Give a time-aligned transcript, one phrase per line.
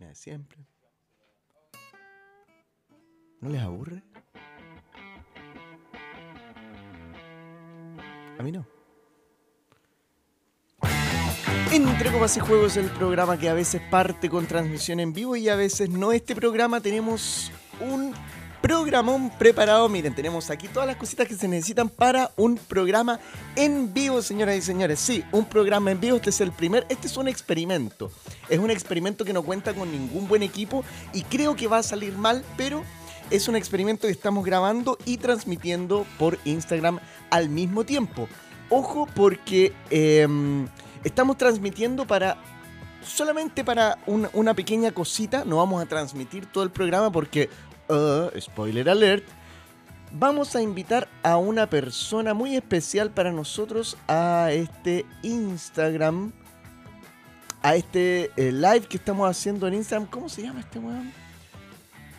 [0.00, 0.58] de siempre.
[3.40, 4.02] ¿No les aburre?
[8.38, 8.66] A mí no.
[11.72, 15.48] Entre Copas y Juegos, el programa que a veces parte con transmisión en vivo y
[15.48, 16.12] a veces no.
[16.12, 18.14] Este programa tenemos un
[18.64, 19.90] programón preparado.
[19.90, 23.20] Miren, tenemos aquí todas las cositas que se necesitan para un programa
[23.56, 25.00] en vivo, señoras y señores.
[25.00, 26.16] Sí, un programa en vivo.
[26.16, 26.86] Este es el primer.
[26.88, 28.10] Este es un experimento.
[28.48, 31.82] Es un experimento que no cuenta con ningún buen equipo y creo que va a
[31.82, 32.82] salir mal, pero
[33.28, 38.28] es un experimento que estamos grabando y transmitiendo por Instagram al mismo tiempo.
[38.70, 40.68] Ojo, porque em,
[41.04, 42.38] estamos transmitiendo para
[43.02, 45.44] solamente para una, una pequeña cosita.
[45.44, 47.50] No vamos a transmitir todo el programa porque
[47.88, 49.24] uh, spoiler alert,
[50.12, 56.32] vamos a invitar a una persona muy especial para nosotros a este Instagram,
[57.62, 60.08] a este eh, live que estamos haciendo en Instagram.
[60.08, 61.12] ¿Cómo se llama este weón?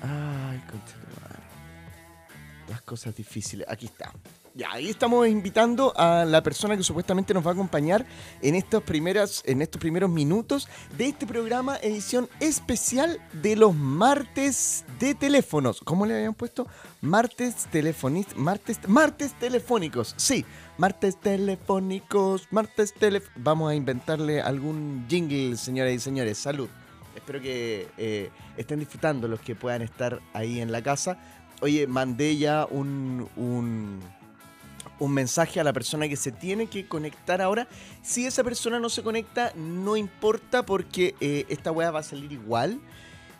[0.01, 0.95] Ay, concha.
[2.69, 3.67] Las cosas difíciles.
[3.69, 4.11] Aquí está.
[4.57, 8.05] Ya, ahí estamos invitando a la persona que supuestamente nos va a acompañar
[8.41, 14.85] en estos, primeras, en estos primeros minutos de este programa, edición especial de los martes
[14.97, 15.81] de teléfonos.
[15.83, 16.67] ¿Cómo le habían puesto?
[17.01, 20.13] Martes telefonistas, martes, martes telefónicos.
[20.15, 20.45] Sí,
[20.77, 23.43] martes telefónicos, martes telefónicos.
[23.43, 26.37] Vamos a inventarle algún jingle, señoras y señores.
[26.37, 26.69] Salud.
[27.13, 31.17] Espero que eh, estén disfrutando los que puedan estar ahí en la casa.
[31.59, 33.99] Oye, mandé ya un, un
[34.99, 37.67] un mensaje a la persona que se tiene que conectar ahora.
[38.01, 42.31] Si esa persona no se conecta, no importa porque eh, esta weá va a salir
[42.31, 42.79] igual.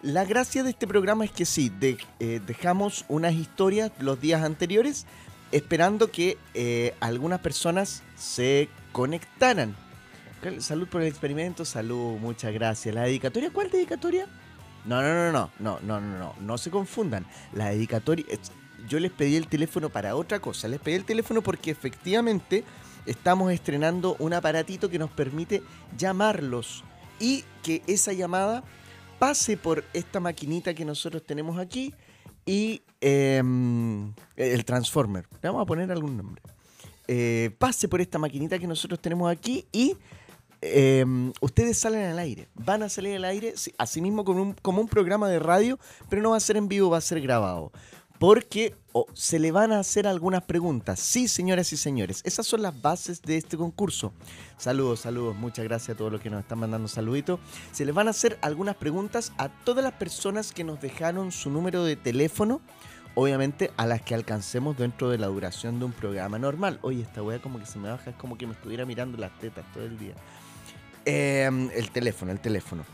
[0.02, 1.72] La gracia de este programa es que sí,
[2.20, 5.06] eh, dejamos unas historias los días anteriores
[5.52, 9.76] esperando que eh, algunas personas se conectaran.
[10.60, 12.94] Salud por el experimento, salud, muchas gracias.
[12.94, 13.50] ¿La dedicatoria?
[13.52, 14.28] ¿Cuál dedicatoria?
[14.86, 17.26] No, no, no, no, no, no, no, no, no se confundan.
[17.54, 18.26] La dedicatoria,
[18.88, 20.68] yo les pedí el teléfono para otra cosa.
[20.68, 22.64] Les pedí el teléfono porque efectivamente
[23.06, 25.62] estamos estrenando un aparatito que nos permite
[25.98, 26.84] llamarlos
[27.20, 28.64] y que esa llamada
[29.20, 31.94] pase por esta maquinita que nosotros tenemos aquí
[32.46, 35.26] y em, el Transformer.
[35.42, 36.42] Le vamos a poner algún nombre.
[37.08, 39.96] Eh, pase por esta maquinita que nosotros tenemos aquí y
[40.62, 42.50] em, ustedes salen al aire.
[42.56, 45.80] Van a salir al aire, así mismo como un, como un programa de radio,
[46.10, 47.72] pero no va a ser en vivo, va a ser grabado
[48.20, 48.76] porque
[49.14, 51.00] se le van a hacer algunas preguntas.
[51.00, 54.14] Sí, señoras y señores, esas son las bases de este concurso.
[54.58, 57.40] Saludos, saludos, muchas gracias a todos los que nos están mandando saluditos.
[57.72, 61.50] Se les van a hacer algunas preguntas a todas las personas que nos dejaron su
[61.50, 62.62] número de teléfono,
[63.16, 66.80] obviamente a las que alcancemos dentro de la duración de un programa normal.
[66.82, 69.38] Oye, esta weá como que se me baja, es como que me estuviera mirando las
[69.40, 70.14] tetas todo el día.
[71.04, 72.86] Em, el teléfono, el teléfono.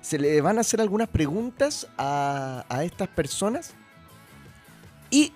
[0.00, 3.74] Se le van a hacer algunas preguntas a, a estas personas
[5.10, 5.32] y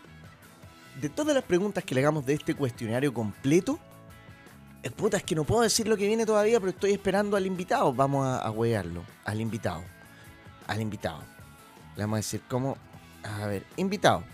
[1.01, 3.79] de todas las preguntas que le hagamos de este cuestionario completo,
[4.83, 7.37] es eh, puta, es que no puedo decir lo que viene todavía, pero estoy esperando
[7.37, 7.93] al invitado.
[7.93, 8.53] Vamos a, a
[9.25, 9.83] al invitado.
[10.67, 11.21] Al invitado.
[11.97, 12.77] Le vamos a decir cómo.
[13.23, 14.25] A ver, invitado.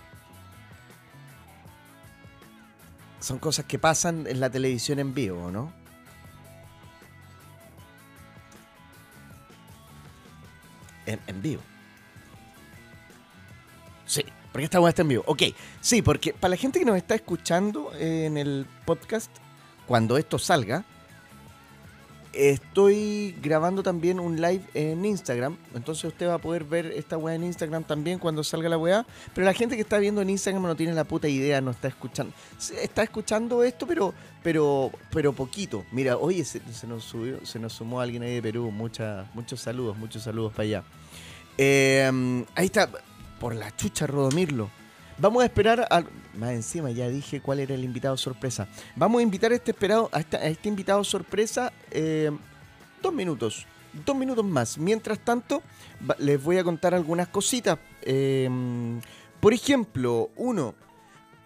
[3.20, 5.72] Son cosas que pasan en la televisión en vivo, ¿no?
[11.04, 11.62] En, en vivo.
[14.06, 15.22] Sí, porque esta weá está en vivo.
[15.26, 15.42] Ok,
[15.80, 19.30] sí, porque para la gente que nos está escuchando en el podcast,
[19.86, 20.84] cuando esto salga,
[22.32, 25.56] estoy grabando también un live en Instagram.
[25.74, 29.06] Entonces usted va a poder ver esta weá en Instagram también cuando salga la weá.
[29.34, 31.88] Pero la gente que está viendo en Instagram no tiene la puta idea, no está
[31.88, 32.32] escuchando.
[32.80, 35.84] Está escuchando esto, pero pero pero poquito.
[35.90, 38.70] Mira, oye, se, nos subió, se nos sumó alguien ahí de Perú.
[38.70, 40.84] muchos saludos, muchos saludos para allá.
[41.56, 42.88] Eh, ahí está
[43.38, 44.70] por la chucha Rodomirlo.
[45.18, 46.04] Vamos a esperar a...
[46.34, 48.68] Más encima, ya dije cuál era el invitado sorpresa.
[48.94, 52.30] Vamos a invitar a este, esperado, a este, invitado sorpresa eh,
[53.02, 53.66] dos minutos.
[54.06, 54.78] Dos minutos más.
[54.78, 55.62] Mientras tanto,
[56.18, 57.78] les voy a contar algunas cositas.
[58.02, 58.48] Eh,
[59.40, 60.76] por ejemplo, uno,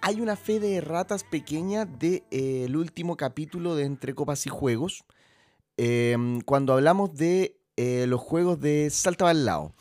[0.02, 4.50] hay una fe de ratas pequeña del de, eh, último capítulo de Entre Copas y
[4.50, 5.04] Juegos.
[6.44, 7.56] cuando hablamos de
[8.06, 9.72] los juegos de Salta al lado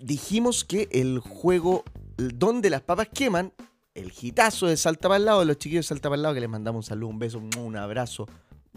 [0.00, 1.84] dijimos que el juego
[2.16, 3.52] donde las papas queman,
[3.94, 6.40] el hitazo de Salta para el lado, los chiquillos de Salta para el lado, que
[6.40, 8.26] les mandamos un saludo, un beso, un abrazo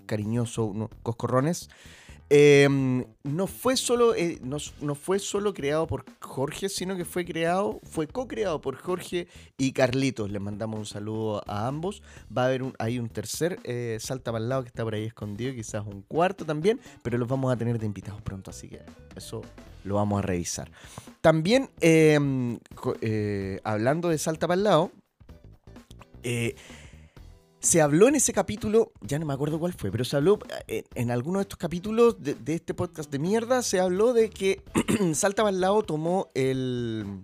[0.05, 1.69] cariñoso, unos coscorrones.
[2.33, 7.25] Em, no, fue solo, eh, no, no, fue solo creado por Jorge, sino que fue
[7.25, 10.31] creado, fue co-creado por Jorge y Carlitos.
[10.31, 12.01] Les mandamos un saludo a ambos.
[12.35, 14.95] Va a haber un, hay un tercer eh, Salta para el lado que está por
[14.95, 18.69] ahí escondido, quizás un cuarto también, pero los vamos a tener de invitados pronto, así
[18.69, 18.79] que
[19.13, 19.41] eso
[19.83, 20.71] lo vamos a revisar.
[21.19, 22.59] También, em,
[23.01, 24.91] eh, hablando de Salta para el lado,
[27.61, 30.83] se habló en ese capítulo, ya no me acuerdo cuál fue, pero se habló eh,
[30.95, 34.63] en, alguno de estos capítulos de, este podcast de mierda, se habló de que
[35.13, 37.21] Salta al lado tomó el,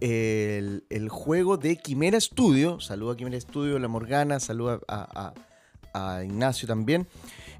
[0.00, 2.80] el, juego de Quimera Studio.
[2.80, 5.32] Saludo a Quimera Studio, La Morgana, saludo a,
[6.22, 7.08] Ignacio también.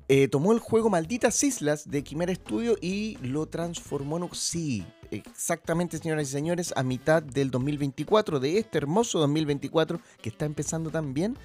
[0.09, 4.29] Eh, tomó el juego Malditas Islas de Quimera Studio y lo transformó en...
[4.35, 10.45] Sí, exactamente, señoras y señores, a mitad del 2024, de este hermoso 2024 que está
[10.45, 11.37] empezando tan bien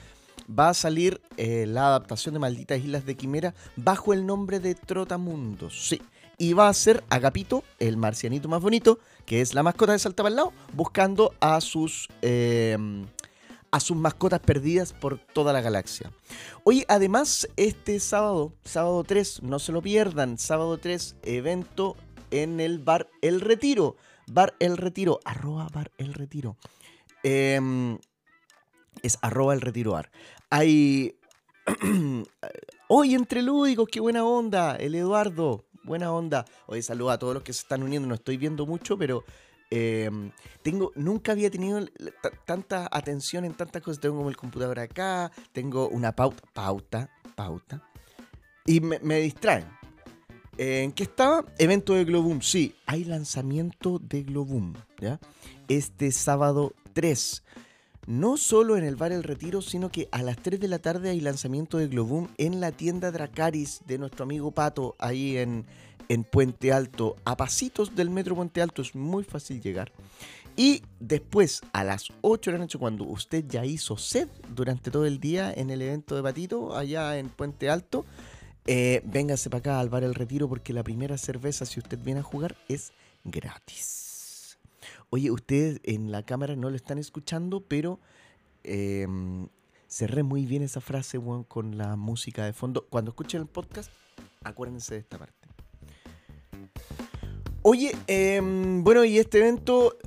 [0.50, 4.76] va a salir eh, la adaptación de Malditas Islas de Quimera bajo el nombre de
[4.76, 5.88] Trotamundos.
[5.88, 6.02] Sí.
[6.38, 10.30] Y va a ser Agapito, el marcianito más bonito, que es la mascota de Salta
[10.30, 12.78] lado, buscando a sus, eh,
[13.72, 16.12] a sus mascotas perdidas por toda la galaxia.
[16.66, 21.96] Oye, además, este sábado, sábado 3, no se lo pierdan, sábado 3, evento
[22.32, 23.96] en el bar El Retiro.
[24.28, 26.58] Bar El Retiro, arroba bar El Retiro.
[27.24, 27.98] Em,
[29.02, 30.12] es arroba el retiroar.
[30.56, 31.14] Hay...
[32.88, 36.46] Hoy entre lúdicos, qué buena onda, el Eduardo, buena onda.
[36.68, 39.26] Hoy saludo a todos los que se están uniendo, no estoy viendo mucho, pero
[39.70, 40.32] em,
[40.62, 41.86] tengo, nunca había tenido
[42.46, 44.00] tanta atención en tantas cosas.
[44.00, 47.84] Tengo como el computador acá, tengo una pauta, pauta, pauta.
[48.66, 49.66] Y me, distraen.
[50.58, 51.44] ¿En qué estaba?
[51.58, 52.40] Evento de Globum.
[52.40, 54.74] Sí, hay lanzamiento de Globum.
[55.02, 55.20] ¿ya?
[55.68, 57.44] Este sábado 3
[58.08, 61.10] no solo en el bar El Retiro, sino que a las 3 de la tarde
[61.10, 65.66] hay lanzamiento de Globum en la tienda Dracaris de nuestro amigo Pato, ahí en,
[66.10, 69.92] en Puente Alto, a pasitos del metro Puente Alto, es muy fácil llegar.
[70.58, 75.06] Y después, a las 8 de la noche, cuando usted ya hizo sed durante todo
[75.06, 78.06] el día en el evento de Patito, allá en Puente Alto,
[78.66, 82.22] eh, véngase para acá al bar El Retiro porque la primera cerveza, si usted viene
[82.22, 82.94] a jugar, es
[83.24, 84.15] gratis.
[85.16, 88.02] Oye, ustedes en la cámara no lo están escuchando, pero
[88.66, 89.48] em,
[89.88, 92.86] cerré muy bien esa frase con la música de fondo.
[92.90, 93.90] Cuando escuchen el podcast,
[94.44, 95.48] acuérdense de esta parte.
[97.62, 99.98] Oye, em, bueno, y este evento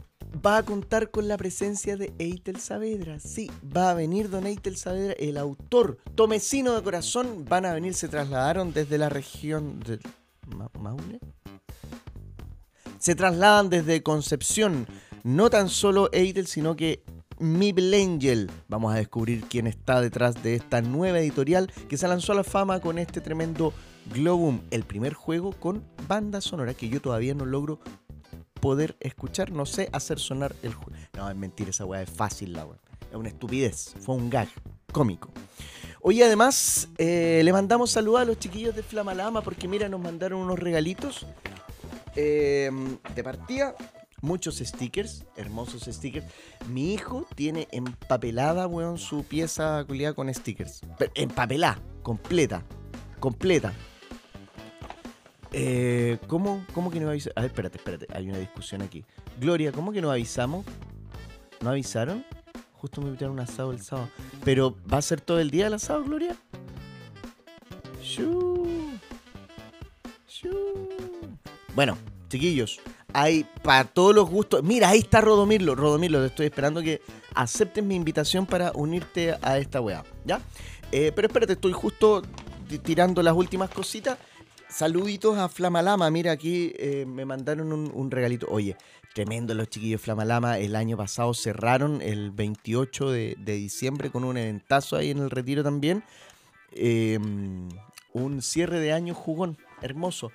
[0.45, 3.19] va a contar con la presencia de Eitel Saavedra.
[3.19, 7.47] Sí, va a venir don Eitel Saavedra, el autor tomecino de corazón.
[7.49, 10.01] Van a venir, se trasladaron desde la región de
[10.79, 11.19] Maule
[13.09, 14.87] se trasladan desde Concepción.
[15.25, 17.03] No tan solo Eitel, sino que
[17.39, 18.51] Mibel Angel.
[18.69, 22.45] Vamos a descubrir quién está detrás de esta nueva editorial que se lanzó a la
[22.45, 23.73] fama con este tremendo
[24.13, 27.81] Globum, el primer juego con banda sonora que yo todavía no logro
[28.61, 30.93] poder escuchar, no sé hacer sonar el juego.
[31.17, 32.79] No, es mentira, esa weá es fácil la weá.
[33.11, 34.49] Es una estupidez, fue un gag
[34.93, 35.31] cómico.
[36.03, 40.41] Hoy además eh, le mandamos saludos a los chiquillos de Flamalama porque mira, nos mandaron
[40.41, 41.27] unos regalitos
[42.21, 43.77] Em, de partida,
[44.23, 46.27] muchos stickers, hermosos stickers.
[46.69, 50.81] Mi hijo tiene empapelada, weón, su pieza culiada con stickers.
[51.15, 52.65] empapelada, completa,
[53.21, 53.73] completa.
[55.53, 57.37] Eh, ¿cómo, ¿Cómo que no avisamos?
[57.37, 59.05] A ver, espérate, espérate, hay una discusión aquí.
[59.39, 60.67] Gloria, ¿cómo que no avisamos?
[61.61, 62.25] ¿No avisaron?
[62.73, 64.09] Justo me invitaron un asado el sábado.
[64.45, 66.37] ¿Pero va a ser todo el día el asado, Gloria?
[71.79, 71.97] Bueno,
[72.29, 72.81] chiquillos,
[73.13, 74.65] hay para todos los gustos.
[74.65, 75.77] Mira, ahí está Rodomirlo.
[75.77, 77.01] Rodomirlo, te estoy esperando que
[77.37, 80.03] aceptes mi invitación para unirte a esta weá.
[80.25, 80.41] ¿Ya?
[80.91, 82.23] Eh, pero espérate, estoy justo
[82.83, 84.19] tirando las últimas cositas.
[84.69, 86.11] Saluditos a Flamalama.
[86.11, 88.49] Mira, aquí eh, me mandaron un, regalito.
[88.51, 88.77] Oye,
[89.15, 90.59] tremendo los chiquillos Flamalama.
[90.59, 95.63] El año pasado cerraron el 28 de, diciembre con un eventazo ahí en el retiro
[95.63, 96.03] también.
[96.73, 97.69] Em,
[98.15, 100.33] un cierre de año jugón, hermoso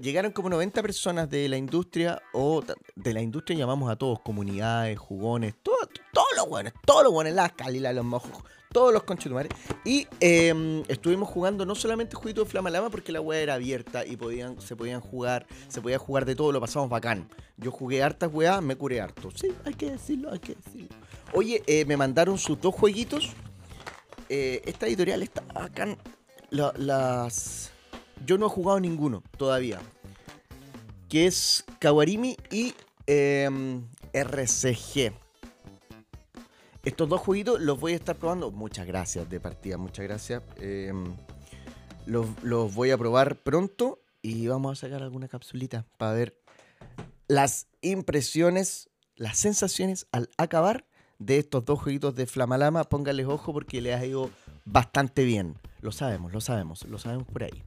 [0.00, 2.62] llegaron como 90 personas de la industria, o
[2.94, 5.88] de la industria llamamos a todos, comunidades, jugones, todos
[6.36, 9.50] los buenos, todos los buenos, las calilas, los mojos, todos los conchetumares.
[9.84, 14.16] Y em, estuvimos jugando no solamente jueguito de Flamalama porque la web era abierta y
[14.16, 17.28] podían, se podían jugar, se podía jugar de todo, lo pasamos bacán.
[17.56, 19.30] Yo jugué hartas weas, me curé harto.
[19.34, 20.96] Sí, hay que decirlo, hay que decirlo.
[21.32, 23.30] Oye, eh, me mandaron sus dos jueguitos.
[24.28, 25.96] Eh, esta editorial está bacán.
[26.50, 27.72] las
[28.24, 29.80] yo no he jugado ninguno todavía.
[31.08, 32.74] Que es Kawarimi y
[33.06, 35.12] em, RCG.
[36.84, 38.50] Estos dos jueguitos los voy a estar probando.
[38.50, 40.42] Muchas gracias de partida, muchas gracias.
[40.58, 41.14] Em,
[42.06, 46.40] los, voy a probar pronto y vamos a sacar alguna capsulita para ver
[47.28, 50.86] las impresiones, las sensaciones al acabar
[51.18, 52.84] de estos dos jueguitos de Flamalama.
[52.84, 54.30] Póngales ojo porque les ha ido
[54.64, 55.56] bastante bien.
[55.80, 57.62] Lo sabemos, lo sabemos, lo sabemos por ahí.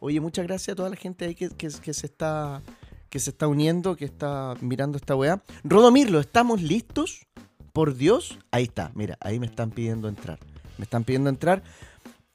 [0.00, 2.62] Oye, muchas gracias a toda la gente ahí que, se está
[3.10, 5.42] que se está uniendo, que está mirando esta weá.
[5.64, 7.26] Rodomirlo, ¿estamos listos?
[7.72, 10.38] Por Dios, ahí está, mira, ahí me están pidiendo entrar.
[10.78, 11.62] Me están pidiendo entrar.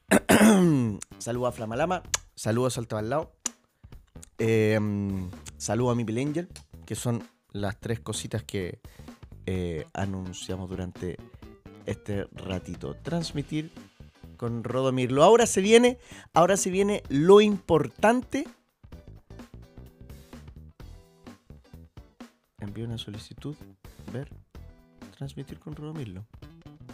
[1.17, 2.03] Saludos a Flamalama,
[2.35, 3.31] saludos a Salto al lado.
[4.37, 4.79] Eh,
[5.57, 6.49] saludos a mi Angel,
[6.85, 8.79] que son las tres cositas que
[9.45, 11.17] eh, anunciamos durante
[11.85, 12.95] este ratito.
[12.95, 13.71] Transmitir
[14.37, 15.23] con Rodomirlo.
[15.23, 15.97] Ahora se viene,
[16.33, 18.45] ahora se viene lo importante.
[22.59, 23.55] Envío una solicitud,
[24.11, 24.29] ver,
[25.17, 26.25] transmitir con Rodomirlo.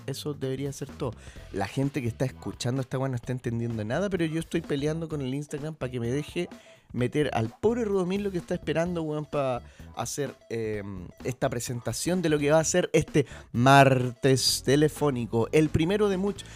[0.06, 1.14] Eso debería ser todo.
[1.52, 5.08] La gente que está escuchando esta weá no está entendiendo nada, pero yo estoy peleando
[5.08, 6.50] con el Instagram para que me deje
[6.94, 9.62] meter al pobre Rodomilo que está esperando, weón, para
[9.96, 10.82] hacer eh,
[11.24, 15.48] esta presentación de lo que va a ser este martes telefónico.
[15.52, 16.48] El primero de muchos.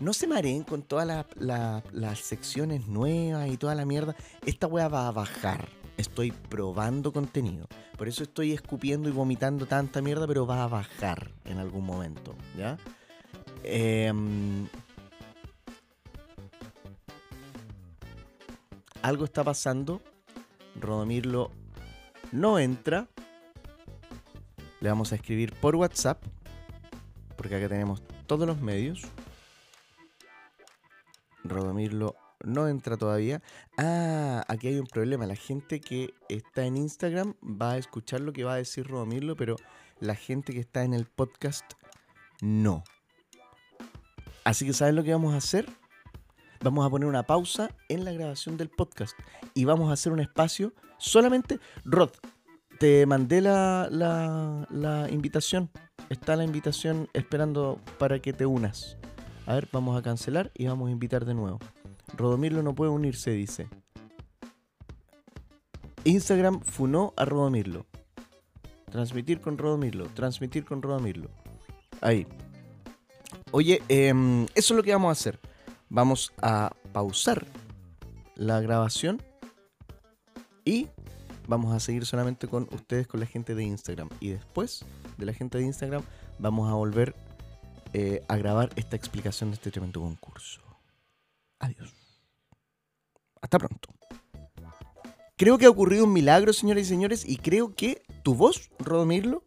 [0.00, 4.14] No se mareen con todas la- la- las secciones nuevas y toda la mierda.
[4.44, 5.68] Esta weá va a bajar.
[5.96, 7.66] Estoy probando contenido.
[7.98, 12.34] Por eso estoy escupiendo y vomitando tanta mierda, pero va a bajar en algún momento.
[12.56, 12.78] ¿Ya?
[13.62, 14.66] Em,
[19.02, 20.00] algo está pasando.
[20.76, 21.50] Rodomirlo
[22.32, 23.08] no entra.
[24.80, 26.22] Le vamos a escribir por WhatsApp.
[27.36, 29.02] Porque acá tenemos todos los medios.
[31.44, 33.42] Rodomirlo no entra todavía.
[33.76, 35.26] Ah, aquí hay un problema.
[35.26, 39.36] La gente que está en Instagram va a escuchar lo que va a decir Rodomirlo,
[39.36, 39.56] pero
[40.00, 41.64] la gente que está en el podcast
[42.40, 42.84] no.
[44.44, 45.66] Así que ¿sabes lo que vamos a hacer?
[46.62, 49.18] Vamos a poner una pausa en la grabación del podcast
[49.54, 51.58] y vamos a hacer un espacio solamente.
[51.86, 52.10] Rod,
[52.78, 55.70] te mandé la, la, la invitación.
[56.10, 58.98] Está la invitación esperando para que te unas.
[59.46, 61.60] A ver, vamos a cancelar y vamos a invitar de nuevo.
[62.14, 63.68] Rodomirlo no puede unirse, dice.
[66.04, 67.86] Instagram funó a Rodomirlo.
[68.90, 70.08] Transmitir con Rodomirlo.
[70.08, 71.30] Transmitir con Rodomirlo.
[72.02, 72.26] Ahí.
[73.50, 75.40] Oye, em, eso es lo que vamos a hacer.
[75.90, 77.46] Vamos a pausar
[78.36, 79.20] la grabación
[80.64, 80.88] y
[81.48, 84.08] vamos a seguir solamente con ustedes, con la gente de Instagram.
[84.20, 84.84] Y después
[85.18, 86.02] de la gente de Instagram
[86.38, 87.14] vamos a volver
[87.92, 90.62] eh, a grabar esta explicación de este tremendo concurso.
[91.58, 91.92] Adiós.
[93.42, 93.88] Hasta pronto.
[95.36, 99.42] Creo que ha ocurrido un milagro, señoras y señores, y creo que tu voz, Rodomirlo,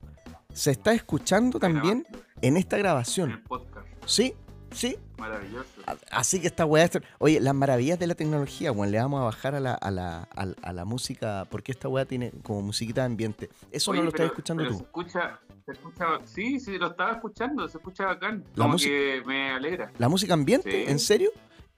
[0.52, 2.06] se está escuchando también
[2.42, 3.32] en esta en grabación.
[3.32, 3.88] el podcast.
[4.06, 4.34] Sí,
[4.74, 4.98] sí.
[5.18, 5.70] Maravilloso.
[6.12, 6.90] Así que esta weá.
[7.20, 8.92] Oye, las maravillas de la tecnología, weón.
[8.92, 11.88] Le vamos a bajar a la, a la, a la- a la música, porque esta
[11.88, 13.50] weá tiene como musiquita de ambiente.
[13.72, 14.78] Eso Oye, no lo estás escuchando pero tú.
[14.80, 18.44] Se escucha, se escucha, sí, sí, lo estaba escuchando, se escucha bacán.
[18.56, 19.92] La Como música- que me alegra.
[19.98, 20.72] ¿La música ambiente?
[20.86, 20.92] Sí.
[20.92, 21.30] ¿En serio?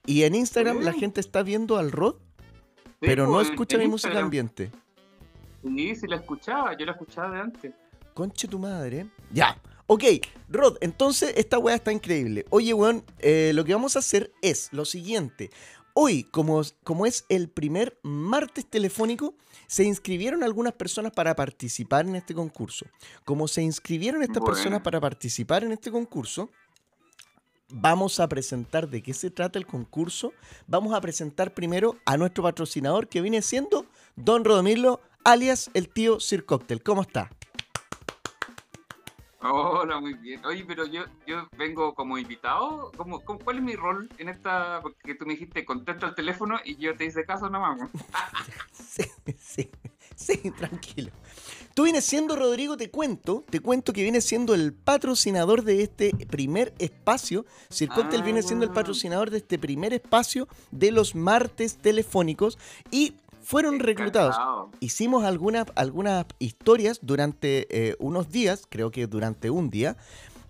[0.05, 0.83] Y en Instagram Sí.
[0.83, 4.71] la gente está viendo al Rod, Sí, pero no pues, escucha en mi música ambiente.
[5.63, 7.73] Sí, sí la escuchaba, yo la escuchaba de antes.
[8.13, 9.07] Conche tu madre.
[9.31, 9.57] Ya.
[9.87, 10.03] Ok,
[10.49, 12.45] Rod, entonces esta weá está increíble.
[12.49, 15.51] Oye, weón, eh, lo que vamos a hacer es lo siguiente.
[15.93, 19.35] Hoy, como, como es el primer martes telefónico,
[19.67, 22.85] se inscribieron algunas personas para participar en este concurso.
[23.23, 24.53] Como se inscribieron estas Bueno.
[24.55, 26.49] personas para participar en este concurso,
[27.69, 30.33] vamos a presentar de qué se trata el concurso.
[30.67, 36.19] Vamos a presentar primero a nuestro patrocinador que viene siendo Don Rodomilo, alias el tío
[36.19, 36.81] Sir Cocktail.
[36.83, 37.29] ¿Cómo está?
[39.47, 40.43] Hola, muy bien.
[40.45, 42.91] Oye, pero yo, yo vengo como invitado.
[42.97, 44.79] ¿Cómo, cómo- cuál es mi rol en esta?
[44.81, 47.77] Porque tú me dijiste contesta el teléfono y yo te hice caso nomás.
[47.79, 47.89] ¿no?
[48.95, 49.03] Sí,
[49.37, 49.69] sí,
[50.15, 51.11] sí, tranquilo.
[51.73, 56.11] Tú vienes siendo, Rodrigo, te cuento, te cuento que vienes siendo el patrocinador de este
[56.29, 57.45] primer espacio.
[57.69, 58.75] Sir Cocktail viene siendo el Ah.
[58.75, 62.57] patrocinador de este primer espacio de los martes telefónicos
[62.89, 64.35] y fueron reclutados.
[64.79, 69.97] Hicimos algunas, algunas historias durante eh, unos días, creo que durante un día,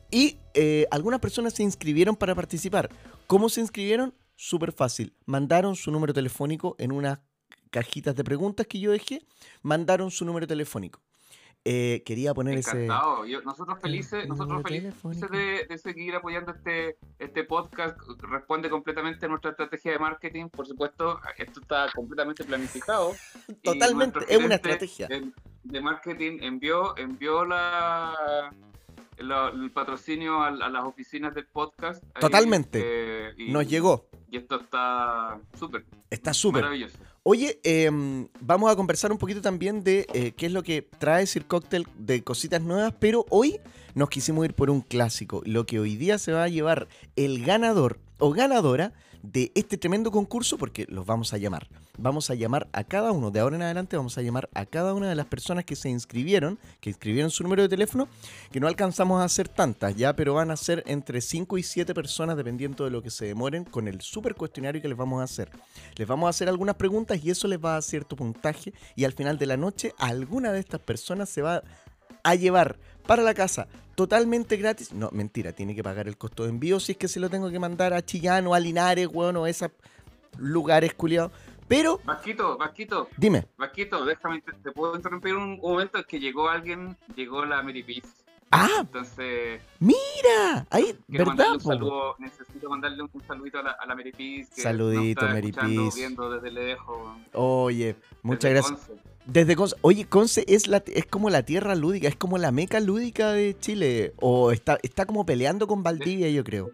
[0.10, 2.90] y eh, algunas personas se inscribieron para participar.
[3.28, 4.14] ¿Cómo se inscribieron?
[4.38, 5.14] Súper fácil.
[5.26, 7.20] Mandaron su número telefónico en unas
[7.70, 9.26] cajitas de preguntas que yo dejé,
[9.62, 11.02] mandaron su número telefónico.
[11.68, 12.86] Eh, quería poner ese...
[13.28, 14.94] Yo- nosotros felices, El nosotros felices
[15.32, 17.98] de, de seguir apoyando este, este podcast.
[18.20, 20.50] Responde completamente a nuestra estrategia de marketing.
[20.50, 23.14] Por supuesto, esto está completamente planificado.
[23.64, 25.08] Totalmente, es una estrategia.
[25.08, 25.32] De,
[25.64, 28.54] de marketing envió, envió la,
[29.18, 32.04] lo- el patrocinio a, a las oficinas del podcast.
[32.14, 32.82] ahí, Totalmente.
[32.84, 34.06] eh, y- Nos llegó.
[34.30, 36.62] Y esto está súper, Está súper.
[36.62, 36.98] maravilloso.
[37.28, 41.26] Oye, em, vamos a conversar un poquito también de eh, qué es lo que trae
[41.26, 43.60] Sir Cocktail de cositas nuevas, pero hoy
[43.96, 47.44] nos quisimos ir por un clásico, lo que hoy día se va a llevar el
[47.44, 48.94] ganador o ganadora
[49.32, 51.68] de este tremendo concurso, porque los vamos a llamar.
[51.98, 54.94] Vamos a llamar a cada uno, de ahora en adelante vamos a llamar a cada
[54.94, 58.08] una de las personas que se inscribieron, que inscribieron su número de teléfono,
[58.52, 61.94] que no alcanzamos a hacer tantas ya, pero van a ser entre 5 y 7
[61.94, 65.24] personas dependiendo de lo que se demoren con el super cuestionario que les vamos a
[65.24, 65.50] hacer.
[65.96, 69.06] Les vamos a hacer algunas preguntas y eso les va a dar cierto puntaje y
[69.06, 71.64] al final de la noche alguna de estas personas se va
[72.24, 74.94] a llevar para la casa totalmente gratis.
[74.94, 77.50] No, mentira, tiene que pagar el costo de envío si es que se lo tengo
[77.50, 79.72] que mandar a Chillán o a Linares, weón, o a esos
[80.38, 81.32] lugares culiados.
[81.68, 86.48] Pero, Vasquito, Vasquito, dime, Vasquito, déjame, te, te puedo interrumpir un momento, es que llegó
[86.48, 88.25] alguien, llegó la Mary Peace.
[88.56, 91.54] Ah, Entonces, mira, ahí, ¿verdad?
[91.54, 94.50] un saludo, necesito mandarle un, un saludito a la, a la Mary Peace.
[94.56, 96.00] que Saludito, Mary escuchando, Peace.
[96.00, 96.98] viendo desde lejos.
[97.34, 98.80] Oye, muchas desde gracias.
[98.88, 99.02] Conce.
[99.26, 99.76] Desde Conce.
[99.82, 103.58] Oye, Conce es, la, es como la tierra lúdica, es como la meca lúdica de
[103.60, 104.14] Chile.
[104.18, 106.72] O está, está como peleando con Valdivia, yo creo.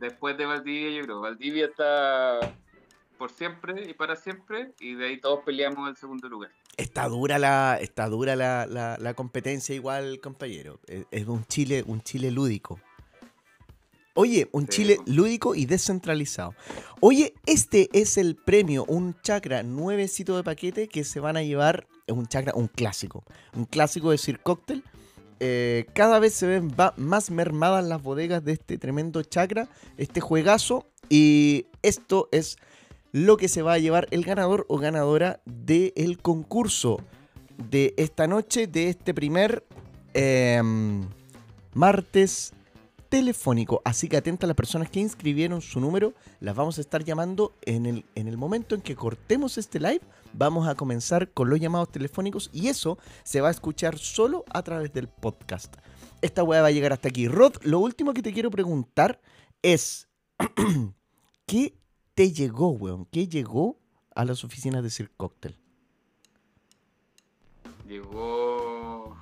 [0.00, 1.20] Después de Valdivia, yo creo.
[1.20, 2.40] Valdivia está
[3.22, 6.50] por siempre y para siempre, y de ahí todos peleamos el segundo lugar.
[6.76, 10.80] Está dura la, está dura la, la- la competencia igual, compañero.
[10.88, 12.80] Es, es un Chile, un Chile lúdico.
[14.14, 16.56] Oye, un Sí, Chile lúdico y descentralizado.
[16.98, 21.86] Oye, este es el premio, un chakra nuevecito de paquete que se van a llevar,
[22.08, 23.22] es un chakra, un clásico.
[23.54, 24.82] Un clásico de Sir Cocktail.
[25.38, 30.88] Eh, cada vez se ven más mermadas las bodegas de este tremendo chakra, este juegazo.
[31.08, 32.56] Y esto es
[33.12, 37.00] lo que se va a llevar el ganador o ganadora del concurso
[37.70, 39.64] de esta noche, de este primer
[40.14, 41.06] em,
[41.74, 42.54] martes
[43.10, 43.82] telefónico.
[43.84, 47.54] Así que atenta a las personas que inscribieron su número, las vamos a estar llamando
[47.60, 50.00] en el, en el momento en que cortemos este live.
[50.32, 54.62] Vamos a comenzar con los llamados telefónicos y eso se va a escuchar solo a
[54.62, 55.76] través del podcast.
[56.22, 57.28] Esta weá va a llegar hasta aquí.
[57.28, 59.20] Rod, lo último que te quiero preguntar
[59.60, 60.08] es:
[61.46, 61.74] ¿qué
[62.14, 63.06] te llegó, weón?
[63.06, 63.78] ¿Qué llegó
[64.14, 65.56] a las oficinas de Sir Cocktail?
[67.86, 69.16] Llegó.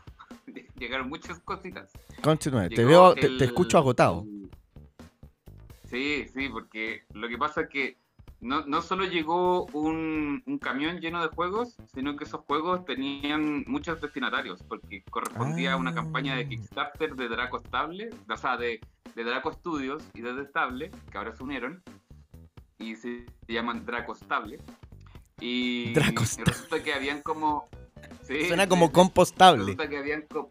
[0.76, 1.90] Llegaron muchas cositas.
[2.52, 4.26] Nueve, te veo, te, el- te escucho agotado.
[5.88, 7.96] Sí, sí, porque lo que pasa es que
[8.40, 13.64] no, no solo llegó un, un camión lleno de juegos, sino que esos juegos tenían
[13.66, 16.48] muchos destinatarios, porque correspondía a una campaña de Ah.
[16.48, 18.80] Kickstarter de Draco Stable, o sea, de,
[19.14, 21.82] de Draco Studios y de Stable, que ahora se unieron,
[22.80, 24.58] y se llaman Draco Stable.
[25.40, 26.52] Y, Draco y Stable.
[26.52, 27.68] resulta que habían como...
[28.24, 28.92] sí, Suena como sí.
[28.92, 29.60] compostable.
[29.60, 30.50] Resulta que habían co-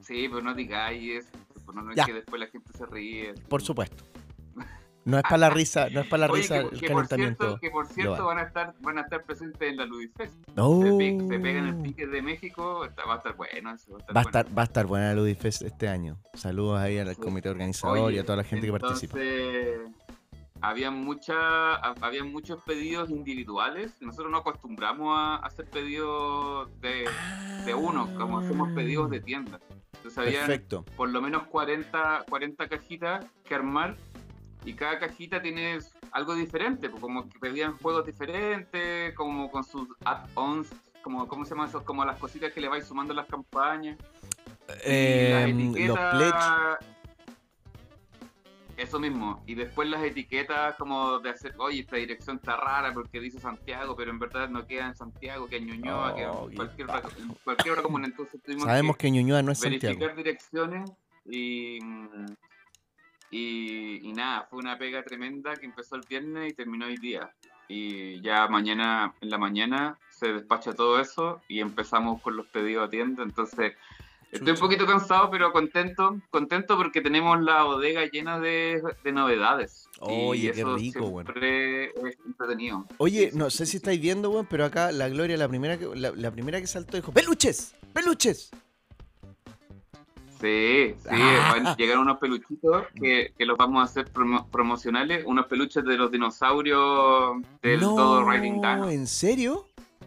[0.00, 1.38] Sí, pero no digáis eso.
[1.64, 3.34] pues no, no es que después la gente se ríe.
[3.48, 4.04] Por supuesto.
[5.04, 7.08] No es para la risa, no es para la Oye, risa que, el que por
[7.08, 7.42] calentamiento.
[7.44, 10.32] cierto, que por cierto van a estar van a estar presentes en la Ludifest.
[10.54, 10.80] No.
[10.80, 13.90] Se, pe- se pegan el pique de México, está- va a estar bueno eso.
[13.94, 14.28] Va a estar, Va a bueno.
[14.38, 16.20] estar, va a estar buena la Ludifest este año.
[16.34, 19.18] Saludos ahí al comité organizador y Oye, a toda la gente que participa.
[20.62, 23.96] Había, mucha, había muchos pedidos individuales.
[24.00, 27.08] Nosotros no acostumbramos a hacer pedidos de,
[27.66, 29.60] de uno, como hacemos pedidos de tienda.
[29.96, 30.62] Entonces había
[30.96, 33.96] por lo menos 40, 40 cajitas que armar
[34.64, 35.78] y cada cajita tiene
[36.12, 40.68] algo diferente, pues, como que pedían juegos diferentes, como con sus add-ons,
[41.02, 41.84] como, ¿cómo se llama eso?
[41.84, 43.98] Como las cositas que le vais sumando a las campañas.
[44.86, 46.92] Y las Em, los pledge.
[48.82, 49.44] Eso mismo.
[49.46, 53.94] Y después las etiquetas como de hacer, oye, esta dirección está rara porque dice Santiago,
[53.94, 57.82] pero en verdad no queda en Santiago, que en Ñuñoa, que Oh, en cualquier, en
[57.82, 58.06] comuna.
[58.08, 60.16] Entonces tuvimos Sabemos que que Ñuñoa no es verificar Santiago.
[60.16, 60.90] direcciones
[61.24, 61.78] y,
[63.30, 67.30] y, y nada, fue una pega tremenda que empezó el viernes y terminó hoy día.
[67.68, 72.88] Y ya mañana, en la mañana, se despacha todo eso y empezamos con los pedidos
[72.88, 73.22] a tienda.
[73.22, 73.74] Entonces,
[74.32, 79.88] estoy un poquito cansado, pero contento, contento porque tenemos la bodega llena de, de novedades.
[80.00, 81.30] Oye, y qué eso rico, bueno.
[81.32, 82.84] siempre es entretenido.
[82.98, 86.10] Oye, no sé si estáis viendo, weón, pero acá la Gloria, la primera que, la,
[86.10, 87.74] la primera que saltó, dijo: ¡Peluches!
[87.92, 88.50] ¡Peluches!
[90.40, 91.76] Sí, sí, Ah.
[91.78, 96.10] llegaron unos peluchitos que, que los vamos a hacer promo- promocionales, unos peluches de los
[96.10, 98.90] dinosaurios del no, todo Riding Dino.
[98.90, 99.66] ¿en serio?
[100.00, 100.04] Sí,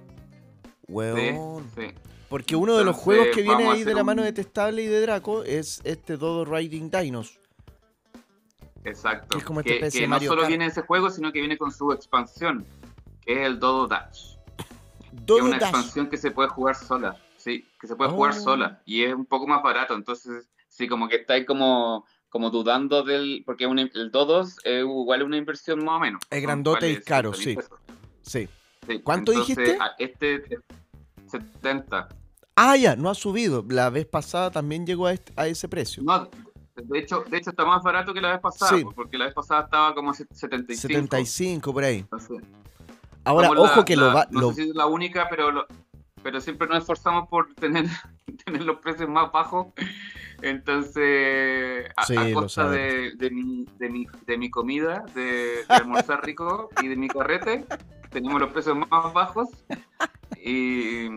[0.90, 1.64] Weón.
[1.74, 1.88] sí.
[2.36, 5.00] Porque uno de los juegos que viene ahí de la mano de Testable y de
[5.00, 7.40] Draco es este Dodo Riding Dinos.
[8.84, 9.30] Exacto.
[9.30, 10.50] Que es como Que, que no solo Kart.
[10.50, 12.66] viene ese juego, sino que viene con su expansión,
[13.22, 14.36] que es el Dodo Dash.
[14.58, 14.64] Que
[15.16, 15.70] es Dodo una Dash.
[15.70, 17.16] expansión que se puede jugar sola.
[17.38, 18.42] sí, que se puede jugar Oh.
[18.42, 23.02] sola y es un poco más barato, entonces sí, como que estáis como, como dudando
[23.04, 26.22] del, porque un- el Dodos es igual una inversión más o menos.
[26.30, 27.62] Es grandote y caro, 50.000
[28.24, 28.40] sí.
[28.46, 28.50] Sí.
[28.90, 29.82] Sí, ¿Cuánto entonces, dijiste?
[29.82, 30.60] a- Este es
[31.28, 32.10] 70.
[32.56, 33.66] Ah, ya, no ha subido.
[33.70, 36.02] La vez pasada también llegó a, este- a ese precio.
[36.04, 36.30] No,
[36.76, 38.86] de hecho, de hecho está más barato que la vez pasada, Sí.
[38.96, 40.82] porque la vez pasada estaba como a 75.
[40.82, 42.00] 75 por ahí.
[42.00, 42.38] Entonces,
[43.26, 44.28] Ahora, ojo la- que la- lo va.
[44.32, 45.66] No lo- sé si es la única, pero lo-
[46.24, 47.86] pero siempre nos esforzamos por tener,
[48.46, 49.68] tener los precios más bajos.
[50.42, 55.22] Entonces, a, Sí, a lo costa de, de mi, de, mi, de mi comida, de,
[55.24, 57.66] de almorzar rico y de mi carrete,
[58.16, 59.50] tenemos los precios más bajos.
[60.42, 61.08] Y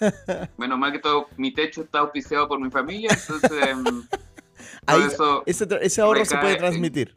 [0.58, 3.84] menos mal que todo mi techo está auspiciado por mi familia, entonces em,
[4.86, 7.14] ahí- eso ese, ahorro se puede transmitir.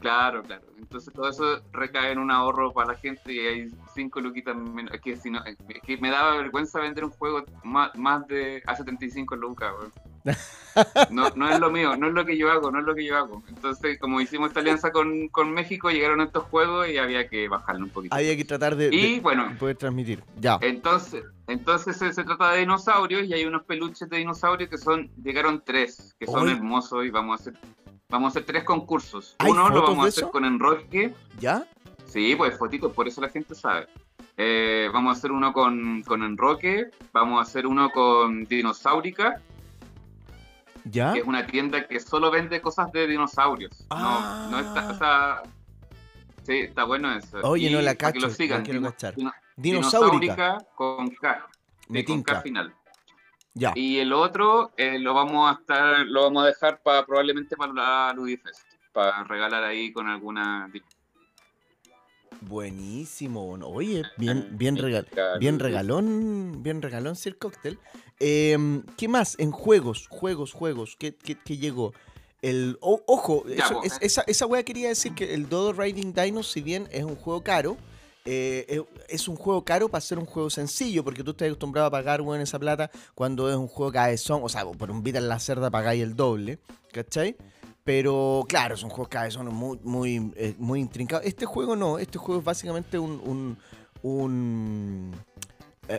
[0.00, 0.62] Claro, claro.
[0.78, 4.92] Entonces todo eso recae en un ahorro para la gente y hay cinco luquitas menos.
[4.94, 8.62] Es que, si no, es que me daba vergüenza vender un juego más, más de
[8.66, 9.72] a 75 lucas.
[11.10, 13.04] No, no es lo mío, no es lo que yo hago, no es lo que
[13.04, 13.42] yo hago.
[13.48, 17.84] Entonces, como hicimos esta alianza con, con México, llegaron estos juegos y había que bajarlo
[17.84, 18.14] un poquito.
[18.14, 20.22] Había que tratar de, Y de bueno, poder transmitir.
[20.40, 20.58] Ya.
[20.60, 25.10] entonces, entonces se, se trata de dinosaurios y hay unos peluches de dinosaurios que son,
[25.22, 27.60] llegaron tres, que son hermosos y vamos a hacer,
[28.08, 29.34] vamos a hacer tres concursos.
[29.38, 31.12] ¿Hay Uno lo vamos a hacer con enroque.
[31.40, 31.66] ¿Ya?
[32.06, 33.86] Sí, pues fotitos, por eso la gente sabe.
[34.36, 39.42] Eh, vamos a hacer uno con, con enroque, vamos a hacer uno con dinosaurica,
[40.84, 41.12] ¿Ya?
[41.12, 43.86] que es una tienda que solo vende cosas de dinosaurios.
[43.90, 44.48] Ah.
[44.50, 45.42] No, no está, o sea,
[46.42, 47.38] sí, está bueno eso.
[47.42, 48.64] Oye, no la para que cacho, lo sigan.
[48.64, 49.14] quiero cachar.
[49.56, 50.58] Dinosaurica.
[50.74, 51.46] Con K.
[51.90, 52.74] Sí, con K final.
[53.54, 53.72] Ya.
[53.74, 57.72] Y el otro eh, lo vamos a estar, lo vamos a dejar para probablemente para
[57.72, 58.62] la Ludifest,
[58.92, 60.70] para regalar ahí con alguna
[62.42, 63.54] Buenísimo.
[63.64, 65.08] Oye, bien, bien, regal,
[65.40, 67.78] bien regalón, bien regalón Sir Cocktail.
[68.20, 69.36] Em, ¿Qué más?
[69.38, 70.96] En juegos, juegos, juegos.
[70.98, 71.92] ¿Qué, qué- qué llegó?
[72.42, 76.42] El, ojo, Ya, eso- es- esa, esa wea quería decir que el Dodo Riding Dino,
[76.42, 77.76] si bien es un juego caro,
[78.24, 81.86] eh, es- es un juego caro para ser un juego sencillo, porque tú estás acostumbrado
[81.88, 85.18] a pagar weón, esa plata cuando es un juego cabezón, o sea, por un Vita
[85.18, 86.58] en la cerda pagáis el doble,
[86.92, 87.36] ¿cachai?
[87.84, 91.24] Pero claro, son juegos cabezón muy, muy, eh, muy intrincados.
[91.24, 93.12] Este juego no, este juego es básicamente un...
[93.24, 93.58] un,
[94.02, 95.27] un- eh,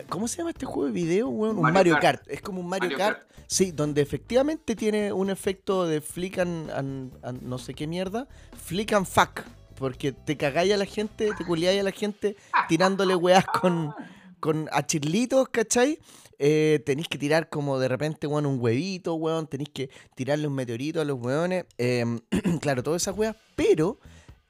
[0.08, 1.56] ¿Cómo se llama este juego de video, weón?
[1.56, 2.20] Un Mario, Mario Kart.
[2.24, 2.30] Kart.
[2.30, 6.70] Es como un Mario, Mario Kart, Sí, donde efectivamente tiene un efecto de flick and,
[6.70, 8.28] and- and no sé qué mierda.
[8.64, 9.40] Flick and fuck.
[9.74, 12.36] Porque te cagáis a la gente, te culiáis a la gente
[12.68, 13.92] tirándole weas con,
[14.38, 15.98] con achirlitos, ¿cachai?
[16.38, 19.46] Eh, tenéis que tirar como de repente, weón, un huevito, weón.
[19.46, 21.64] Tenéis que tirarle un meteorito a los weones.
[21.78, 22.20] em,
[22.60, 23.34] claro, todas esas weas.
[23.56, 23.98] Pero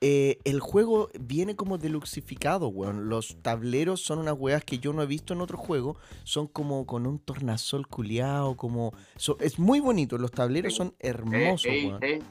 [0.00, 3.08] eh, el juego viene como deluxificado, weón.
[3.08, 5.96] Los tableros son unas weas que yo no he visto en otro juego.
[6.24, 8.92] Son como con un tornasol culiado, como...
[9.16, 12.02] so- es muy bonito, los tableros son hermosos, es, weón.
[12.02, 12.24] es-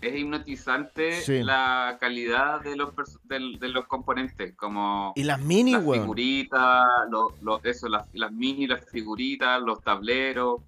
[0.00, 1.42] es hipnotizante Sí.
[1.42, 2.90] la calidad de los,
[3.24, 6.02] del- de los componentes, como Y las mini, las weón.
[6.04, 10.60] figuritas, lo- lo- eso, las, las mini, las figuritas, los tableros,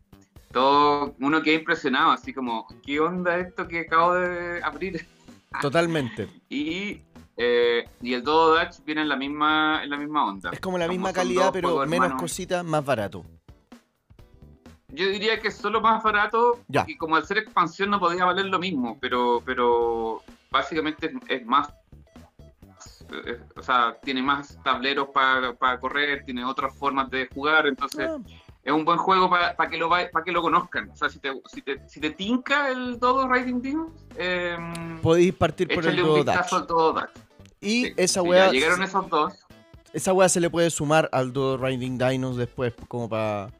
[0.52, 5.06] todo, uno queda impresionado, así como, ¿qué onda esto que acabo de abrir?
[5.60, 6.28] Totalmente.
[6.48, 7.02] Y,
[7.36, 10.50] eh, y el Dodo Dutch viene en la misma, en la misma onda.
[10.52, 12.20] Es como la Como misma calidad, pero menos hermanos.
[12.22, 13.24] cositas, más barato.
[14.88, 16.84] Yo diría que es solo más barato Ya.
[16.88, 21.46] y como al ser expansión no podía valer lo mismo, pero, pero básicamente es, es
[21.46, 21.72] más,
[23.56, 28.18] o sea, tiene más tableros para correr, tiene otras formas de jugar, entonces Ah,
[28.62, 30.90] es un buen juego para que lo va- pa' que lo conozcan.
[30.90, 34.56] O sea, si te, si te, si te tinca el Dodo Riding Team, eh,
[35.02, 37.10] podéis partir por el un Dodo al Dodo Dutch.
[37.60, 39.34] Y Sí, esa wea, ya llegaron esos dos.
[39.92, 43.50] esa wea se le puede sumar al Dodo Riding Dinos después, como para...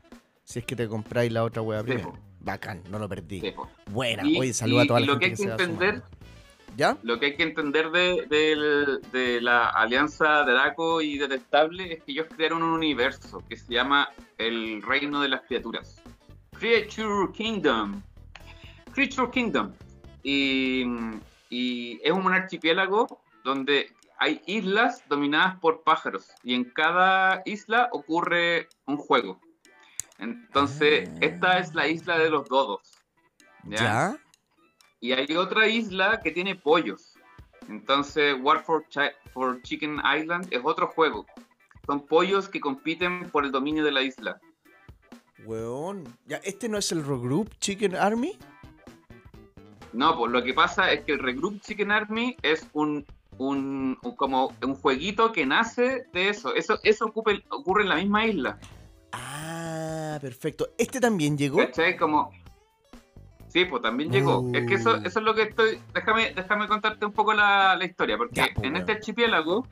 [0.45, 2.15] Si es que te compráis la otra wea primero.
[2.41, 3.41] Bacán, no lo perdí.
[3.41, 3.69] sí, po.
[3.91, 6.03] Buena, Y- oye, saluda a y- toda y la lo que hay que, que entender.
[6.77, 6.97] ¿Ya?
[7.03, 12.27] Lo que hay que entender de, la alianza de Draco y Detestable es que ellos
[12.35, 16.01] crearon un universo que se llama el Reino de las Criaturas.
[16.59, 18.03] Creature Kingdom.
[18.93, 19.73] Creature Kingdom.
[20.23, 20.85] Y,
[21.49, 28.69] y es un archipiélago donde hay islas dominadas por pájaros y en cada isla ocurre
[28.87, 29.41] un juego.
[30.19, 31.19] Entonces, Ah.
[31.23, 32.99] esta es la isla de los dodos.
[33.65, 33.77] ¿ya?
[33.77, 34.17] ¿Ya?
[35.01, 37.15] Y hay otra isla que tiene pollos.
[37.69, 38.85] Entonces, War for,
[39.33, 41.27] for Chicken Island es otro juego.
[41.87, 44.41] Son pollos que compiten por el dominio de la isla.
[45.45, 46.05] Weón.
[46.27, 48.37] ¿Ya, ¿Este no es el Regroup Chicken Army?
[49.93, 53.05] No, pues lo que pasa es que el Regroup Chicken Army es un,
[53.39, 56.55] un, un- como un jueguito que nace de eso.
[56.55, 58.59] Eso, eso ocupe- ocurre en la misma isla.
[59.13, 60.69] Ah, perfecto.
[60.79, 61.57] ¿Este también llegó?
[61.59, 61.97] ¿Cachai?
[61.97, 62.31] Como.
[63.53, 64.49] Sí, pues también llegó.
[64.55, 65.07] Es que eso, Uh.
[65.07, 65.81] eso es lo que estoy.
[65.93, 69.67] Déjame, déjame contarte un poco la, la historia, porque Ya, pues, en este archipiélago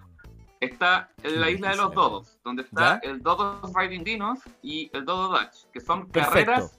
[0.61, 3.09] está la isla de los dodos, donde está ¿Ya?
[3.11, 6.47] el Dodos Riding Dinos y el Dodo Dutch, que son Perfecto.
[6.53, 6.79] carreras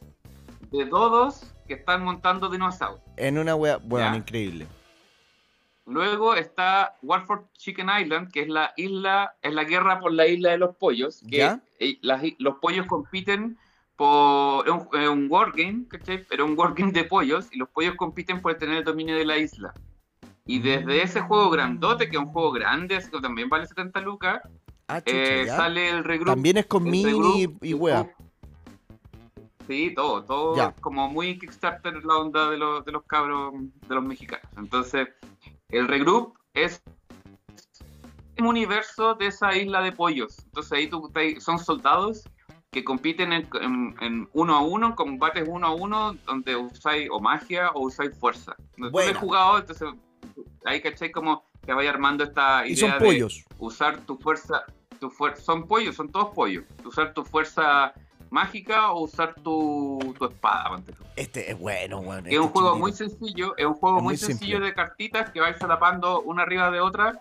[0.71, 3.01] de dodos que están montando dinosaurios.
[3.15, 4.67] En una wea, bueno, increíble.
[5.85, 10.51] Luego está Warford Chicken Island, que es la isla, es la guerra por la isla
[10.51, 11.61] de los pollos, que ¿Ya?
[11.79, 13.57] eh, las los pollos compiten
[13.99, 16.23] por es un, es un wargame, ¿cachai?
[16.25, 19.37] Pero un wargame de pollos, y los pollos compiten por tener el dominio de la
[19.37, 19.73] isla.
[20.45, 23.99] Y desde ese juego grandote, que es un juego grande, así que también vale 70
[23.99, 24.41] lucas,
[24.87, 26.33] Ah, eh, sale el regroup.
[26.33, 28.09] También es con mini y, y wea.
[29.67, 30.71] Sí, todo, todo Ya.
[30.81, 33.53] como muy Kickstarter la onda de los, de los cabros,
[33.87, 34.47] de los mexicanos.
[34.57, 35.09] Entonces,
[35.69, 36.81] el regroup es
[38.39, 40.39] un universo de esa isla de pollos.
[40.45, 42.23] Entonces ahí tú, son soldados
[42.71, 47.19] que compiten en, en- en uno a uno, combates uno a uno, donde usáis o
[47.19, 48.55] magia o usáis fuerza.
[48.77, 49.11] No, Tú Buena.
[49.11, 49.89] lo he jugado, entonces
[50.65, 53.43] ahí caché como que vaya armando esta Y idea de pollos.
[53.57, 54.63] usar tu fuerza,
[54.99, 56.63] tu fuer- son pollos, son todos pollos.
[56.85, 57.91] Usar tu fuerza
[58.29, 60.77] mágica o usar tu, tu espada.
[60.85, 60.93] tú.
[61.15, 62.27] Este es bueno, weón.
[62.27, 62.75] Es un este juego chiquitito.
[62.77, 66.43] muy sencillo, es un juego Es muy, muy sencillo de cartitas que vais solapando una
[66.43, 67.19] arriba de otra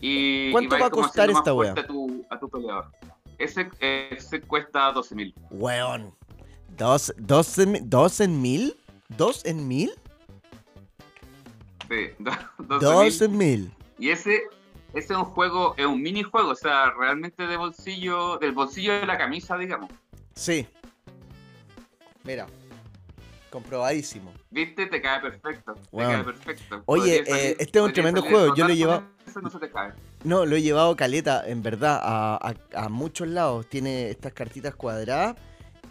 [0.00, 1.72] y, ¿Cuánto y vais va a costar esta wea?
[1.72, 2.86] fuerte a tu, a tu peleador.
[3.38, 5.34] Ese, ese cuesta 12 mil.
[5.50, 6.14] Weón.
[6.76, 8.76] ¿Dos, dos, en, ¿Dos en mil?
[9.08, 9.92] ¿Dos en mil?
[11.88, 12.08] Sí,
[12.58, 13.72] 12 Dos en mil.
[13.98, 14.42] Y ese,
[14.92, 19.06] ese es un juego, es un minijuego, o sea, realmente de bolsillo, del bolsillo de
[19.06, 19.90] la camisa, digamos.
[20.34, 20.66] Sí.
[22.24, 22.46] Mira.
[23.50, 24.34] Comprobadísimo.
[24.50, 24.86] ¿Viste?
[24.86, 25.74] Te cae perfecto.
[25.74, 26.12] Te Weón.
[26.12, 26.82] cae perfecto.
[26.86, 29.92] Oye, eh, este es un tremendo juego, yo lo con eso, no se te cae.
[30.24, 33.68] No, lo he llevado caleta, en verdad, a, muchos lados.
[33.68, 35.36] Tiene estas cartitas cuadradas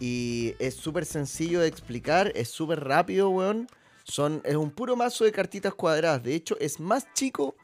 [0.00, 3.68] y es súper sencillo de explicar, es súper rápido, weón.
[4.04, 6.22] Son, es un puro mazo de cartitas cuadradas.
[6.22, 7.56] De hecho, es más chico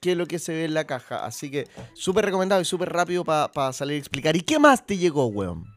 [0.00, 1.24] que lo que se ve en la caja.
[1.24, 4.36] Así que súper recomendado y súper rápido para salir a explicar.
[4.36, 5.73] ¿Y qué más te llegó, weón?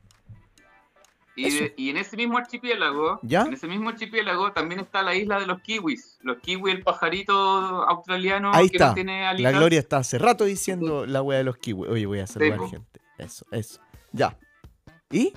[1.40, 3.44] Y, de- y en ese mismo archipiélago, ¿Ya?
[3.44, 6.18] en ese mismo archipiélago también está la isla de los kiwis.
[6.24, 8.88] Los kiwis, el pajarito australiano Ahí que está.
[8.90, 9.54] no tiene La alitas.
[9.54, 11.90] Gloria está hace rato diciendo la wea de los kiwis.
[11.92, 12.70] Oye, voy a saludar po.
[12.70, 13.00] gente.
[13.20, 13.80] Eso, eso.
[14.12, 14.36] Ya.
[15.12, 15.32] ¿Y?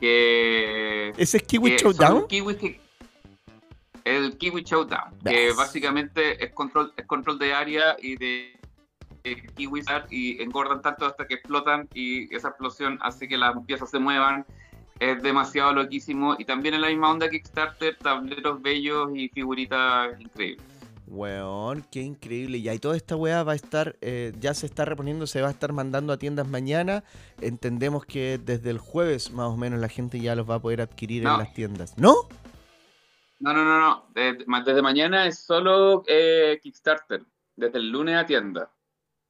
[0.00, 2.26] Que, ¿Ese es Kiwi Showdown?
[2.28, 2.80] kiwis que-
[4.04, 8.58] el Kiwi Showdown, que básicamente es control, es control de área y de,
[9.22, 13.90] de kiwis y engordan tanto hasta que explotan y esa explosión hace que las piezas
[13.90, 14.44] se muevan.
[15.00, 20.64] Es demasiado loquísimo y también en la misma onda Kickstarter, tableros bellos y figuritas increíbles.
[21.08, 22.62] Weón, qué increíble.
[22.62, 25.48] Ya, y toda esta weá va a estar, eh, ya se está reponiendo, se va
[25.48, 27.04] a estar mandando a tiendas mañana.
[27.40, 30.80] Entendemos que desde el jueves más o menos la gente ya los va a poder
[30.80, 31.98] adquirir en las tiendas.
[31.98, 32.14] ¿No?
[33.40, 34.06] No, no, no, no.
[34.14, 37.22] Desde, ma- desde mañana es solo eh, Kickstarter.
[37.56, 38.70] Desde el lunes a tienda.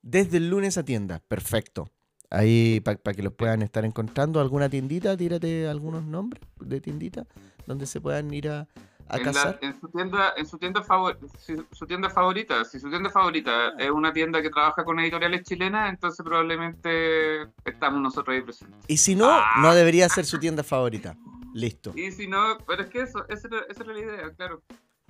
[0.03, 1.21] Desde el lunes a tiendas.
[1.27, 1.89] Perfecto.
[2.33, 4.41] Ahí, para que los puedan estar encontrando.
[4.41, 5.17] ¿Alguna tiendita?
[5.17, 7.27] Tírate algunos nombres de tiendita
[7.67, 8.67] donde se puedan ir a,
[9.09, 9.59] a En, la- cazar.
[9.61, 12.65] en su tienda, en su tienda favor- si- su tienda favorita.
[12.65, 18.01] Si su tienda favorita es una tienda que trabaja con editoriales chilenas, entonces probablemente estamos
[18.01, 18.79] nosotros ahí presentes.
[18.89, 19.45] Y si no, Ah.
[19.61, 21.15] no debería ser su tienda favorita.
[21.55, 21.93] Listo.
[21.95, 24.63] Y si no, pero es que eso, esa esa era la idea, claro.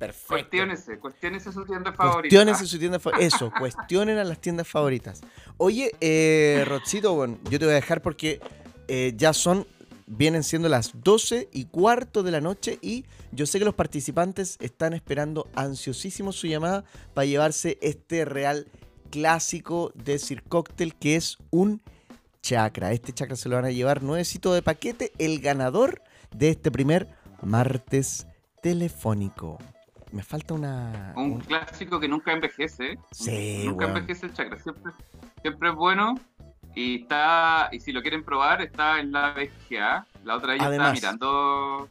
[0.03, 0.35] Perfecto.
[0.35, 2.23] Cuestiónese, cuestiónese su tienda favorita.
[2.37, 3.25] Cuestiones su tienda favorita.
[3.25, 5.21] Eso, cuestionen a las tiendas favoritas.
[5.59, 8.41] Oye, eh, Rodsito, bueno, yo te voy a dejar porque
[8.89, 9.65] eh, ya son,
[10.09, 14.57] vienen siendo las 12 y cuarto de la noche y yo sé que los participantes
[14.61, 16.83] están esperando ansiosísimos su llamada
[17.15, 18.67] para llevarse este real
[19.11, 21.81] clásico de Sir Cocktail que es un
[22.43, 22.91] chakra.
[22.91, 26.03] Este chakra se lo van a llevar nuevecito de paquete, el ganador
[26.35, 27.07] de este primer
[27.41, 28.27] martes
[28.63, 29.59] telefónico.
[30.13, 31.13] Me falta una...
[31.17, 32.99] Un un- clásico que nunca envejece.
[33.11, 34.59] Sí, nunca envejece el chakra.
[34.59, 34.93] Siempre,
[35.41, 36.15] siempre es bueno.
[36.75, 40.07] Y está, y si lo quieren probar, está en la BGA.
[40.25, 40.95] La otra Además.
[40.95, 41.89] estaba mirando.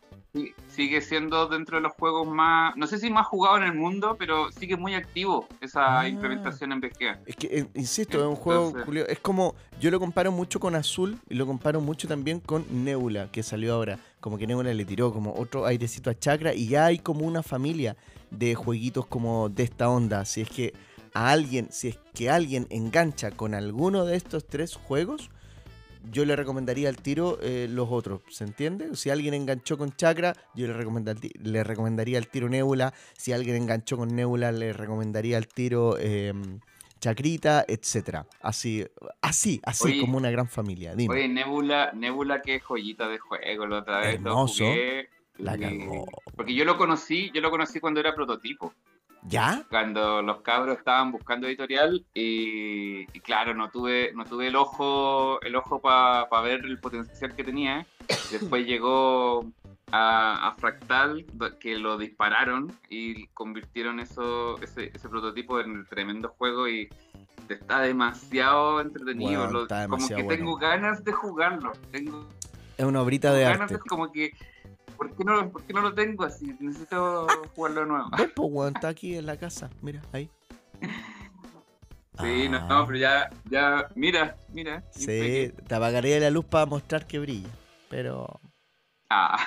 [0.70, 4.16] Sigue siendo dentro de los juegos más, no sé si más jugado en el mundo,
[4.18, 6.08] pero sigue muy activo esa Ah.
[6.08, 7.20] implementación en BGA.
[7.26, 10.74] Es que, eh, insisto, es un juego, Julio, es como, yo lo comparo mucho con
[10.76, 14.00] Azul y lo comparo mucho también con Nebula, que salió ahora.
[14.22, 17.44] Como que Nebula le tiró como otro airecito a Chakra y ya hay como una
[17.44, 17.98] familia
[18.30, 20.24] de jueguitos como de esta onda.
[20.24, 20.74] Si es que
[21.14, 25.30] a alguien, si es que alguien engancha con alguno de estos tres juegos,
[26.12, 28.96] yo le recomendaría al tiro eh, los otros, ¿se entiende?
[28.96, 32.94] Si alguien enganchó con Chakra, yo le, recomenda- le recomendaría al tiro Nebula.
[33.18, 36.34] Si alguien enganchó con Nebula, le recomendaría al tiro eh,
[37.02, 38.26] chacrita, etcétera.
[38.42, 38.86] Así,
[39.22, 40.96] así, así Oye, como una gran familia.
[40.96, 41.14] Dime.
[41.14, 44.22] Oye, Nebula, Nebula, qué joyita de juego la otra vez.
[44.22, 44.64] lo Hermoso.
[44.66, 46.06] jugué, La y- cagó.
[46.38, 48.74] Porque yo lo conocí, yo lo conocí cuando era prototipo.
[49.24, 49.68] ¿Ya?
[49.70, 55.40] cuando los cabros estaban buscando editorial y, y claro no tuve no tuve el ojo
[55.44, 57.86] el ojo para ver el potencial que tenía
[58.32, 59.46] después llegó
[59.92, 61.26] a, a Fractal
[61.60, 66.90] que lo dispararon y convirtieron eso ese, ese prototipo en el tremendo juego y
[67.50, 70.30] está demasiado entretenido Bueno, Lo- está como que bueno.
[70.30, 72.28] tengo ganas de jugarlo tengo
[72.78, 73.74] Es una obrita de ganas arte.
[73.74, 74.32] de como que
[74.96, 76.56] ¿por qué, no, ¿Por qué no lo tengo así?
[76.60, 78.10] Necesito jugarlo de nuevo.
[78.18, 79.70] Ven, weón, está aquí en la casa.
[79.82, 80.30] Mira, ahí.
[82.20, 84.84] Sí, no, Ah, no, pero ya, ya, mira, mira.
[84.92, 87.50] Sí, te apagaría la luz para mostrar que brilla.
[87.90, 88.40] Pero.
[89.10, 89.38] Ah,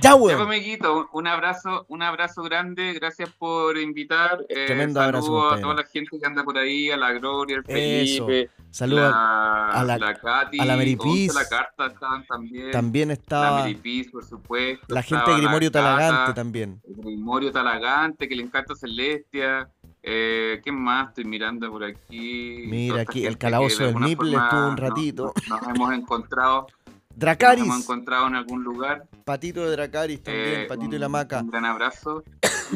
[0.00, 0.40] ¡Ya, ya weón!
[0.40, 4.44] amiguito, un abrazo, un abrazo grande, gracias por invitar.
[4.48, 7.64] Eh, Tremendo abrazo, a toda la gente que anda por ahí, a la Gloria, al.
[7.64, 9.10] Felipe, Saluda.
[9.10, 11.34] la, a la- la Katy, a la Peace.
[11.34, 12.70] la Carta estaban también.
[12.72, 14.86] También La estaba Mary Peace, por supuesto.
[14.88, 16.80] la gente de Grimorio la Cata, Talagante también.
[16.86, 19.68] Grimorio Talagante, que le encanta Celestia.
[20.04, 22.64] Eh, ¿Qué más estoy mirando por aquí?
[22.66, 25.32] Mira aquí, el calabozo de del Nipple estuvo un ratito.
[25.48, 26.66] Nos hemos encontrado,
[27.14, 27.64] nos hemos Dracaris.
[27.82, 29.04] encontrado en algún lugar.
[29.24, 30.60] Patito de Dracaris también.
[30.62, 31.40] Eh, Patito y la maca.
[31.40, 32.24] Un gran abrazo.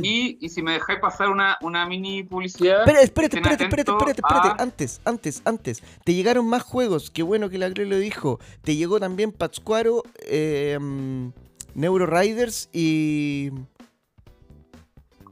[0.02, 2.80] Y, y si me dejáis pasar una, una mini publicidad.
[2.80, 4.48] Espera, espérate, espérate, espérate, espérate, espérate.
[4.48, 5.82] a- Antes, antes, antes.
[6.04, 7.10] Te llegaron más juegos.
[7.10, 8.38] Qué bueno que la Gre lo dijo.
[8.62, 11.28] Te llegó también Pátzcuaro, eh, mm,
[11.74, 13.50] Neuro Riders y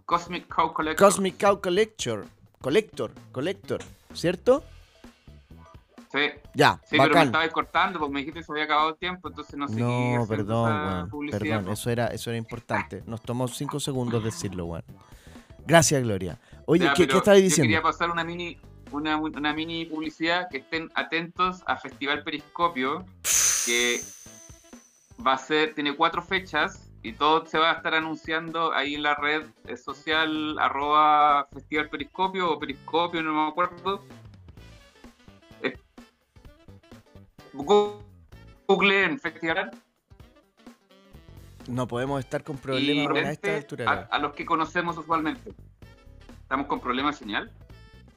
[0.07, 1.07] Cosmic Cow Collector.
[1.07, 2.27] Cosmic Cow Collector.
[2.61, 3.81] Collector, Collector.
[4.13, 4.65] ¿Cierto?
[6.15, 7.27] Sí, Ya, sí pero me bacán.
[7.27, 10.25] estabais cortando porque me dijiste que se había acabado el tiempo, entonces no seguí No,
[10.29, 11.31] perdón, weón.
[11.31, 11.73] Perdón, po.
[11.73, 13.03] eso era, eso era importante.
[13.07, 14.85] Nos tomó cinco segundos decirlo, weón.
[15.67, 16.39] Gracias, Gloria.
[16.67, 17.69] Oye, Ya, ¿qué, ¿qué estabas Yo diciendo?
[17.69, 18.59] quería pasar una mini,
[18.93, 23.05] una, una mini publicidad que estén atentos a Festival Periscopio,
[23.67, 24.01] que
[25.27, 29.03] va a ser, tiene cuatro fechas y todo se va a estar anunciando ahí en
[29.03, 29.43] la red
[29.83, 34.05] social arroba Festival Periscopio o Periscopio, no me acuerdo.
[37.55, 39.71] Google en Festival
[41.69, 44.09] No podemos estar con problemas a esta altura.
[44.11, 45.53] a, los que conocemos usualmente.
[46.43, 47.51] ¿Estamos con problemas de señal?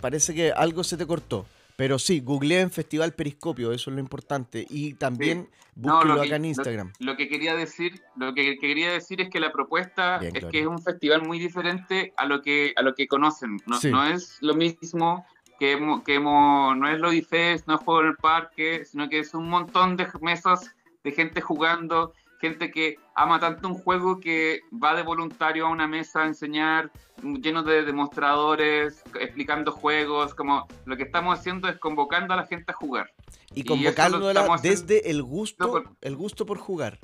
[0.01, 1.45] Parece que algo se te cortó.
[1.75, 4.65] Pero sí, googleé en Festival Periscopio, eso es lo importante.
[4.67, 6.93] Y también No, búsquelo lo que- acá en lo- Instagram.
[6.99, 10.51] Lo que quería decir, lo que quería decir es que la propuesta Bien, es Gloria.
[10.51, 13.57] que es un festival muy diferente a lo que a lo que conocen.
[13.67, 13.91] No, Sí.
[13.91, 15.23] no es lo mismo
[15.59, 19.09] que hemos, que hemos, no es lo Fest, no es juego en el parque, sino
[19.09, 24.19] que es un montón de mesas de gente jugando, gente que ama tanto un juego
[24.19, 26.91] que va de voluntario a una mesa a enseñar,
[27.23, 32.71] lleno de demostradores, explicando juegos, como lo que estamos haciendo es convocando a la gente
[32.71, 33.11] a jugar.
[33.55, 36.99] Y y convocándola haciendo- desde el gusto, por- el gusto por jugar.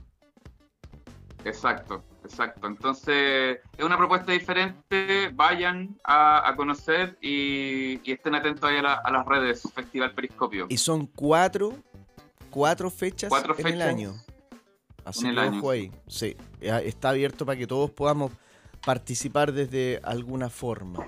[1.46, 2.68] Exacto, exacto.
[2.68, 5.30] Entonces, es una propuesta diferente.
[5.34, 10.14] Vayan a, a conocer y, y estén atentos ahí a, la- a las redes Festival
[10.14, 10.68] Periscopio.
[10.70, 11.74] Y son cuatro,
[12.50, 14.14] cuatro fechas Cuatro en el año.
[15.06, 15.92] Así en el que año, ahí.
[16.08, 18.32] Sí, está abierto para que todos podamos
[18.86, 21.06] participar desde alguna forma.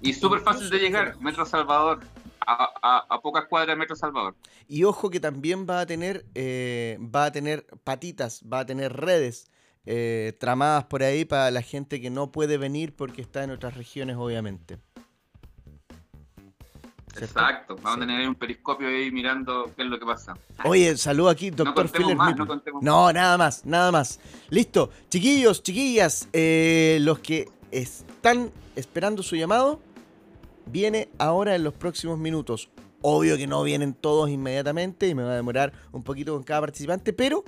[0.00, 1.16] Y súper fácil de llegar.
[1.20, 2.00] Metro Salvador,
[2.44, 4.34] a, a- a pocas cuadras de Metro Salvador.
[4.66, 8.92] Y ojo que también va a tener, eh, va a tener patitas, va a tener
[8.94, 9.46] redes
[9.86, 13.76] eh, tramadas por ahí para la gente que no puede venir porque está en otras
[13.76, 14.78] regiones, obviamente.
[17.14, 17.38] ¿Cierto?
[17.40, 18.04] Exacto, vamos Sí.
[18.04, 20.34] a tener un periscopio ahí mirando qué es lo que pasa.
[20.64, 24.18] Oye, saludo aquí, no doctor contemos Filler más, no contemos No, nada más, nada más.
[24.48, 24.90] Listo.
[25.10, 29.78] Chiquillos, chiquillas, eh, los que están esperando su llamado,
[30.64, 32.70] viene ahora en los próximos minutos.
[33.02, 36.60] Obvio que no vienen todos inmediatamente y me va a demorar un poquito con cada
[36.62, 37.44] participante, pero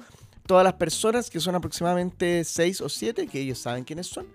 [0.47, 4.27] todas las personas, que son aproximadamente 6 o 7, que ellos saben quiénes son,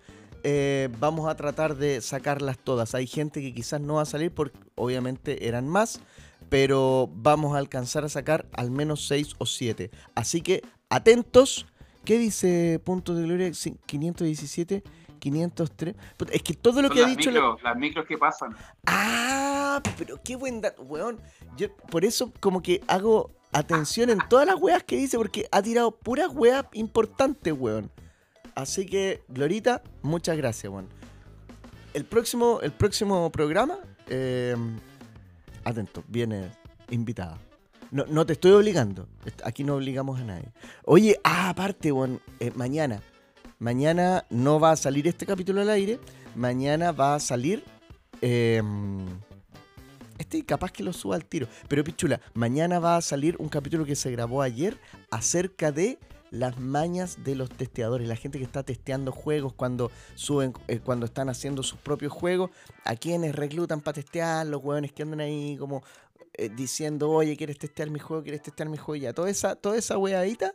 [0.43, 2.95] eh, vamos a tratar de sacarlas todas.
[2.95, 6.02] Hay gente que quizás no va a salir porque obviamente eran más,
[6.50, 9.91] pero vamos a alcanzar a sacar al menos 6 o 7.
[10.15, 11.65] Así que atentos.
[12.06, 13.50] ¿Qué dice Punto de Gloria?
[13.50, 14.82] Cin- 517,
[15.19, 15.95] 503.
[16.17, 17.30] Puta, Es que todo lo Son que ha dicho...
[17.30, 18.56] la- las micros que pasan.
[18.88, 21.19] Ah, pero qué buen dato, weón.
[21.58, 25.62] Yo por eso como que hago atención en todas las weas que dice porque ha
[25.62, 27.91] tirado puras weas importantes, weón.
[28.56, 30.87] Así que, Glorita, muchas gracias, weón.
[31.93, 34.56] El próximo, el próximo programa, eh,
[35.63, 36.52] atento, viene
[36.89, 37.37] invitada.
[37.91, 39.08] No, no te estoy obligando.
[39.43, 40.52] Aquí no obligamos a nadie.
[40.85, 43.02] Oye, ah, aparte, weón, eh, mañana.
[43.58, 46.00] Mañana no va a salir este capítulo al aire.
[46.35, 47.63] Mañana va a salir
[48.21, 48.62] Eh,
[50.20, 51.48] este capaz que lo suba al tiro.
[51.67, 55.98] Pero Pichula, mañana va a salir un capítulo que se grabó ayer acerca de
[56.30, 61.08] las mañas de los testeadores, la gente que está testeando juegos cuando suben, eh, cuando
[61.08, 62.52] están haciendo sus propios juegos,
[62.86, 65.82] a quienes reclutan para testear, los hueones que andan ahí como
[66.34, 68.22] eh, diciendo, oye, ¿quieres testear mi juego?
[68.22, 68.96] ¿Quieres testear mi juego?
[68.98, 70.54] Y ya, toda esa, toda esa weadita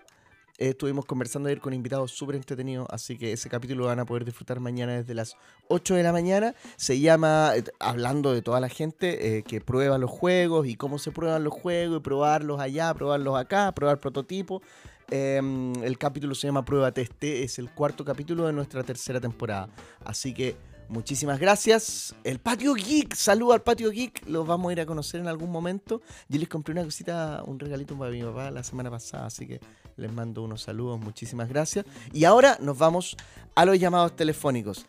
[0.59, 4.25] estuvimos conversando ayer con invitados súper entretenidos, así que ese capítulo lo van a poder
[4.25, 5.37] disfrutar mañana desde las
[5.69, 6.55] 8 de la mañana.
[6.77, 10.99] Se llama, eh, hablando de toda la gente eh, que prueba los juegos y cómo
[10.99, 14.63] se prueban los juegos y probarlos allá, probarlos acá, probar prototipos.
[15.11, 19.69] Em, el capítulo se llama Prueba Teste, es el cuarto capítulo de nuestra tercera temporada.
[20.05, 20.57] Así que
[20.89, 22.15] muchísimas gracias.
[22.25, 25.51] El Patio Geek, saludo al Patio Geek, los vamos a ir a conocer en algún
[25.51, 26.03] momento.
[26.29, 29.61] Yo les compré una cosita, un regalito para mi papá la semana pasada, así que
[29.97, 31.85] les mando unos saludos, muchísimas gracias.
[32.13, 33.17] Y ahora nos vamos
[33.55, 34.87] a los llamados telefónicos.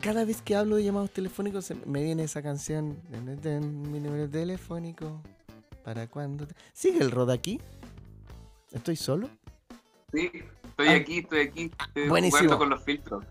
[0.00, 2.98] cada vez que hablo de llamados telefónicos me viene esa canción.
[3.10, 5.22] Mi número telefónico.
[5.84, 6.48] ¿Para cuándo?
[6.72, 7.60] ¿Sigue el rod aquí?
[8.72, 9.28] ¿Estoy solo?
[10.12, 10.30] Sí,
[10.64, 10.96] estoy ah.
[10.96, 11.70] aquí, estoy aquí.
[11.86, 12.58] Estoy Buenísimo.
[12.58, 13.24] con los filtros.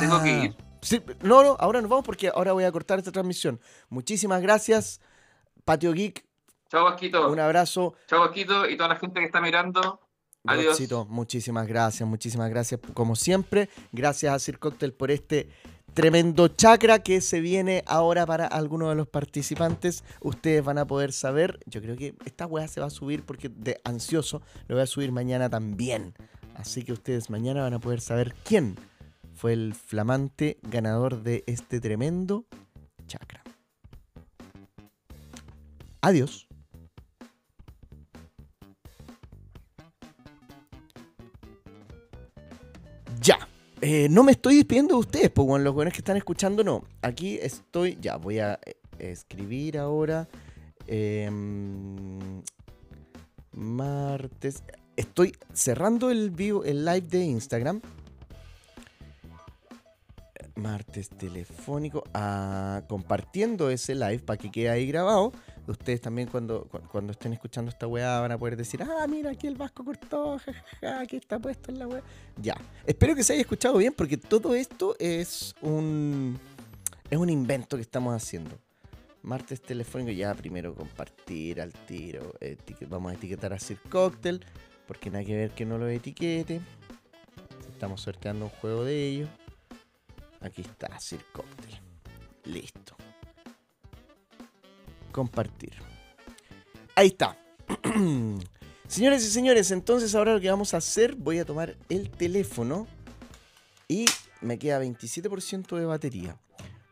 [0.00, 0.56] Tengo que ir.
[1.22, 3.60] No, no, ahora nos vamos porque ahora voy a cortar esta transmisión.
[3.88, 5.00] Muchísimas gracias,
[5.64, 6.24] Patio Geek.
[6.68, 7.30] Chao, Vasquito.
[7.30, 7.94] Un abrazo.
[8.06, 10.00] Chao, Vasquito, y toda la gente que está mirando.
[10.48, 10.80] Adiós.
[11.08, 13.68] muchísimas gracias, muchísimas gracias como siempre.
[13.92, 15.48] Gracias a Sir Cocktail por este
[15.92, 20.04] tremendo chakra que se viene ahora para algunos de los participantes.
[20.20, 21.58] Ustedes van a poder saber.
[21.66, 24.86] Yo creo que esta weá se va a subir porque de ansioso lo voy a
[24.86, 26.14] subir mañana también.
[26.54, 28.76] Así que ustedes mañana van a poder saber quién
[29.36, 32.46] fue el flamante ganador de este tremendo
[33.06, 33.42] chakra.
[36.00, 36.48] Adiós.
[43.20, 43.46] Ya.
[43.82, 46.84] Eh, no me estoy despidiendo de ustedes, pues bueno, los buenos que están escuchando, no.
[47.02, 50.26] Aquí estoy, ya, voy a eh, escribir ahora.
[50.86, 52.42] Em,
[53.52, 54.62] martes.
[54.96, 57.82] Estoy cerrando el, vivo, el live de Instagram.
[60.56, 62.04] Martes telefónico.
[62.12, 65.32] Ah, compartiendo ese live para que quede ahí grabado
[65.72, 69.46] ustedes también cuando, cuando estén escuchando esta weá van a poder decir, ah, mira, aquí
[69.46, 72.02] el Vasco cortó, jajaja, aquí está puesto en la weá.
[72.40, 72.56] Ya.
[72.86, 76.38] Espero que se haya escuchado bien porque todo esto es un,
[77.10, 78.58] es un invento que estamos haciendo.
[79.22, 82.34] Martes telefónico, ya primero compartir al tiro.
[82.88, 84.44] vamos a etiquetar a Sir Cocktail,
[84.86, 86.60] porque nada que ver que no lo etiquete.
[87.72, 89.28] Estamos sorteando un juego de ellos.
[90.46, 91.20] Aquí está Sir.
[92.44, 92.96] Listo
[95.16, 95.72] compartir.
[96.94, 97.38] Ahí está.
[98.86, 102.86] Señores y señores, entonces ahora lo que vamos a hacer, voy a tomar el teléfono
[103.88, 104.04] y
[104.42, 106.38] me queda 27% de batería.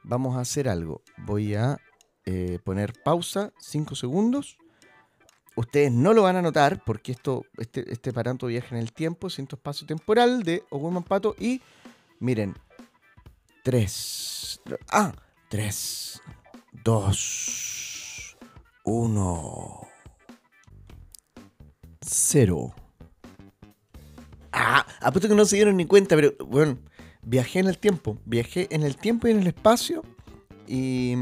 [0.03, 1.03] Vamos a hacer algo.
[1.19, 1.79] Voy a
[2.25, 4.57] eh, poner pausa 5 segundos.
[5.55, 9.31] Ustedes no lo van a notar porque esto, este, este paranto viaja en el tiempo,
[9.31, 11.61] siento espacio temporal de Oguman Pato y
[12.19, 12.57] miren,
[13.65, 14.61] 3,
[14.91, 15.15] ah,
[15.49, 16.21] 3,
[16.85, 18.37] 2,
[18.85, 19.89] 1
[22.03, 22.75] 0
[24.53, 26.77] Ah, apuesto que no se dieron ni cuenta, pero bueno,
[27.23, 28.19] viajé en el tiempo.
[28.27, 30.05] Viajé en el tiempo y en el espacio.
[30.69, 31.15] Y.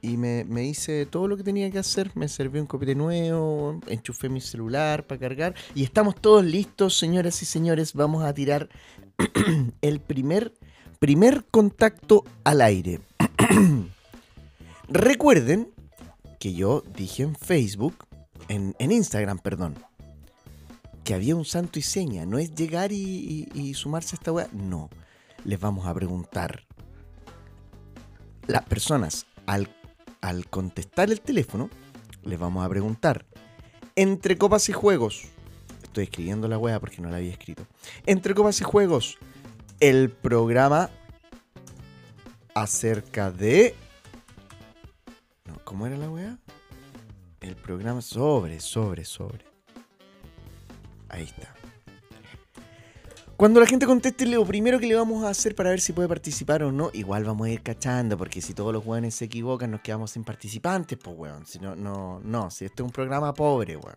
[0.00, 2.10] Y me, me hice todo lo que tenía que hacer.
[2.14, 3.80] Me serví un copete nuevo.
[3.86, 5.54] Enchufé mi celular para cargar.
[5.74, 7.92] Y estamos todos listos, señoras y señores.
[7.92, 8.70] Vamos a tirar
[9.80, 10.54] el primer,
[10.98, 13.00] primer contacto al aire.
[14.88, 15.72] Recuerden
[16.38, 18.06] que yo dije en Facebook,
[18.48, 19.74] en, Instagram, perdón,
[21.04, 22.26] que había un santo y seña.
[22.26, 24.48] No es llegar y, sumarse a esta web.
[24.52, 24.90] No.
[25.44, 26.64] Les vamos a preguntar.
[28.46, 29.68] Las personas, al,
[30.20, 31.70] al contestar el teléfono,
[32.22, 33.24] les vamos a preguntar.
[33.96, 35.24] Entre copas y juegos.
[35.96, 37.66] Estoy escribiendo la web porque no la había escrito.
[38.04, 39.16] Entre copas y juegos.
[39.80, 40.90] El programa
[42.54, 43.74] acerca de
[45.64, 46.38] ¿Cómo era la weá?
[47.40, 49.46] El programa sobre, sobre, sobre.
[51.08, 51.54] Ahí está.
[53.38, 56.08] Cuando la gente conteste lo primero que le vamos a hacer para ver si puede
[56.08, 59.70] participar o no, igual vamos a ir cachando, porque si todos los weones se equivocan,
[59.70, 61.46] nos quedamos sin participantes, pues weón.
[61.46, 63.96] Si no, no, no, si este es un programa pobre, weón.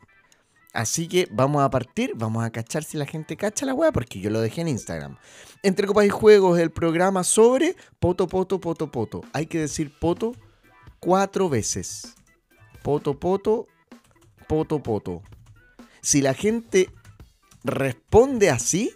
[0.74, 4.20] Así que vamos a partir, vamos a cachar si la gente cacha la weá, porque
[4.20, 5.17] yo lo dejé en Instagram.
[5.63, 9.22] Entre copas y juegos, el programa sobre poto, poto, poto, poto.
[9.34, 10.36] Hay que decir poto
[10.99, 12.15] cuatro veces.
[12.84, 13.67] Poto, poto,
[14.47, 15.24] poto, poto.
[16.01, 16.89] Si la gente
[17.63, 18.91] responde así,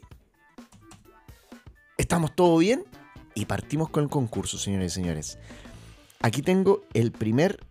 [1.98, 2.86] ¿estamos todo bien?
[3.34, 5.40] Y partimos con el concurso, señores y señores.
[6.22, 7.66] Aquí tengo el primer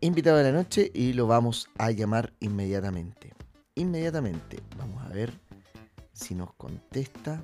[0.00, 3.32] invitado de la noche y lo vamos a llamar inmediatamente.
[3.74, 4.58] Inmediatamente.
[4.78, 5.32] Vamos a ver
[6.12, 7.42] si nos contesta.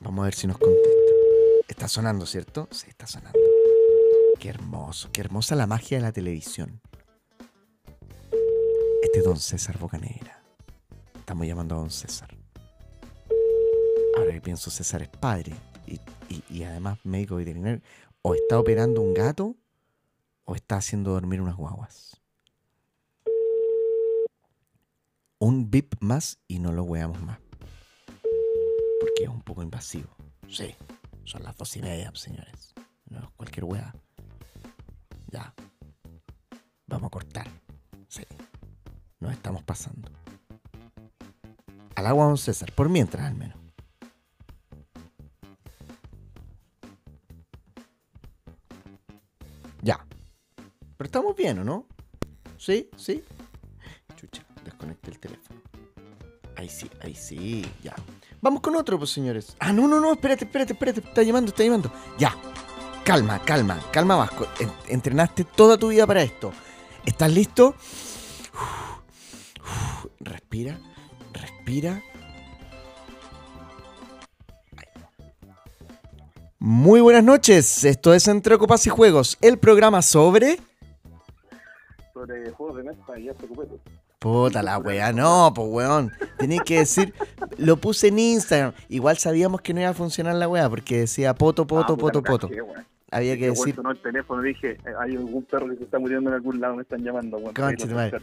[0.00, 0.88] Vamos a ver si nos contesta.
[1.68, 2.68] Está sonando, ¿cierto?
[2.70, 3.38] Sí, está sonando.
[4.38, 6.80] Qué hermoso, qué hermosa la magia de la televisión.
[9.02, 10.42] Este es don César Bocanegra.
[11.18, 12.34] Estamos llamando a don César.
[14.16, 15.52] Ahora que pienso, César es padre
[15.86, 15.94] y,
[16.32, 17.80] y- y además médico veterinario.
[18.22, 19.56] O está operando un gato
[20.44, 22.20] o está haciendo dormir unas guaguas.
[25.38, 27.38] Un bip más y no lo weamos más.
[29.00, 30.10] Porque es un poco invasivo.
[30.48, 30.74] Sí,
[31.24, 32.74] son las dos y media, señores.
[33.08, 33.94] No es cualquier wea.
[35.28, 35.54] Ya.
[36.86, 37.48] Vamos a cortar.
[38.08, 38.24] Sí.
[39.20, 40.10] Nos estamos pasando.
[41.94, 43.59] Al agua, don César, por mientras al menos.
[51.00, 51.86] Pero estamos bien, ¿o no?
[52.58, 52.90] ¿Sí?
[52.94, 53.24] ¿Sí?
[54.16, 55.58] Chucha, desconecte el teléfono.
[56.56, 57.94] Ahí sí, ahí sí, ya.
[58.42, 59.56] Vamos con otro, pues, señores.
[59.60, 61.00] Ah, no, no, no, espérate, espérate, espérate.
[61.00, 61.90] Está llamando, está llamando.
[62.18, 62.36] Ya.
[63.02, 64.46] Calma, calma, calma, Vasco.
[64.58, 66.52] En- entrenaste toda tu vida para esto.
[67.06, 67.74] ¿Estás listo?
[70.20, 70.78] Respira,
[71.32, 72.02] respira.
[76.58, 77.84] Muy buenas noches.
[77.86, 80.58] Esto es Entre Copas y Juegos, el programa sobre.
[82.30, 83.76] Sobre juegos de mesa y este cupete.
[84.18, 86.12] Puta la weá, no, pues weón.
[86.38, 87.14] Tenéis que decir,
[87.58, 88.72] lo puse en Instagram.
[88.88, 92.22] Igual sabíamos que no iba a funcionar la weá porque decía poto, poto, Ah, poto,
[92.22, 92.48] poto.
[92.48, 92.60] caché.
[93.12, 96.30] Había que Yo, decir, sonó el teléfono dije, hay algún perro que se está muriendo
[96.30, 97.54] en algún lado, me están llamando, weón.
[97.92, 98.18] Madre.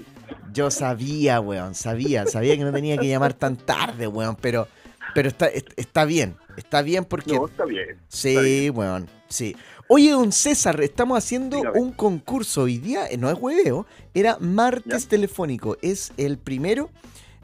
[0.53, 4.67] yo sabía, weón, sabía, sabía que no tenía que llamar tan tarde, weón, pero,
[5.13, 7.33] pero está, est- está bien, está bien porque...
[7.35, 7.89] No, está bien.
[7.89, 8.77] está Sí, bien.
[8.77, 9.57] weón, sí.
[9.89, 11.79] Oye, don César, estamos haciendo Dígame.
[11.79, 15.09] un concurso hoy día, eh, no es hueveo, era martes Ya.
[15.09, 16.89] telefónico, es el primero,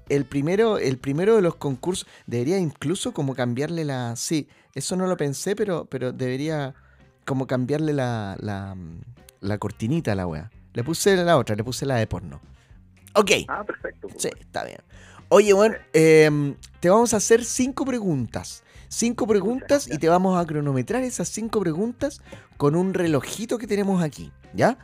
[0.10, 2.06] el primero, el primero de los concursos.
[2.28, 6.76] Debería incluso como cambiarle la, sí, eso no lo pensé, pero, pero debería
[7.26, 8.76] como cambiarle la, la,
[9.40, 10.52] la cortinita a la wea.
[10.74, 12.42] Le puse la otra, le puse la de porno.
[13.16, 13.32] Ok.
[13.48, 14.10] Ah, perfecto.
[14.10, 14.80] pues, Sí, está bien.
[15.30, 18.63] Oye, bueno, em, te vamos a hacer cinco preguntas.
[18.96, 22.22] Cinco preguntas y te vamos a cronometrar esas cinco preguntas
[22.58, 24.78] con un relojito que tenemos aquí, ¿ya?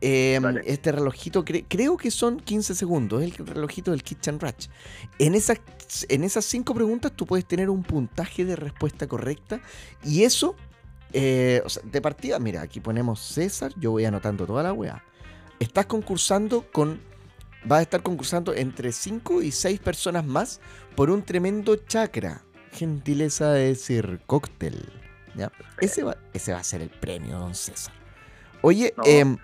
[0.00, 4.68] Em, este relojito cre- creo que son 15 segundos, es el relojito del Kitchen Ratch.
[5.18, 5.60] En esas,
[6.08, 9.60] en esas cinco preguntas tú puedes tener un puntaje de respuesta correcta
[10.02, 10.56] y eso,
[11.12, 15.04] eh, o sea, de partida, mira, aquí ponemos César, yo voy anotando toda la weá.
[15.58, 16.98] Estás concursando con
[17.66, 20.60] vas a estar concursando entre 5 y 6 personas más
[20.96, 22.42] por un tremendo chakra.
[22.72, 24.88] Gentileza de decir cóctel.
[25.36, 25.50] ¿ya?
[25.80, 27.94] Ese, va, ese va a ser el premio, don César.
[28.62, 29.02] Oye, No.
[29.06, 29.36] em,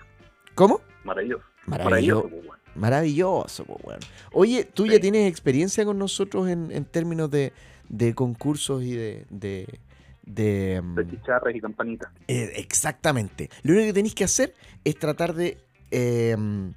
[0.55, 0.81] ¿cómo?
[1.03, 1.43] Maravilloso.
[1.65, 2.21] Maravilloso.
[2.25, 2.57] Maravilloso, pues, weón.
[2.75, 3.99] Maravilloso, pues, bueno.
[4.33, 7.53] Oye, ¿tú ya tienes experiencia con nosotros en, en términos de,
[7.89, 9.25] de concursos y de...
[9.29, 9.79] de,
[10.23, 12.11] de, em, De chicharras y campanitas.
[12.27, 13.49] eh, exactamente.
[13.63, 14.53] Lo único que tenéis que hacer
[14.83, 15.57] es tratar de,
[15.89, 16.73] em,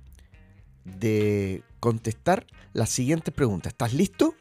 [0.84, 3.72] de contestar las siguientes preguntas.
[3.72, 4.34] ¿Estás listo?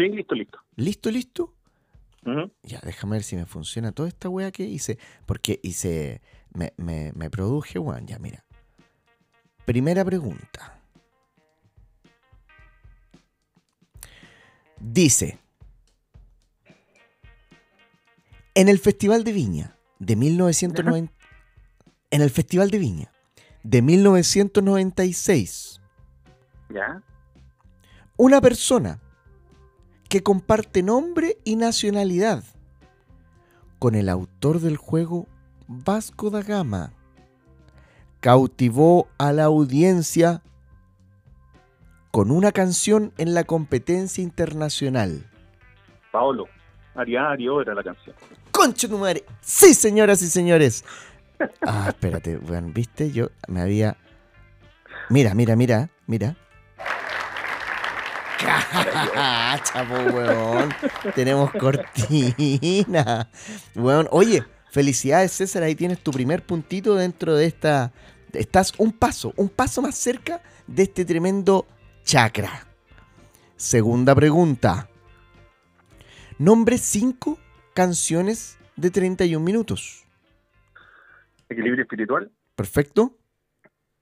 [0.00, 0.58] Sí, listo, listo.
[0.76, 1.54] ¿Listo, listo?
[2.62, 4.98] Ya, déjame ver si me funciona toda esta wea que hice.
[5.26, 6.22] Porque hice.
[6.54, 8.06] Me, me, me produje, weón.
[8.06, 8.42] Ya, mira.
[9.66, 10.80] Primera pregunta.
[14.78, 15.38] Dice.
[18.54, 21.12] En el Festival de Viña de 1990.
[22.10, 23.12] En el Festival de Viña
[23.62, 25.82] de 1996.
[26.70, 27.02] Ya.
[28.16, 28.98] una persona
[30.10, 32.42] que comparte nombre y nacionalidad
[33.78, 35.28] con el autor del juego
[35.68, 36.92] Vasco da Gama
[38.18, 40.42] cautivó a la audiencia
[42.10, 45.30] con una canción en la competencia internacional.
[46.10, 46.46] Paolo.
[46.96, 48.16] Ariario era la canción.
[48.50, 49.24] ¡Concha tu madre!
[49.40, 50.84] ¡Sí, señoras y señores!
[51.62, 53.96] Ah, espérate, bueno, viste, yo me había.
[55.08, 56.36] Mira, mira, mira, mira.
[58.40, 60.70] ¡Cacha, po, weón!
[61.14, 63.28] Tenemos cortina.
[63.74, 65.62] Weón, oye, felicidades, César.
[65.62, 67.92] Ahí tienes tu primer puntito dentro de esta.
[68.32, 71.66] Estás un paso, un paso más cerca de este tremendo
[72.04, 72.66] chakra.
[73.56, 74.88] Segunda pregunta.
[76.38, 77.38] Nombre cinco
[77.74, 80.04] canciones de 31 minutos.
[81.48, 82.30] Equilibrio espiritual.
[82.54, 83.16] Perfecto,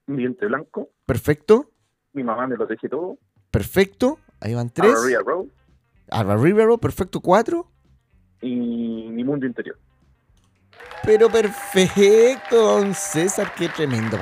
[0.07, 0.89] Un diente blanco.
[1.05, 1.71] perfecto,
[2.13, 3.17] Mi mamá me lo dejé todo.
[3.51, 4.19] perfecto.
[4.39, 4.95] Ahí van tres.
[5.03, 5.47] Aria Road.
[6.09, 7.67] Alba Rivero, perfecto, 4.
[8.41, 8.55] Y
[9.11, 9.77] mi mundo interior.
[11.03, 14.17] Pero perfecto, don César, qué tremendo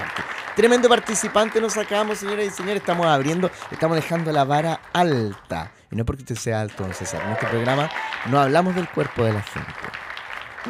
[0.55, 2.77] Tremendo participante nos sacamos, señoras y señores.
[2.77, 5.71] Estamos abriendo, estamos dejando la vara alta.
[5.91, 7.21] Y no porque usted sea alto, don César.
[7.25, 7.89] En este programa
[8.29, 9.71] no hablamos del cuerpo de la gente.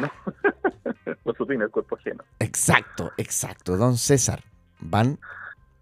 [0.00, 0.10] No.
[1.22, 2.24] Por su el cuerpo ajeno.
[2.38, 3.76] Exacto, exacto.
[3.76, 4.42] Don César,
[4.78, 5.18] van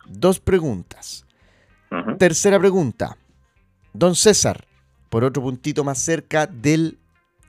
[0.07, 1.27] dos preguntas.
[2.19, 3.17] Tercera pregunta.
[3.99, 4.67] Don César,
[5.09, 6.99] por otro puntito más cerca del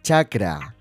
[0.03, 0.75] chakra.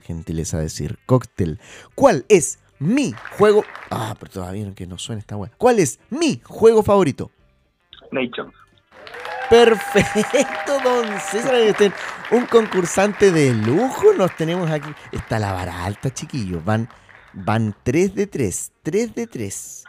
[0.00, 1.60] Gentileza decir, cóctel.
[1.94, 3.64] ¿Cuál es mi juego.
[3.90, 5.52] Ah, pero todavía que no suena esta weá.
[5.56, 7.30] ¿Cuál es mi juego favorito?
[8.10, 8.52] Nations.
[9.48, 11.94] Perfecto, don César.
[12.30, 14.88] Un concursante de lujo nos tenemos aquí.
[15.12, 16.64] Está la vara alta, chiquillos.
[16.64, 16.88] Van,
[17.32, 18.72] van 3 de 3.
[18.82, 19.84] 3 de 3.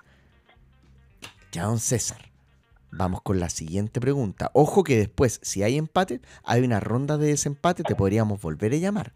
[1.52, 2.33] Ya, don César.
[2.96, 4.52] Vamos con la siguiente pregunta.
[4.54, 8.78] Ojo que después, si hay empate, hay una ronda de desempate, te podríamos volver a
[8.78, 9.14] llamar.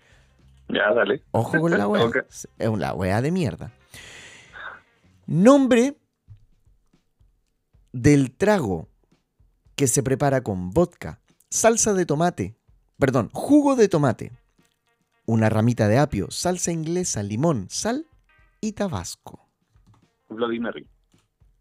[0.67, 1.23] Ya, dale.
[1.31, 2.09] Ojo con la wea.
[2.57, 3.71] Es una wea de mierda.
[5.27, 5.95] Nombre
[7.91, 8.87] del trago
[9.75, 11.19] que se prepara con vodka,
[11.49, 12.55] salsa de tomate,
[12.97, 14.31] perdón, jugo de tomate,
[15.25, 18.07] una ramita de apio, salsa inglesa, limón, sal
[18.59, 19.47] y tabasco.
[20.29, 20.87] Vladimir.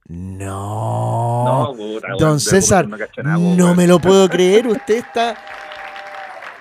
[0.08, 1.74] No.
[1.74, 2.88] no Don César,
[3.24, 4.66] no me lo puedo creer.
[4.68, 5.36] Usted está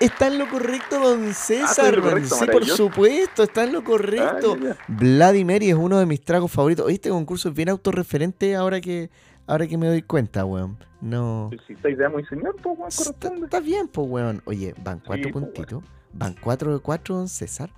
[0.00, 1.94] Está en lo correcto, don ah, César.
[2.24, 4.56] sí, por supuesto, está en lo correcto.
[4.70, 6.90] Ah, Vladimir es uno de mis tragos favoritos.
[6.90, 9.10] Este concurso es bien autorreferente ahora que
[9.46, 10.76] ahora que me doy cuenta, weón.
[11.00, 11.50] No.
[11.66, 14.42] Si está idea muy señor, pues, weón, está, bien, pues, weón.
[14.44, 15.82] Oye, van cuatro pues, puntitos.
[16.12, 17.70] Van cuatro de cuatro, don César.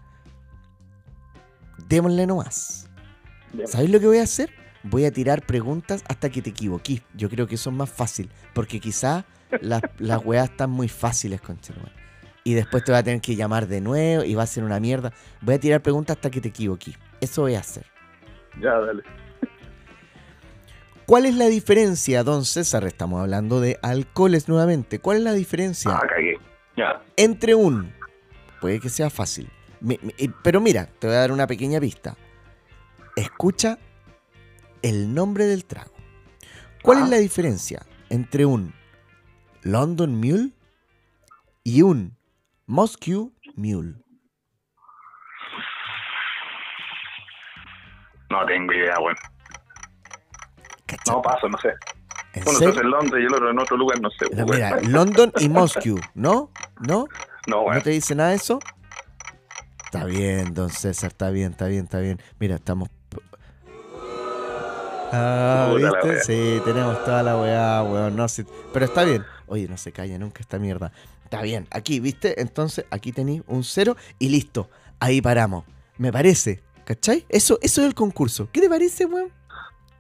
[1.89, 2.91] Démosle nomás.
[3.67, 4.51] ¿Sabéis lo que voy a hacer?
[4.83, 7.03] Voy a tirar preguntas hasta que te equivoquís.
[7.15, 8.31] Yo creo que eso es más fácil.
[8.55, 9.25] Porque quizá
[9.61, 11.59] las, las weas están muy fáciles, con
[12.49, 14.81] y después te voy a tener que llamar de nuevo y va a ser una
[14.81, 15.13] mierda.
[15.43, 16.95] Voy a tirar preguntas hasta que te equivoques.
[17.21, 17.85] Eso voy a hacer.
[18.59, 19.03] Ya, dale.
[21.05, 22.85] ¿Cuál es la diferencia, don César?
[22.85, 24.99] Estamos hablando de alcoholes nuevamente.
[24.99, 25.91] ¿Cuál es la diferencia?
[25.93, 26.39] Ah, cagué.
[26.75, 27.03] Ya.
[27.17, 27.93] Entre un.
[28.63, 29.51] Puede que sea fácil.
[30.43, 32.17] pero mira, te voy a dar una pequeña pista.
[33.15, 33.79] Escucha
[34.83, 35.93] el nombre del trago.
[36.83, 37.09] ¿Cuál es ah.
[37.09, 38.73] la diferencia entre un
[39.63, 40.51] London Mule
[41.65, 42.17] y un
[42.67, 43.95] Moscow Mule.
[48.31, 49.17] No tengo idea, weón.
[51.07, 51.75] No paso, no sé.
[52.47, 54.27] Uno está en Londres y el otro en otro lugar, no sé.
[54.45, 56.51] mira, London y Moscow, ¿no?
[56.87, 57.07] ¿No?
[57.47, 57.77] No, weón.
[57.77, 58.59] ¿No te dice nada de eso?
[59.85, 62.21] Está bien, don César, está bien, está bien, está bien.
[62.39, 62.91] Mira, estamos.
[65.13, 66.21] Ah, ¿viste?
[66.21, 68.17] Sí, tenemos toda la weá, weón.
[68.17, 68.45] No, sí.
[68.73, 69.25] Pero está bien.
[69.47, 70.93] Oye, no se calla nunca esta mierda.
[71.25, 72.41] Está bien, aquí, ¿viste?
[72.41, 74.71] Entonces aquí tenéis un cero y listo.
[75.01, 75.65] Ahí paramos.
[75.97, 76.63] Me parece.
[76.85, 77.27] ¿Cachai?
[77.29, 78.49] Eso, eso es el concurso.
[78.51, 79.31] ¿Qué te parece, weón?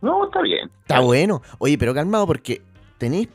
[0.00, 0.70] No, está bien.
[0.80, 1.42] Está bueno.
[1.58, 2.62] Oye, pero calmado porque
[2.96, 3.28] tenéis,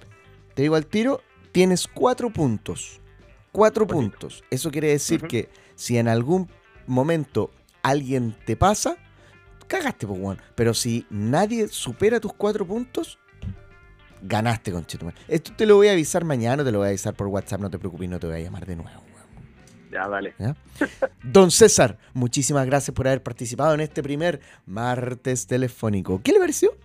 [0.55, 1.21] te digo al tiro,
[1.51, 2.99] tienes cuatro puntos.
[3.51, 4.43] Cuatro puntos.
[4.49, 6.49] Eso quiere decir que si en algún
[6.87, 7.51] momento
[7.83, 8.97] alguien te pasa,
[9.73, 10.39] cagaste, pues, weón.
[10.55, 13.17] Pero si nadie supera tus cuatro puntos,
[14.21, 15.17] ganaste, con conchetumare.
[15.27, 17.69] Esto te lo voy a avisar mañana, te lo voy a avisar por WhatsApp, no
[17.69, 19.01] te preocupes, no te voy a llamar de nuevo.
[19.91, 20.33] Ya, dale.
[21.23, 26.19] Don César, muchísimas gracias por haber participado en este primer martes telefónico.
[26.23, 26.75] ¿Qué le pareció?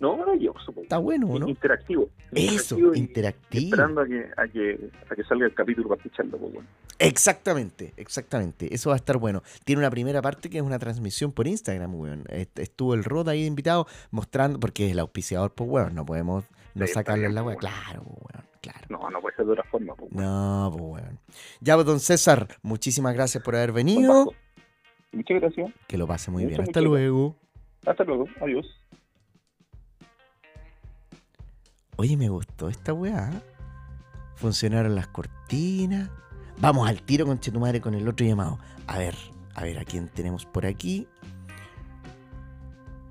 [0.00, 0.72] No, maravilloso.
[0.82, 1.46] Está bueno, ¿no?
[1.46, 2.08] Interactivo.
[2.32, 3.64] Eso, interactivo.
[3.66, 6.38] esperando a que, a, que, a que salga el capítulo para escucharlo.
[6.38, 6.68] Pues, bueno.
[6.98, 8.74] Exactamente, exactamente.
[8.74, 9.42] Eso va a estar bueno.
[9.64, 12.24] Tiene una primera parte que es una transmisión por Instagram, weón.
[12.30, 15.94] Estuvo el Rod ahí invitado mostrando, porque es el auspiciador, pues, weón.
[15.94, 16.44] No podemos
[16.74, 17.58] no sacarle la weón.
[17.58, 18.46] Claro, weón.
[18.62, 18.86] Claro.
[18.88, 19.94] No, no puede ser de otra forma.
[19.96, 21.18] Pues, no, pues, weón.
[21.60, 24.32] Ya, pues, don César, muchísimas gracias por haber venido.
[25.12, 25.72] Muchas gracias.
[25.86, 26.62] Que lo pase muy bien.
[26.62, 27.36] Hasta luego.
[27.84, 28.26] Hasta luego.
[28.40, 28.79] Adiós.
[32.00, 33.30] Oye, me gustó esta weá.
[34.36, 36.08] Funcionaron las cortinas.
[36.56, 38.58] Vamos al tiro con Chetumare con el otro llamado.
[38.86, 39.14] A ver,
[39.54, 41.06] a ver a quién tenemos por aquí.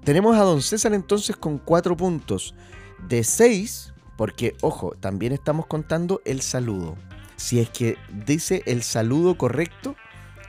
[0.03, 2.55] Tenemos a Don César entonces con cuatro puntos.
[3.07, 6.95] De seis, porque, ojo, también estamos contando el saludo.
[7.35, 9.95] Si es que dice el saludo correcto,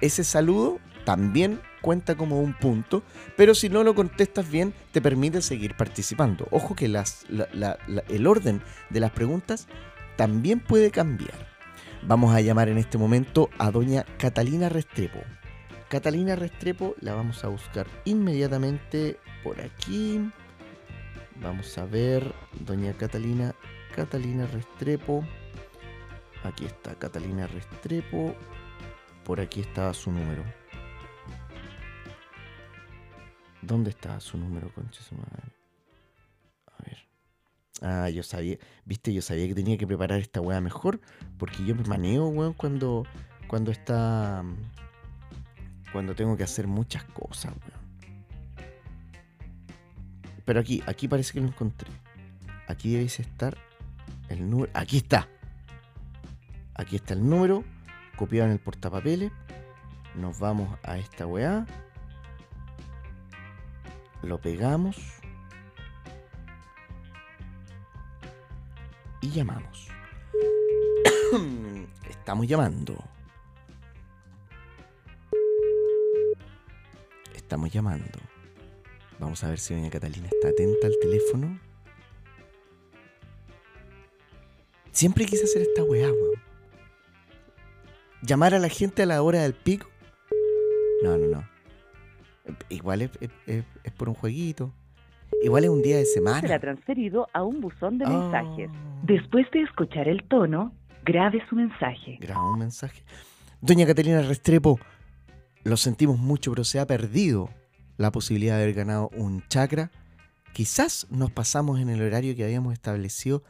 [0.00, 3.02] ese saludo también cuenta como un punto,
[3.36, 6.46] pero si no lo contestas bien, te permite seguir participando.
[6.50, 9.66] Ojo que el orden de las preguntas
[10.16, 11.48] también puede cambiar.
[12.02, 15.20] Vamos a llamar en este momento a doña Catalina Restrepo.
[15.88, 20.20] Catalina Restrepo la vamos a buscar inmediatamente por aquí.
[21.42, 23.54] Vamos a ver, doña Catalina,
[23.96, 25.24] Catalina Restrepo.
[26.44, 28.34] Aquí está Catalina Restrepo.
[29.24, 30.42] Por aquí estaba su número.
[33.62, 35.52] ¿Dónde estaba su número, concha su madre?
[36.66, 36.98] A ver.
[37.82, 41.00] Ah, yo sabía, viste, yo sabía que tenía que preparar esta weá mejor.
[41.38, 43.04] Porque yo me maneo, weón, cuando,
[43.48, 44.44] cuando está.
[45.92, 47.80] Cuando tengo que hacer muchas cosas, weón.
[50.44, 51.90] Pero aquí, aquí parece que lo encontré.
[52.66, 53.56] Aquí debéis estar
[54.28, 54.70] el número.
[54.74, 55.28] Aquí está.
[56.74, 57.62] Aquí está el número.
[58.16, 59.30] Copiado en el portapapeles.
[60.16, 61.66] Nos vamos a esta weá.
[64.22, 64.96] Lo pegamos.
[69.22, 69.88] Y llamamos.
[72.08, 72.96] Estamos llamando.
[77.34, 78.18] Estamos llamando.
[79.18, 81.58] Vamos a ver si doña Catalina está atenta al teléfono.
[84.92, 86.40] Siempre quise hacer esta weá, weón.
[88.22, 89.88] Llamar a la gente a la hora del pico.
[91.02, 91.59] No, no, no.
[92.68, 94.72] Igual es, es- es- es por un jueguito.
[95.42, 96.58] Igual es un día de será semana.
[96.60, 98.10] transferido a un buzón de Ah.
[98.10, 98.70] mensajes.
[99.04, 100.72] Después de escuchar el tono,
[101.04, 102.18] grabe su mensaje.
[102.20, 103.02] Graba un mensaje.
[103.60, 104.78] Doña Catalina Restrepo,
[105.64, 107.48] lo sentimos mucho, pero se ha perdido
[107.96, 109.90] la posibilidad de haber ganado un chakra.
[110.52, 113.44] Quizás nos pasamos en el horario que habíamos establecido.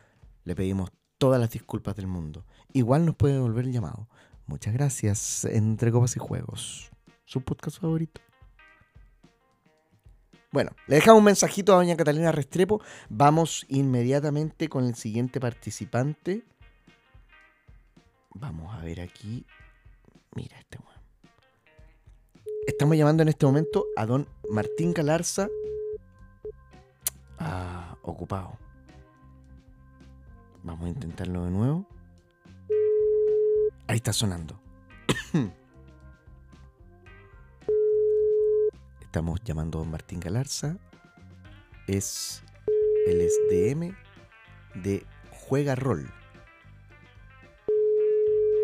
[0.44, 2.44] Le pedimos todas las disculpas del mundo.
[2.72, 4.09] Igual nos puede devolver el llamado.
[4.46, 5.44] Muchas gracias.
[5.44, 6.90] Entre copas y juegos.
[7.24, 8.20] Su podcast favorito.
[10.53, 12.82] Bueno, le dejamos un mensajito a doña Catalina Restrepo.
[13.09, 16.44] Vamos inmediatamente con el siguiente participante.
[18.34, 19.46] Vamos a ver aquí.
[20.34, 21.01] Mira este weón.
[22.66, 25.48] Estamos llamando en este momento a don Martín Galarza.
[27.38, 28.59] Ah, ocupado.
[30.64, 31.86] Vamos a intentarlo de nuevo.
[33.86, 34.61] Ahí está sonando.
[39.11, 40.77] Estamos llamando a don Martín Galarza.
[41.89, 42.45] Es
[43.09, 43.93] el SDM
[44.81, 45.03] de
[45.33, 46.09] Juega Rol.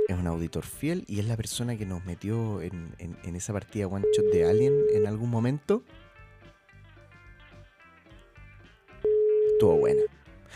[0.06, 3.88] Es un auditor fiel y es la persona que nos metió en, en- esa partida
[3.88, 5.82] one shot de Alien en algún momento.
[9.52, 10.02] Estuvo buena.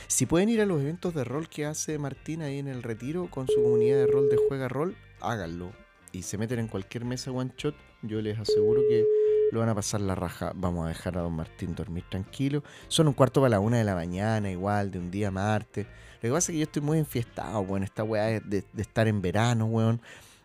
[0.06, 3.28] Si pueden ir a los eventos de rol que hace Martín ahí en el retiro
[3.28, 5.72] con su comunidad de rol de Juega Rol, háganlo.
[6.12, 9.04] Y se meten en cualquier mesa one shot, yo les aseguro que
[9.52, 10.52] lo van a pasar la raja.
[10.54, 12.62] Vamos a dejar a don Martín dormir tranquilo.
[12.88, 15.86] Son un cuarto para la una de la mañana, igual, de un día martes.
[16.16, 17.82] Lo que pasa es que yo estoy muy enfiestado, weón.
[17.82, 20.00] Esta weá de, estar en verano, weón.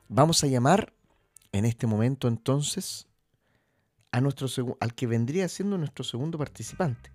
[0.07, 0.93] Vamos a llamar
[1.51, 3.07] en este momento entonces
[4.11, 4.47] a nuestro
[4.79, 7.11] al que vendría siendo nuestro segundo participante.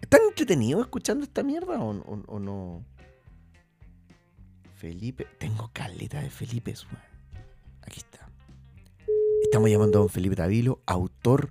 [0.00, 2.84] ¿Están entretenidos escuchando esta mierda o, o- o no?
[4.76, 5.26] Felipe.
[5.38, 7.07] Tengo caleta de Felipe, weón.
[7.88, 8.28] Aquí está.
[9.44, 11.48] Estamos llamando a don Felipe Tavilo, autor,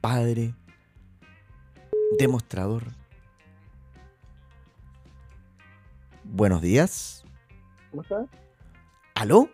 [0.00, 0.54] padre,
[2.16, 2.84] demostrador.
[6.22, 7.24] Buenos días.
[7.90, 8.24] ¿Cómo está?
[9.16, 9.48] ¿Aló?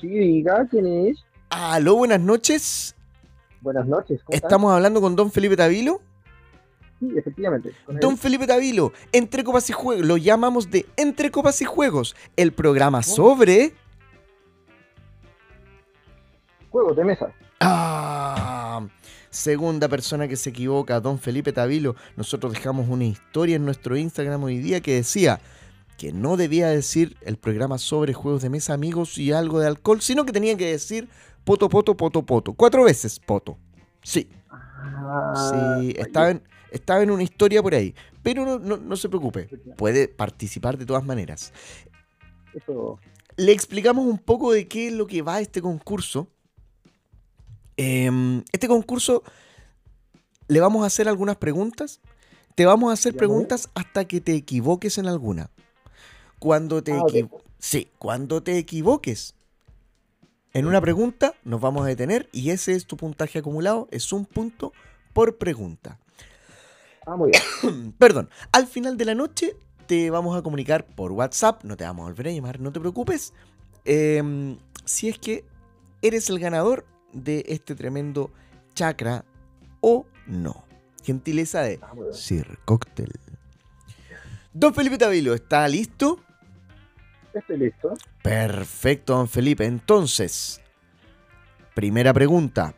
[0.00, 1.24] Sí, diga, ¿quién es?
[1.50, 1.94] ¿Aló?
[1.94, 2.96] Buenas noches.
[3.60, 4.34] Buenas noches, ¿cómo?
[4.34, 6.00] Estamos hablando con don Felipe Tavilo.
[6.98, 7.70] Sí, efectivamente.
[8.00, 10.04] Don Felipe Tavilo, Entre Copas y Juegos.
[10.04, 12.16] Lo llamamos de Entre Copas y Juegos.
[12.34, 13.80] El programa sobre...
[16.72, 17.32] Juegos de mesa.
[17.60, 18.86] Ah,
[19.30, 21.94] segunda persona que se equivoca, don Felipe Tavilo.
[22.16, 25.38] Nosotros dejamos una historia en nuestro Instagram hoy día que decía
[25.98, 30.00] que no debía decir el programa sobre juegos de mesa, amigos y algo de alcohol,
[30.00, 31.08] sino que tenía que decir
[31.44, 32.54] poto, poto, poto, poto.
[32.54, 33.58] Cuatro veces poto.
[34.02, 34.28] Sí,
[34.84, 37.94] Ah, sí, estaba en, estaba en una historia por ahí.
[38.22, 41.52] Pero no, no- no se preocupe, puede participar de todas maneras.
[42.54, 42.98] Eso,
[43.36, 46.28] le explicamos un poco de qué es lo que va este concurso.
[47.76, 49.22] Em, este concurso
[50.48, 52.00] le vamos a hacer algunas preguntas.
[52.54, 55.50] Te vamos a hacer preguntas hasta que te equivoques en alguna.
[56.38, 57.04] Cuando te Ah,
[57.58, 59.34] sí, cuando te equivoques
[60.52, 63.88] en una pregunta, nos vamos a detener y ese es tu puntaje acumulado.
[63.90, 64.72] Es un punto
[65.14, 65.98] por pregunta.
[67.06, 67.92] ah, muy bien.
[67.98, 69.56] Perdón, al final de la noche
[69.86, 72.80] te vamos a comunicar por WhatsApp, no te vamos a volver a llamar, no te
[72.80, 73.32] preocupes.
[73.84, 75.44] em, si es que
[76.02, 78.30] eres el ganador de este tremendo
[78.74, 79.24] chakra
[79.80, 80.64] o no.
[81.04, 81.92] Gentileza de Ah.
[82.12, 83.12] Sir Cocktail.
[84.52, 86.20] Don Felipe Tavilo, ¿está listo?
[87.34, 87.94] Estoy listo.
[88.22, 89.64] Perfecto, don Felipe.
[89.64, 90.60] Entonces,
[91.74, 92.74] primera pregunta.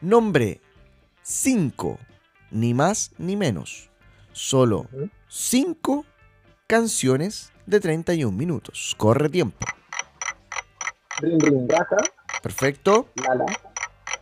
[0.00, 0.60] Nombre
[1.22, 1.98] 5,
[2.50, 3.88] ni más ni menos.
[4.32, 5.08] Solo Ujú.
[5.28, 6.04] cinco
[6.66, 8.94] canciones de 31 minutos.
[8.98, 9.64] Corre tiempo.
[11.20, 11.96] Ring Ring Raja,
[12.42, 13.46] Perfecto, Lala,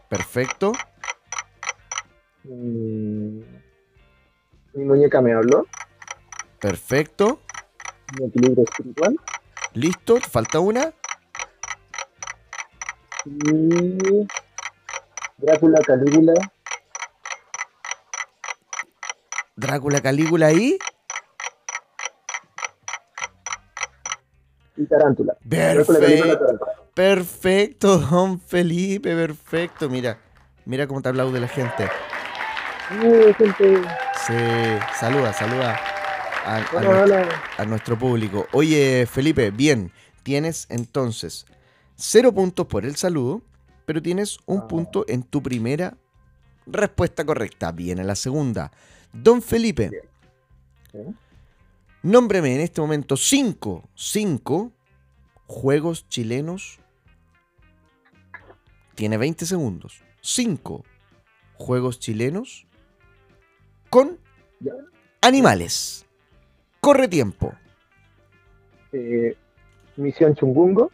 [0.09, 0.73] perfecto.
[2.45, 3.41] mm,
[4.75, 5.67] Mi muñeca me habló,
[6.61, 7.41] Perfecto.
[8.19, 9.17] Mi equilibrio espiritual
[9.75, 10.93] Listo, falta una.
[13.27, 14.27] y
[15.39, 16.33] Drácula, Calígula,
[19.57, 20.79] Drácula Calígula ahí.
[24.77, 25.37] y Tarántula.
[25.45, 26.45] Drácula, Calígula, Perfecto.
[26.47, 26.84] Tarántula.
[26.95, 29.91] Perfecto, don Felipe, perfecto.
[29.91, 30.19] Mira,
[30.65, 31.89] mira cómo te aplaude la gente.
[33.03, 33.83] Uh, gente,
[34.27, 35.77] Se saluda, saluda
[36.45, 37.43] a, a hola, nuestro, hola.
[37.59, 38.47] a nuestro público.
[38.53, 39.91] Oye, Felipe, bien,
[40.23, 41.47] tienes entonces
[41.97, 43.43] cero puntos por el saludo,
[43.87, 44.69] pero tienes un Ah.
[44.69, 45.97] punto en tu primera
[46.67, 47.73] respuesta correcta.
[47.73, 48.71] Viene la segunda.
[49.13, 49.91] Don Felipe,
[50.93, 50.99] Sí.
[52.03, 54.71] nómbreme en este momento cinco, cinco
[55.47, 56.79] juegos chilenos.
[58.95, 60.03] Tiene 20 segundos.
[60.21, 60.85] Cinco
[61.55, 62.67] juegos chilenos
[63.91, 64.19] con
[65.21, 66.07] animales.
[66.81, 67.53] Corre tiempo.
[68.93, 69.37] Eh,
[69.97, 70.91] Misión Chungungo,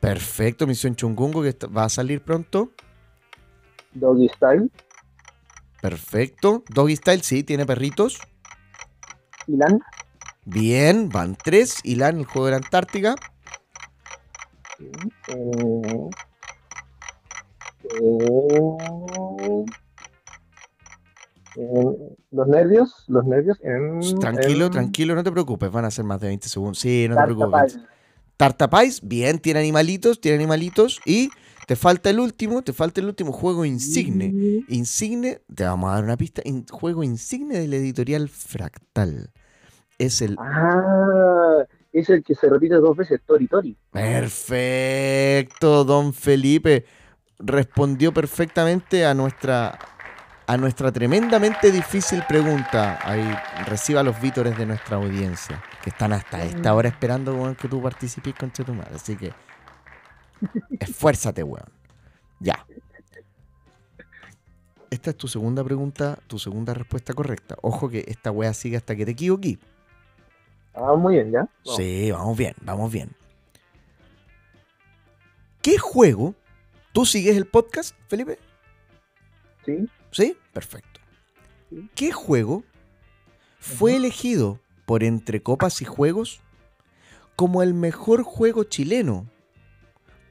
[0.00, 2.70] Perfecto, Misión Chungungo que va a salir pronto.
[3.92, 4.70] Doggy Style,
[5.82, 6.62] Perfecto.
[6.68, 8.18] Doggy Style, sí, tiene perritos.
[9.46, 9.80] Ilan,
[10.44, 11.80] Bien, van tres.
[11.84, 13.14] Ilan, el juego de la Antártica.
[14.78, 16.10] eh,
[18.00, 19.64] eh,
[21.56, 24.00] eh, los nervios, los nervios en...
[24.20, 25.70] Tranquilo, en tranquilo, no te preocupes.
[25.70, 26.78] Van a ser más de 20 segundos.
[26.78, 27.74] Sí, no te Tarta preocupes.
[27.74, 27.82] Pie.
[28.36, 31.00] Tartapais, bien, tiene animalitos, tiene animalitos.
[31.04, 31.30] Y
[31.66, 34.62] te falta el último, te falta el último juego insigne.
[34.68, 36.42] Insigne, te vamos a dar una pista.
[36.44, 39.30] in- juego insigne de la editorial Fractal.
[39.98, 43.76] Es el Ah, es el que se repite dos veces, Tori Tori.
[43.90, 46.84] Perfecto, don Felipe.
[47.38, 49.78] Respondió perfectamente a nuestra
[50.48, 52.98] a nuestra tremendamente difícil pregunta.
[53.02, 53.22] Ahí
[53.66, 57.82] reciba los vítores de nuestra audiencia, que están hasta esta hora esperando weón, que tú
[57.82, 58.96] participes con tu madre.
[58.96, 59.34] Así que
[60.80, 61.68] esfuérzate, weón.
[62.40, 62.66] Ya.
[64.90, 67.56] Esta es tu segunda pregunta, tu segunda respuesta correcta.
[67.60, 69.58] Ojo que esta wea sigue hasta que te equivoqué.
[70.72, 71.40] Ah, muy bien, ¿ya?
[71.40, 71.76] Vamos.
[71.76, 73.10] Sí, vamos bien, vamos bien.
[75.60, 76.34] ¿Qué juego?
[76.98, 78.40] ¿Tú sigues el podcast, Felipe?
[79.64, 79.88] Sí.
[80.10, 80.36] ¿Sí?
[80.52, 80.98] Perfecto.
[81.70, 81.88] Sí.
[81.94, 82.64] ¿Qué juego
[83.60, 86.40] fue elegido por Entre Copas y Juegos
[87.36, 89.30] como el mejor juego chileno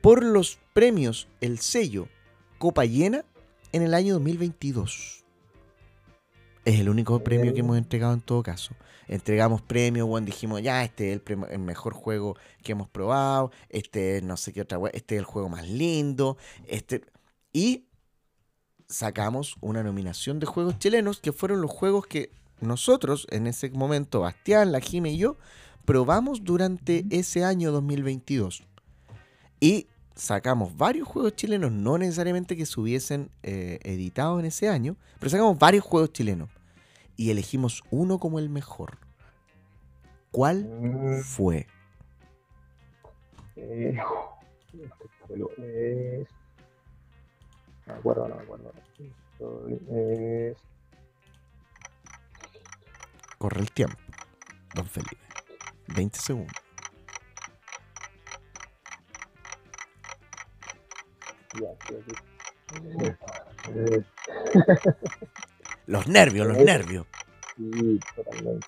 [0.02, 2.10] por los premios El Sello
[2.58, 3.24] Copa Llena
[3.72, 5.24] en el año 2022?
[6.68, 8.76] Es el único premio que hemos entregado en todo caso.
[9.08, 14.24] Entregamos premios, bueno, dijimos, ya, este es el, mejor juego que hemos probado, este es
[14.24, 16.36] no sé qué otra, este es el juego más lindo,
[16.68, 17.06] este...
[17.54, 17.86] Y
[18.90, 24.20] sacamos una nominación de juegos chilenos que fueron los juegos que nosotros en ese momento,
[24.20, 25.38] Bastián, la Jime y yo,
[25.86, 28.66] probamos durante ese año 2022.
[29.62, 34.98] Y sacamos varios juegos chilenos, no necesariamente que se hubiesen eh, editado en ese año,
[35.18, 36.57] pero sacamos varios juegos chilenos
[37.18, 38.98] y elegimos uno como el mejor.
[40.32, 41.68] ¿Cuál Mm, fue?
[43.56, 43.98] eh,
[45.28, 46.28] juego es...
[47.88, 48.72] No me acuerdo, no me acuerdo.
[49.00, 50.58] Esto Es...
[53.40, 53.98] Corre el tiempo,
[54.76, 55.18] don Felipe.
[55.88, 56.54] 20 segundos.
[61.60, 61.70] Ya,
[65.88, 67.06] Los nervios, los nervios.
[67.58, 68.68] sí, totalmente.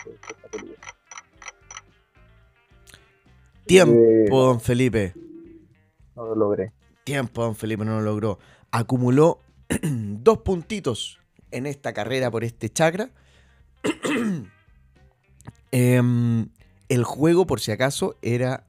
[3.65, 5.13] Tiempo, Eh, don Felipe.
[6.15, 6.71] no lo logré.
[7.03, 8.39] Tiempo, don Felipe no lo logró.
[8.71, 9.39] Acumuló
[9.81, 11.19] dos puntitos
[11.51, 13.09] en esta carrera por este chakra.
[15.71, 16.49] Em,
[16.89, 18.65] el juego, por si acaso, era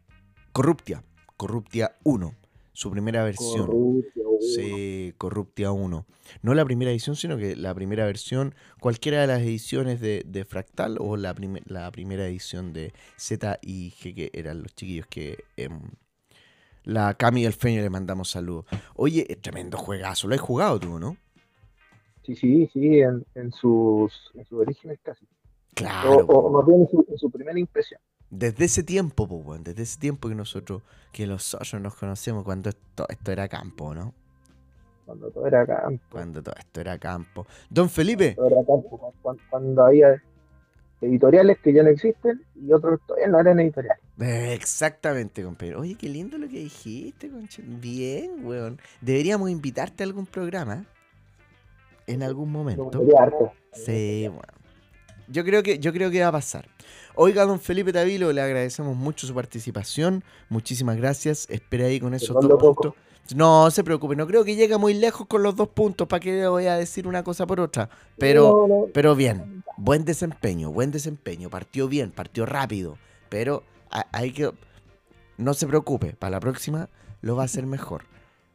[0.52, 1.02] Corruptia.
[1.38, 2.34] Corruptia 1.
[2.74, 3.66] Su primera versión.
[3.66, 6.06] Corrupio, uh, Sí, Corruptia 1.
[6.42, 10.44] No la primera edición, sino que la primera versión, cualquiera de las ediciones de, de
[10.44, 11.34] Fractal o la,
[11.66, 15.80] la primera edición de Z y G, que eran los chiquillos que em,
[16.84, 18.64] la Cami y el Feño le mandamos saludos.
[18.94, 21.16] Oye, es tremendo juegazo, lo has jugado tú, ¿no?
[22.24, 25.26] Sí, sí, sí, en, en sus, en sus orígenes casi.
[25.74, 26.26] Claro.
[26.26, 28.00] o más bien en su, en su primera impresión.
[28.30, 30.82] Desde ese tiempo, po, weón, desde ese tiempo que nosotros,
[31.12, 34.14] que los socios nos conocemos cuando esto, esto era campo, ¿no?
[35.10, 36.04] Cuando todo era campo.
[36.08, 37.44] Cuando todo esto era campo.
[37.68, 39.12] Don Felipe, Todo era campo.
[39.20, 40.22] Cuando, cuando había
[41.00, 44.00] editoriales que ya no existen y otros todavía no eran editoriales.
[44.20, 45.80] Exactamente, compañero.
[45.80, 47.60] Oye, qué lindo lo que dijiste, conche.
[47.66, 48.78] Bien, weón.
[49.00, 50.86] Deberíamos invitarte a algún programa
[52.06, 53.02] en algún Me momento.
[53.72, 54.52] Sí, bueno.
[55.26, 56.68] Yo creo que, yo creo que va a pasar.
[57.16, 60.22] Oiga, don Felipe Tavilo, le agradecemos mucho su participación.
[60.48, 61.50] Muchísimas gracias.
[61.50, 62.94] Espera ahí con esos dos puntos.
[63.34, 66.08] No se preocupe, no creo que llegue muy lejos con los dos puntos.
[66.08, 67.88] ¿Para qué le voy a decir una cosa por otra?
[68.18, 71.48] Pero, No, no, pero bien, buen desempeño, buen desempeño.
[71.50, 72.98] Partió bien, partió rápido.
[73.28, 74.50] Pero ha- hay que.
[75.36, 76.88] No se preocupe, para la próxima
[77.22, 78.04] lo va a hacer mejor.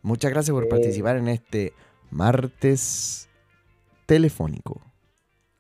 [0.01, 0.69] Muchas gracias por Sí.
[0.69, 1.73] participar en este
[2.11, 3.27] martes
[4.05, 4.81] telefónico.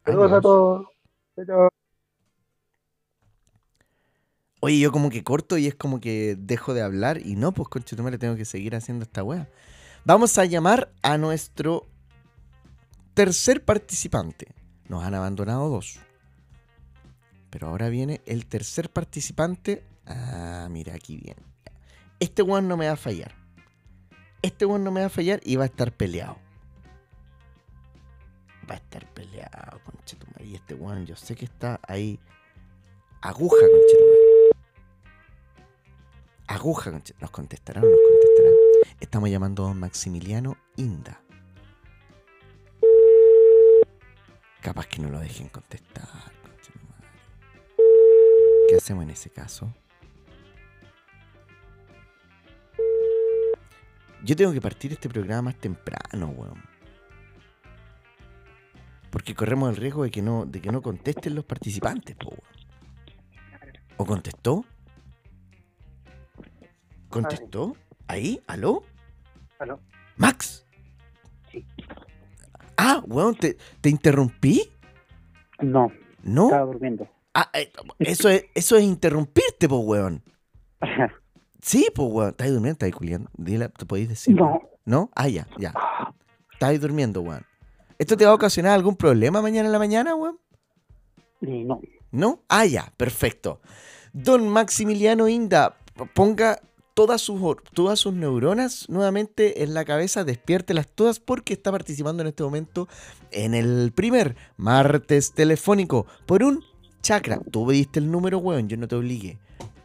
[0.05, 0.85] Saludos a todos.
[4.65, 7.69] Oye, yo como que corto y es como que dejo de hablar y no, pues
[7.69, 9.47] conchetumare, tengo que seguir haciendo esta weá.
[10.05, 11.85] Vamos a llamar a nuestro
[13.13, 14.47] tercer participante.
[14.89, 15.99] Nos han abandonado dos.
[17.51, 19.83] Pero ahora viene el tercer participante.
[20.07, 21.43] Ah, mira, aquí viene.
[22.19, 23.35] Este weón no me va a fallar.
[24.41, 26.39] Este weón no me va a fallar y va a estar peleado.
[28.67, 30.43] Va a estar peleado, conchetumare.
[30.43, 32.19] Y este weón, yo sé que está ahí.
[33.21, 34.34] Aguja, conchetumare.
[36.47, 38.49] Aguja, ¿nos contestará o no nos contestará?
[38.99, 41.19] Estamos llamando a don Maximiliano Inda.
[44.61, 46.05] Capaz que no lo dejen contestar.
[48.69, 49.73] ¿Qué hacemos en ese caso?
[54.23, 56.63] Yo tengo que partir este programa más temprano, weón.
[59.09, 62.55] Porque corremos el riesgo de que no, de que no contesten los participantes, po, weón.
[63.97, 64.65] ¿O contestó?
[67.15, 67.77] ¿Contestó?
[68.07, 68.41] ¿Ahí?
[68.45, 68.83] ¿Aló?
[69.59, 69.79] Aló.
[70.17, 70.65] ¿Max?
[71.49, 71.65] Sí.
[72.75, 74.69] Ah, weón, ¿te, te interrumpí?
[75.61, 75.93] no,
[76.23, 76.47] ¿No?
[76.47, 77.07] estaba durmiendo.
[77.33, 80.21] Ah, eh, eso, es, eso es interrumpirte, po, weón.
[81.61, 82.31] Sí, po, weón.
[82.31, 82.73] ¿Estás durmiendo?
[82.85, 83.29] ¿Estás culiando?
[83.37, 84.35] Dile, ¿te podéis decir?
[84.35, 84.59] no, weón?
[84.83, 85.09] ¿No?
[85.15, 85.73] Ah, ya, ya.
[86.51, 87.45] Estás durmiendo, weón.
[87.97, 90.37] ¿Esto te va a ocasionar algún problema mañana en la mañana, weón?
[91.39, 91.79] y no.
[92.11, 92.43] ¿No?
[92.49, 93.61] Ah, ya, perfecto.
[94.11, 95.77] Don Maximiliano Inda,
[96.13, 96.59] ponga
[96.95, 97.39] todas sus,
[97.73, 102.87] todas sus neuronas nuevamente en la cabeza, despiértelas todas porque está participando en este momento
[103.31, 106.63] en el primer martes telefónico por un
[107.03, 107.39] chakra.
[107.51, 109.37] Tú pediste el número, weón, yo no te obligué.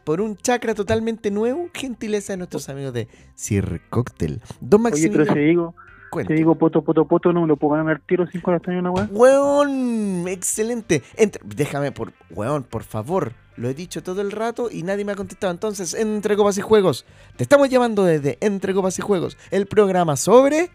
[0.05, 4.41] Por un chakra totalmente nuevo, gentileza de nuestros amigos de Sir Cocktail.
[4.61, 5.75] Don Oye, pero Maximiliano, si digo,
[6.11, 6.33] cuente.
[6.33, 9.09] si digo poto, poto, poto, no me lo puedo ganar tiro sin corazón una weá.
[9.11, 11.03] Weón, excelente.
[11.17, 13.35] Entre- déjame, por, weón, por favor.
[13.61, 15.53] Lo he dicho todo el rato y nadie me ha contestado.
[15.53, 17.05] Entonces, Entre Copas y Juegos.
[17.37, 19.37] Te estamos llamando desde Entre Copas y Juegos.
[19.51, 20.71] El programa sobre...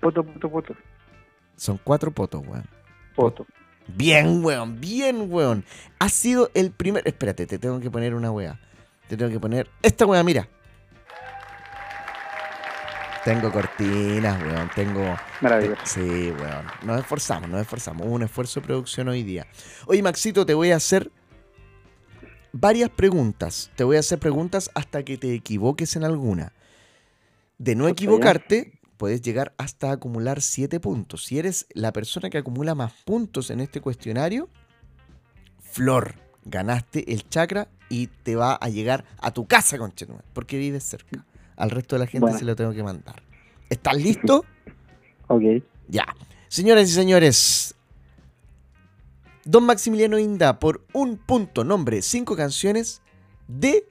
[0.00, 0.76] Poto, poto, poto.
[1.56, 2.64] Son cuatro potos, weón.
[3.16, 3.44] Poto.
[3.88, 5.64] Bien, weón, bien, weón.
[5.98, 7.02] Ha sido el primer...
[7.08, 8.60] Espérate, te tengo que poner una wea.
[9.08, 9.68] Te tengo que poner...
[9.82, 10.48] Esta wea, mira.
[13.24, 14.70] Tengo cortinas, weón.
[14.76, 15.16] Tengo...
[15.40, 15.82] Maravilloso.
[15.86, 16.00] Sí,
[16.38, 16.66] weón.
[16.84, 18.06] Nos esforzamos, nos esforzamos.
[18.06, 19.48] Hubo un esfuerzo de producción hoy día.
[19.86, 21.10] Oye, Maxito, te voy a hacer
[22.52, 23.70] varias preguntas.
[23.76, 26.52] Te voy a hacer preguntas hasta que te equivoques en alguna.
[27.58, 31.24] De no equivocarte, puedes llegar hasta acumular 7 puntos.
[31.24, 34.48] Si eres la persona que acumula más puntos en este cuestionario,
[35.60, 40.84] Flor, ganaste el chakra y te va a llegar a tu casa, conchetumare, porque vives
[40.84, 41.24] cerca.
[41.56, 42.38] Al resto de la gente Bueno.
[42.38, 43.22] se lo tengo que mandar.
[43.68, 44.44] ¿Estás listo?
[45.28, 45.42] Ok.
[45.88, 46.06] Ya.
[46.48, 47.74] Señoras y señores,
[49.50, 53.02] Don Maximiliano Inda por un punto, nombre, cinco canciones
[53.48, 53.84] de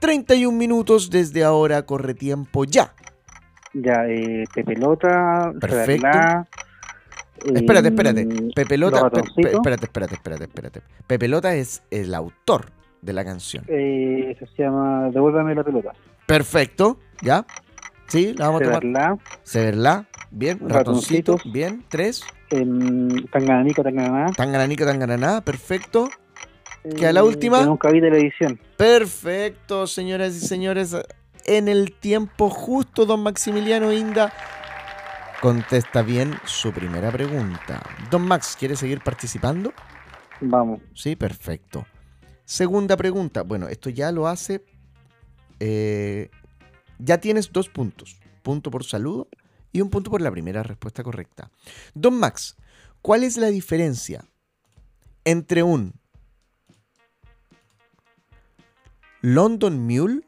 [0.00, 2.92] 31 minutos desde ahora, corre tiempo ya.
[3.74, 6.08] Ya, eh, Pepelota, Perfecto.
[6.08, 6.48] Saberla,
[7.54, 8.28] Espérate, eh, espérate.
[8.54, 9.52] Pepelota, pe- pe- ratoncitos.
[9.54, 10.82] espérate, espérate, espérate, espérate.
[11.06, 12.72] Pepelota es el autor
[13.02, 13.64] de la canción.
[13.68, 15.92] Eh, eso se llama Devuélvame la pelota.
[16.26, 17.46] Perfecto, ¿ya?
[18.08, 19.18] Sí, la vamos a tomar.
[19.44, 20.58] Severla, bien.
[20.68, 21.52] Ratoncito, Ratoncitos.
[21.52, 21.84] bien.
[21.88, 22.24] Tres.
[22.50, 24.32] Em, Tangananica, Tangananá.
[24.32, 26.08] Tangananica, Tangananá, perfecto.
[26.96, 27.60] ¿Queda la eh, última?
[27.60, 28.58] que nunca vi televisión.
[28.76, 30.96] Perfecto, señoras y señores.
[31.44, 34.32] En el tiempo justo, don Maximiliano Inda
[35.40, 37.82] contesta bien su primera pregunta.
[38.10, 39.72] Don Max, ¿quiere seguir participando?
[40.40, 40.80] Vamos.
[40.94, 41.86] Sí, perfecto.
[42.44, 43.42] Segunda pregunta.
[43.42, 44.64] Bueno, esto ya lo hace.
[45.58, 46.30] eh,
[46.98, 48.20] ya tienes dos puntos.
[48.42, 49.28] Punto por saludo
[49.72, 51.50] y un punto por la primera respuesta correcta.
[51.94, 52.56] Don Max,
[53.02, 54.24] ¿cuál es la diferencia
[55.24, 55.92] entre un
[59.22, 60.22] London Mule?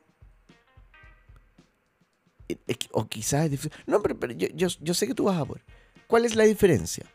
[2.49, 2.57] Eh,
[2.93, 5.65] O quizás es dif- No, pero, yo sé que tú vas a poder.
[6.07, 7.07] ¿Cuál es la diferencia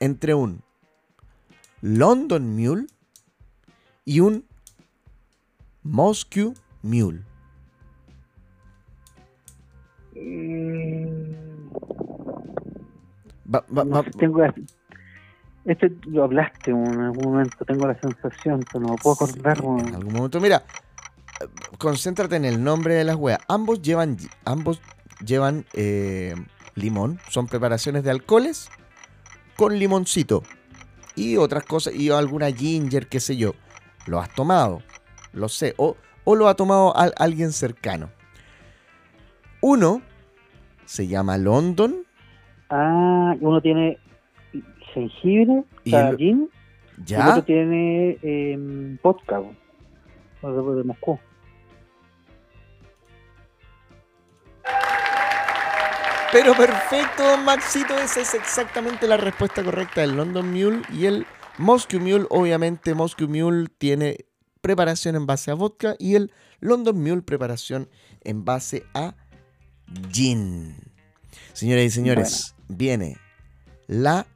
[0.00, 0.62] entre un
[1.82, 2.86] London Mule
[4.04, 4.46] y un
[5.82, 7.22] Moscow Mule.
[10.14, 11.19] Mm,
[13.52, 14.54] Va- va- no va- sé, tengo la-
[15.64, 19.56] este lo hablaste en algún momento, tengo la sensación, pero no me puedo acordar.
[19.58, 20.62] Sí, en algún momento, mira,
[21.78, 23.40] concéntrate en el nombre de las weas.
[23.48, 24.80] Ambos llevan, ambos
[25.24, 26.34] llevan eh,
[26.74, 27.18] limón.
[27.28, 28.68] Son preparaciones de alcoholes
[29.56, 30.42] con limoncito
[31.14, 33.54] y otras cosas y alguna ginger, qué sé yo.
[34.06, 34.82] Lo has tomado,
[35.32, 38.10] lo sé, o, o lo ha tomado al- alguien cercano.
[39.60, 40.00] Uno
[40.86, 42.04] se llama London
[42.70, 43.98] Ah, uno tiene
[44.94, 46.48] jengibre, Y el
[47.28, 49.42] otro tiene eh, vodka.
[50.42, 51.18] O de, Moscú.
[56.32, 61.26] Pero perfecto, Maxito, esa es exactamente la respuesta correcta del London Mule y el
[61.58, 62.26] Moscow Mule.
[62.30, 64.26] Obviamente, Moscow Mule tiene
[64.60, 67.88] preparación en base a vodka y el London Mule preparación
[68.22, 69.16] en base a
[70.12, 70.89] gin.
[71.52, 73.16] Señoras y señores, viene
[73.86, 74.26] la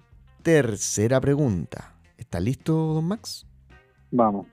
[0.42, 1.94] tercera pregunta.
[2.18, 3.46] ¿Está listo, don Max?
[4.10, 4.46] Vamos.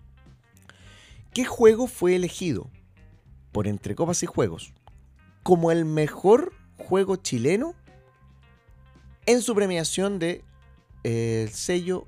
[1.33, 2.69] ¿Qué juego fue elegido
[3.51, 4.73] por Entre Copas y Juegos
[5.43, 7.73] como el mejor juego chileno
[9.25, 10.43] en su premiación de
[11.03, 12.05] eh, el sello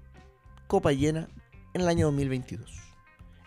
[0.67, 1.27] Copa Llena
[1.73, 2.79] en el año 2022?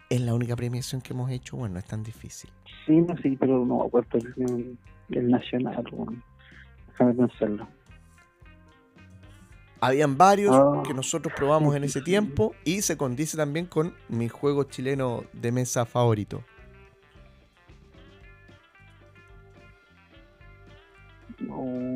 [0.09, 2.51] Es la única premiación que hemos hecho, bueno, no es tan difícil.
[2.87, 4.79] Sí, no, sí, pero no acuerdo el,
[5.11, 6.23] el nacional, weón.
[6.99, 7.69] Déjame pensarlo.
[9.81, 10.83] Habían varios Ah.
[10.87, 15.53] que nosotros probamos en ese tiempo y se condice también con mi juego chileno de
[15.53, 16.43] mesa favorito.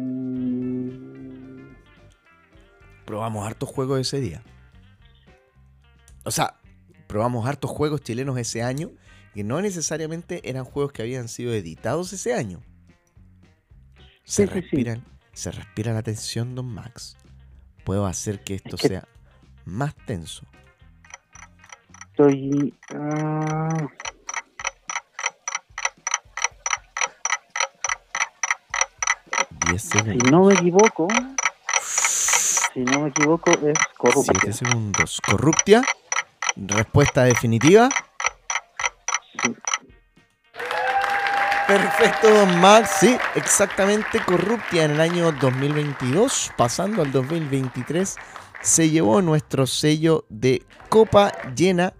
[0.01, 1.75] Mm,
[3.05, 4.43] probamos hartos juegos ese día.
[6.25, 6.55] O sea,
[7.07, 8.91] probamos hartos juegos chilenos ese año
[9.35, 12.61] que no necesariamente eran juegos que habían sido editados ese año.
[14.25, 17.17] Se Sí, respiran, se respira la tensión, don Max.
[17.85, 19.09] Puedo hacer que esto que- sea
[19.65, 20.47] más tenso.
[22.13, 22.75] Estoy.
[22.95, 23.89] ah,
[29.67, 29.99] Diez si
[30.31, 31.09] no me equivoco.
[31.83, 34.33] Si no me equivoco, es corrupto.
[34.41, 35.21] 7 segundos.
[35.27, 35.83] Corruptia.
[36.57, 37.89] Respuesta definitiva.
[41.71, 42.97] Perfecto, don Max.
[42.99, 44.19] Sí, exactamente.
[44.27, 48.17] Corruptia en el año 2022, pasando al 2023,
[48.61, 51.95] se llevó nuestro sello de copa llena,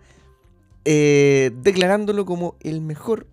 [0.85, 3.29] eh, declarándolo como el mejor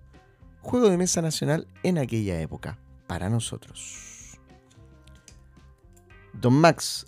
[0.62, 2.78] juego de mesa nacional en aquella época,
[3.08, 4.38] para nosotros.
[6.34, 7.08] Don Max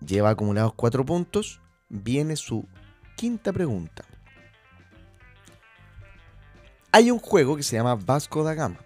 [0.00, 1.60] lleva acumulados cuatro puntos.
[1.90, 2.66] Viene su
[3.14, 4.06] quinta pregunta.
[6.94, 8.78] Hay un juego que se llama Vasco da Gama.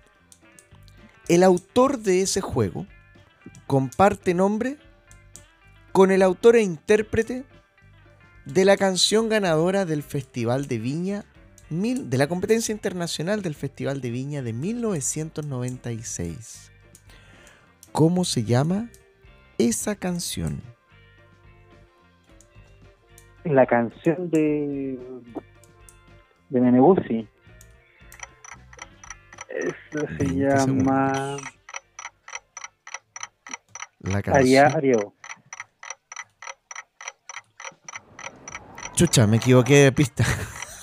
[1.29, 2.87] El autor de ese juego
[3.67, 4.79] comparte nombre
[5.93, 7.45] con el autor e intérprete
[8.47, 11.27] de la canción ganadora del Festival de Viña,
[11.69, 16.73] de la competencia internacional del Festival de Viña de 1996.
[17.93, 18.89] ¿Cómo se llama
[19.59, 20.63] esa canción?
[23.45, 24.99] La canción de.
[26.49, 27.29] de.
[29.49, 30.59] Esa se 20 llama.
[30.61, 31.43] segundos.
[34.01, 34.77] La canción.
[34.77, 35.15] Ariego.
[38.95, 40.25] Chucha, me equivoqué de pista.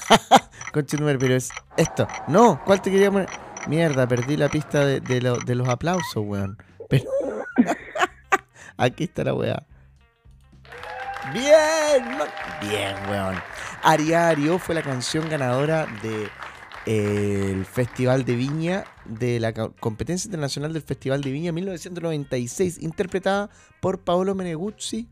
[0.74, 2.08] Conchetumare, pero es esto.
[2.28, 3.30] No, ¿cuál te quería poner?
[3.68, 6.58] Mierda, perdí la pista de, de lo- de los aplausos, weón.
[6.90, 7.06] Pero...
[8.78, 9.64] Aquí está la weá.
[11.34, 12.06] Bien,
[12.62, 13.36] bien, weón.
[13.84, 16.30] Ariario fue la canción ganadora de
[16.86, 23.50] el Festival de Viña, de la competencia internacional del Festival de Viña 1996, interpretada
[23.82, 25.08] por Paolo Meneguzzi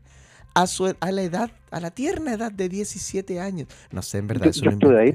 [0.54, 3.68] a, su, ed- a la edad, a la tierna edad de 17 años.
[3.90, 4.44] No sé, en verdad.
[4.44, 5.14] Yo, eso yo estuve ahí.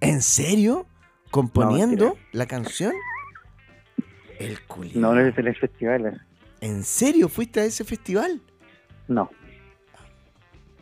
[0.00, 0.86] ¿En serio?
[1.30, 2.92] ¿Componiendo la canción?
[4.38, 5.00] El culiao.
[5.00, 6.24] No, no es el festival.
[6.60, 8.40] ¿En serio fuiste a ese festival?
[9.08, 9.30] No.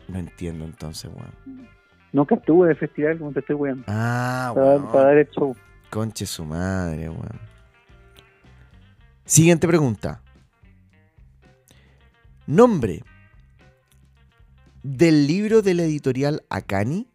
[0.08, 1.68] No entiendo entonces, weón.
[2.16, 3.84] Nunca estuve el festival, como te estoy weón.
[3.86, 4.90] Ah, Para, weón.
[4.90, 5.54] para dar el show.
[5.90, 7.38] Conche su madre, weón.
[9.26, 10.22] Siguiente pregunta.
[12.46, 13.02] Nombre
[14.82, 17.06] del libro de la editorial Akani,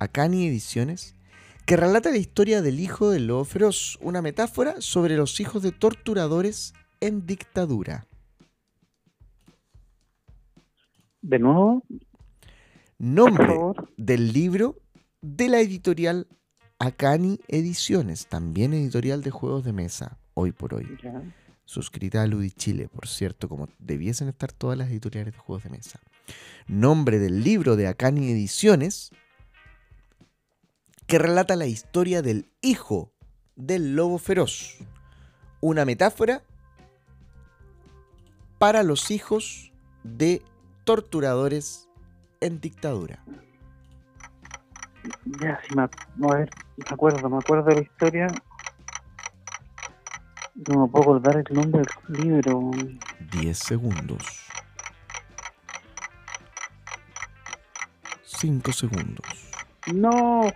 [0.00, 1.14] Akani Ediciones,
[1.64, 5.70] que relata la historia del hijo del lobo feroz, una metáfora sobre los hijos de
[5.70, 8.08] torturadores en dictadura.
[11.22, 11.84] De nuevo,
[12.98, 13.54] Nombre
[13.98, 14.80] del libro
[15.20, 16.26] de la editorial
[16.78, 20.96] Akani Ediciones, también editorial de juegos de mesa, hoy por hoy.
[21.02, 21.22] Ya.
[21.66, 25.70] Suscrita a Ludi Chile, por cierto, como debiesen estar todas las editoriales de juegos de
[25.70, 26.00] mesa.
[26.68, 29.10] Nombre del libro de Akani Ediciones,
[31.06, 33.12] que relata la historia del hijo
[33.56, 34.78] del lobo feroz.
[35.60, 36.42] Una metáfora
[38.56, 39.70] para los hijos
[40.02, 40.40] de
[40.84, 41.85] torturadores
[42.40, 43.22] en dictadura.
[45.40, 48.26] Ya, sí, me, a ver, me acuerdo, me acuerdo de la historia.
[50.68, 52.70] No me puedo acordar el nombre del libro.
[53.32, 54.22] 10 segundos.
[58.24, 59.26] 5 segundos.
[59.92, 60.52] No,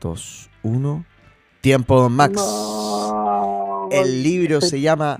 [0.00, 1.04] 2, 1.
[1.60, 2.34] Tiempo, don Max.
[2.34, 3.88] no.
[3.90, 5.18] El libro se llama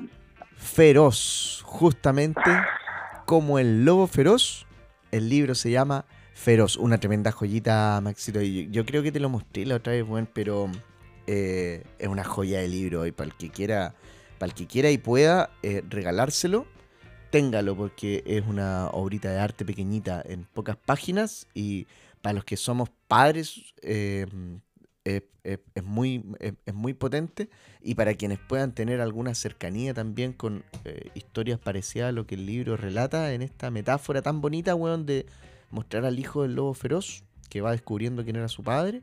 [0.57, 2.41] Feroz, justamente
[3.27, 4.67] como el lobo feroz.
[5.11, 8.41] El libro se llama Feroz, una tremenda joyita, Maxito.
[8.41, 10.71] Yo, yo creo que te lo mostré la otra vez, bueno, pero
[11.27, 13.95] eh, es una joya de libro y para el que quiera,
[14.39, 16.67] para el que quiera y pueda eh, regalárselo,
[17.31, 21.87] téngalo porque es una obrita de arte pequeñita en pocas páginas y
[22.23, 24.27] para los que somos padres eh,
[25.05, 27.49] es, es- muy, es, muy potente
[27.81, 32.37] y para quienes puedan tener alguna cercanía también con eh, historias parecidas a lo que
[32.37, 35.27] el libro relata en esta metáfora tan bonita, weón, de
[35.71, 39.03] mostrar al hijo del lobo feroz que va descubriendo quién era su padre.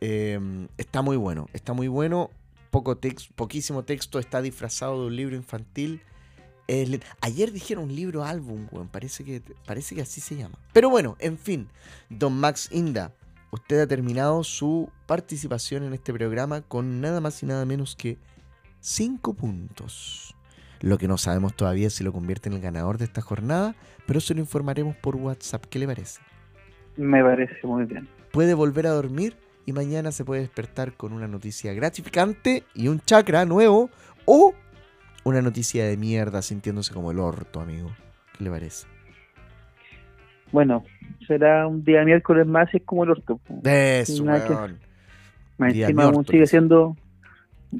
[0.00, 0.38] Eh,
[0.76, 2.30] está muy bueno, está muy bueno.
[2.70, 2.98] Poco
[3.36, 6.02] poquísimo texto, está disfrazado de un libro infantil.
[7.20, 8.88] Ayer dijeron un libro álbum, weón.
[8.88, 10.58] Parece que, parece que así se llama.
[10.72, 11.68] Pero bueno, en fin.
[12.10, 13.14] Don Max Inda,
[13.50, 18.18] usted ha terminado su participación en este programa con nada más y nada menos que
[18.80, 20.34] 5 puntos.
[20.80, 23.74] Lo que no sabemos todavía es si lo convierte en el ganador de esta jornada,
[24.06, 25.64] pero se lo informaremos por WhatsApp.
[25.66, 26.20] ¿Qué le parece?
[26.96, 28.08] Me parece muy bien.
[28.32, 33.00] Puede volver a dormir y mañana se puede despertar con una noticia gratificante y un
[33.00, 33.90] chakra nuevo
[34.26, 34.54] o
[35.24, 37.90] una noticia de mierda sintiéndose como el orto, amigo.
[38.36, 38.86] ¿Qué le parece?
[40.52, 40.84] Bueno,
[41.26, 43.40] será un día miércoles más y es como el orto.
[43.64, 44.78] Eso, que- weón.
[45.58, 46.96] Más Día encima aún sigue siendo.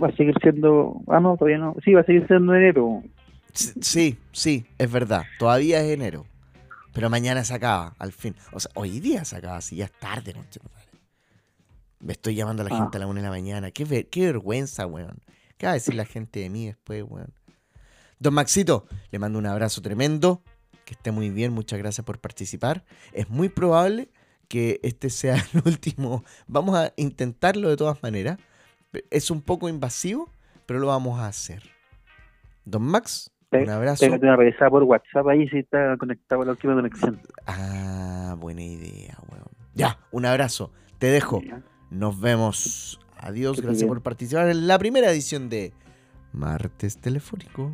[0.02, 1.01] Va a seguir siendo.
[1.09, 1.76] Ah, no, todavía no.
[1.84, 3.02] Sí, va a seguir siendo enero.
[3.52, 5.24] Sí, sí, es verdad.
[5.38, 6.26] Todavía es enero.
[6.93, 8.34] Pero mañana se acaba, al fin.
[8.52, 10.48] O sea, hoy día se acaba, si ya es tarde, madre.
[12.01, 12.78] Me estoy llamando a la Ah.
[12.78, 13.70] gente a la una de la mañana.
[13.70, 15.18] Qué, ver- qué vergüenza, weón.
[15.59, 17.32] ¿Qué va a decir la gente de mí después, weón?
[18.18, 20.43] Don Maxito, le mando un abrazo tremendo.
[20.87, 22.85] Que esté muy bien, muchas gracias por participar.
[23.13, 24.09] Es muy probable
[24.49, 26.25] que este sea el último.
[26.47, 28.39] Vamos a intentarlo de todas maneras.
[29.11, 30.31] Es un poco invasivo,
[30.65, 31.65] pero lo vamos a hacer.
[32.65, 34.07] Don Max, un abrazo.
[34.07, 37.21] Pégate una revisada por WhatsApp ahí si está conectado a la última conexión.
[37.47, 39.51] Ah, buena idea, weón.
[39.75, 40.71] Ya, un abrazo.
[40.99, 41.43] Te dejo.
[41.91, 43.01] Nos vemos.
[43.19, 45.73] Adiós, gracias por participar en la primera edición de
[46.33, 47.73] Martes Telefónico.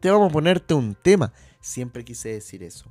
[0.00, 1.32] Te vamos a ponerte un tema.
[1.60, 2.90] Siempre quise decir eso.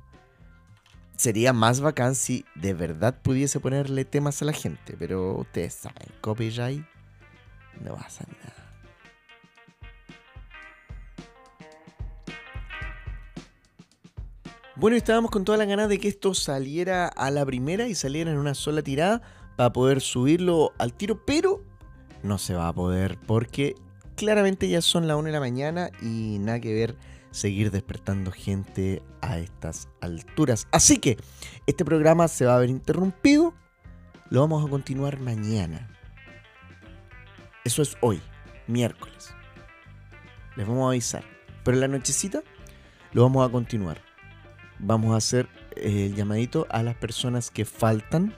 [1.16, 6.08] Sería más bacán si de verdad pudiese ponerle temas a la gente, pero ustedes saben,
[6.20, 6.84] copyright
[7.80, 8.68] no va a hacer nada.
[14.76, 18.30] Bueno, estábamos con toda la ganas de que esto saliera a la primera y saliera
[18.30, 19.22] en una sola tirada
[19.56, 21.64] para poder subirlo al tiro, pero
[22.22, 23.74] no se va a poder porque
[24.18, 26.96] claramente ya son las 1 de la mañana y nada que ver
[27.30, 30.66] seguir despertando gente a estas alturas.
[30.72, 31.16] Así que
[31.66, 33.54] este programa se va a ver interrumpido,
[34.28, 35.88] lo vamos a continuar mañana.
[37.64, 38.20] Eso es hoy,
[38.66, 39.30] miércoles.
[40.56, 41.24] Les vamos a avisar.
[41.64, 42.42] Pero en la nochecita
[43.12, 44.08] lo vamos a continuar
[44.78, 48.34] vamos a hacer el llamadito a las personas que faltan.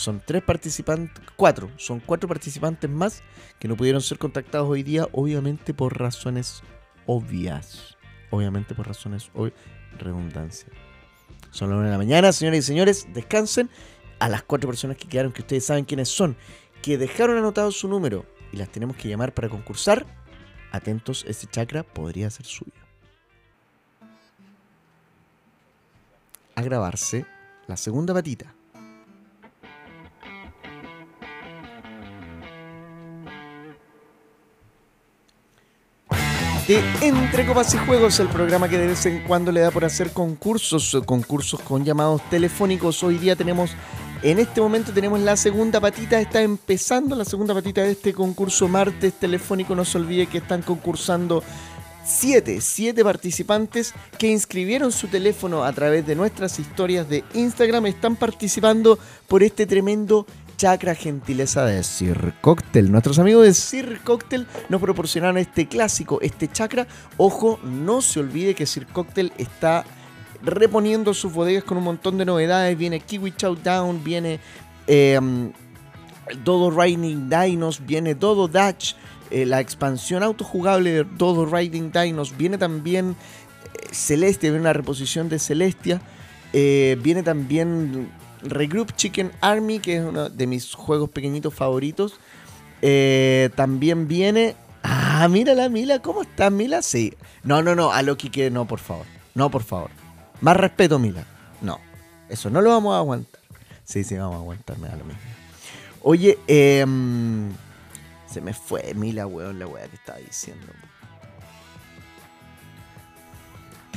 [0.00, 3.22] Son tres participantes, cuatro, son cuatro participantes más
[3.58, 6.62] que no pudieron ser contactados hoy día, obviamente por razones
[7.06, 7.96] obvias.
[8.30, 9.54] Obviamente por razones obvias.
[9.98, 10.68] Redundancia.
[11.50, 13.68] Son las una de la mañana, señoras y señores, descansen.
[14.18, 16.36] A las cuatro personas que quedaron, que ustedes saben quiénes son,
[16.82, 20.06] que dejaron anotado su número y las tenemos que llamar para concursar.
[20.72, 22.72] Atentos, ese chakra podría ser suyo.
[26.60, 27.26] a grabarse
[27.66, 28.59] la segunda patita.
[36.70, 39.84] De Entre Copas y Juegos, el programa que de vez en cuando le da por
[39.84, 43.02] hacer concursos, concursos con llamados telefónicos.
[43.02, 43.72] Hoy día tenemos,
[44.22, 48.68] en este momento tenemos la segunda patita, está empezando la segunda patita de este concurso
[48.68, 49.74] martes telefónico.
[49.74, 51.42] No se olvide que están concursando
[52.04, 58.14] siete, siete participantes que inscribieron su teléfono a través de nuestras historias de Instagram están
[58.14, 60.24] participando por este tremendo
[60.60, 62.92] chakra gentileza de Sir Cocktail.
[62.92, 66.86] Nuestros amigos de Sir Cocktail nos proporcionaron este clásico, este chakra.
[67.16, 69.86] Ojo, no se olvide que Sir Cocktail está
[70.42, 72.76] reponiendo sus bodegas con un montón de novedades.
[72.76, 74.38] Viene Kiwi Chow Down, viene
[74.86, 75.18] eh,
[76.44, 78.96] Dodo Riding Dinos, viene Dodo Dutch,
[79.30, 83.16] eh, la expansión autojugable de Dodo Riding Dinos, viene también
[83.64, 86.02] eh, Celestia, viene una reposición de Celestia,
[86.52, 88.10] eh, viene también
[88.42, 92.14] Regroup Chicken Army, que es uno de mis juegos pequeñitos favoritos.
[92.82, 94.56] Eh, también viene...
[94.82, 96.80] Ah, mírala, Mila, ¿cómo estás, Mila?
[96.80, 97.14] Sí.
[97.42, 99.04] No, no, no, a Loki que no, por favor.
[99.34, 99.90] No, por favor.
[100.40, 101.24] Más respeto, Mila.
[101.60, 101.78] No,
[102.30, 103.40] eso no lo vamos a aguantar.
[103.84, 105.20] Sí, sí, vamos a aguantar, me da lo mismo.
[106.02, 107.50] Oye, em,
[108.26, 110.66] se me fue Mila, weón, la weá que estaba diciendo.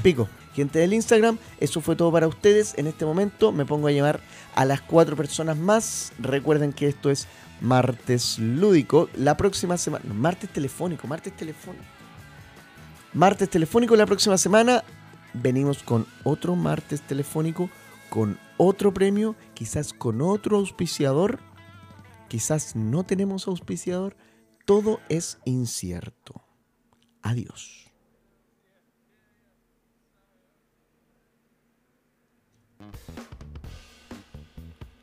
[0.02, 2.74] Pico, gente del Instagram, eso fue todo para ustedes.
[2.78, 4.22] En este momento me pongo a llamar
[4.56, 6.14] a las cuatro personas más.
[6.20, 7.28] Recuerden que esto es
[7.62, 9.10] martes lúdico.
[9.16, 11.86] La próxima semana, martes telefónico, martes telefónico.
[13.14, 14.84] Martes telefónico la próxima semana.
[15.34, 17.70] Venimos con otro martes telefónico,
[18.10, 21.40] con otro premio, quizás con otro auspiciador.
[22.28, 24.16] Quizás no tenemos auspiciador.
[24.66, 26.44] Todo es incierto.
[27.22, 27.83] Adiós.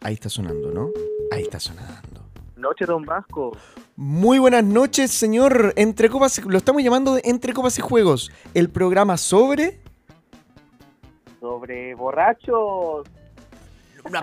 [0.02, 0.90] Ahí está sonando, ¿no?
[1.30, 2.22] Ahí está sonando.
[2.56, 3.56] Noche, don Vasco.
[3.96, 5.74] Muy buenas noches, señor.
[5.76, 8.30] Entre Copas, y- lo estamos llamando de Entre Copas y Juegos.
[8.54, 9.80] El programa sobre.
[11.40, 13.06] Sobre borrachos.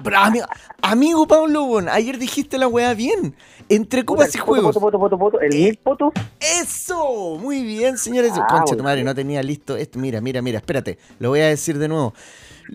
[0.04, 0.46] Pero, amigo,
[0.82, 3.36] amigo Pablo, bon, ayer dijiste la weá bien.
[3.70, 4.76] Entre Copas y Juegos.
[4.76, 6.12] Poto, poto, poto, El Eh, mil poto.
[6.40, 7.38] ¡Eso!
[7.40, 8.32] Muy bien, señores.
[8.36, 10.00] Ah, Concha tu madre, no tenía listo esto.
[10.00, 10.98] Mira, mira, mira, espérate.
[11.20, 12.14] Lo voy a decir de nuevo.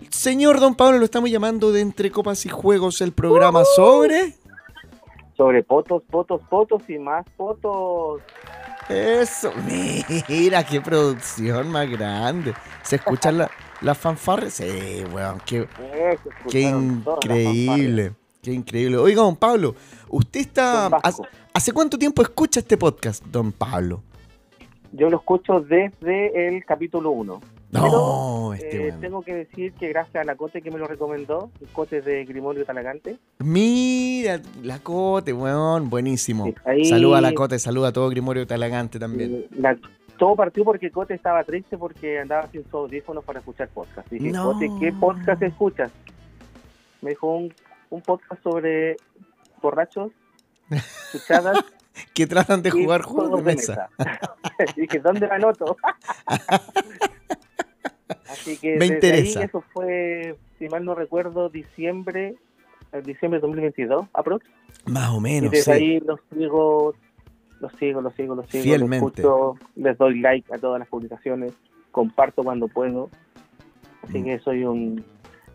[0.09, 4.35] Señor Don Pablo, lo estamos llamando de Entre Copas y Juegos, el programa sobre.
[5.37, 8.21] Sobre potos, potos, potos y más potos.
[8.89, 9.51] Eso,
[10.27, 12.53] mira, qué producción más grande.
[12.83, 13.51] ¿Se escuchan la-
[13.81, 14.55] las fanfarres?
[14.55, 15.67] Sí, weón, qué,
[16.49, 18.13] qué increíble.
[18.41, 18.97] Qué increíble.
[18.97, 19.73] Oiga, don Pablo,
[20.09, 20.87] usted está.
[20.87, 24.03] ¿hace, hace cuánto tiempo escucha este podcast, don Pablo?
[24.91, 27.41] Yo lo escucho desde el capítulo 1.
[27.81, 31.49] No, este Eh, tengo que decir que gracias a la Cote que me lo recomendó,
[31.61, 33.17] el Cote de Grimorio Talagante.
[33.39, 36.45] Mira, la Cote, weón, buenísimo.
[36.45, 39.45] Sí, ahí- Saluda a la Cote, saluda a todo Grimorio Talagante también.
[39.57, 39.77] la-
[40.17, 44.07] todo partió porque Cote estaba triste porque andaba sin sus audífonos para escuchar podcast.
[44.09, 44.53] Dije, No.
[44.53, 45.91] Cote, ¿qué podcast escuchas?
[47.01, 47.53] Me dijo un,
[47.89, 48.95] un podcast sobre
[49.61, 50.11] borrachos,
[51.11, 51.57] chuchadas
[52.13, 53.89] Que tratan de jugar juegos de mesa.
[54.77, 55.75] Dije, ¿dónde la anoto?
[58.29, 59.39] Así que Me desde interesa.
[59.39, 62.35] ahí eso fue, si mal no recuerdo, diciembre,
[62.91, 64.45] eh, diciembre de 2022, aprox.
[64.85, 65.71] Más o Y menos, desde sí.
[65.71, 66.93] ahí los sigo,
[67.59, 68.63] los sigo, los sigo, los sigo.
[68.63, 68.99] Fielmente.
[68.99, 71.53] Los escucho, les doy like a todas las publicaciones,
[71.91, 73.09] comparto cuando puedo.
[74.03, 74.23] Así Mm.
[74.25, 75.03] que soy un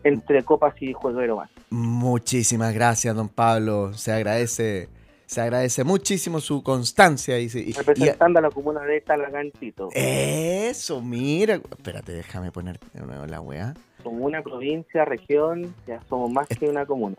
[0.03, 1.49] entre copas y jueguero más.
[1.69, 3.93] Muchísimas gracias, don Pablo.
[3.93, 4.87] Se agradece,
[5.29, 7.37] se agradece muchísimo su constancia.
[7.39, 11.55] Y, y- y- Representando a la comuna de Talagantito, eso, mira.
[11.55, 13.75] Espérate, déjame poner de nuevo la weá.
[14.03, 17.17] comuna, provincia, región, ya somos más que una comuna.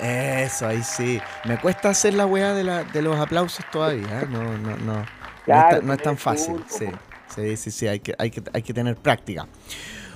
[0.00, 1.20] Eso, ahí sí.
[1.44, 4.22] Me cuesta hacer la weá de, la, de los aplausos todavía.
[4.22, 4.26] ¿eh?
[4.28, 4.94] No, no, no.
[4.94, 5.06] No, es,
[5.46, 6.56] ta- no es tan fácil.
[6.68, 6.86] Sí,
[7.28, 7.86] sí, sí, sí.
[7.86, 9.46] Hay que, hay que, hay que tener práctica.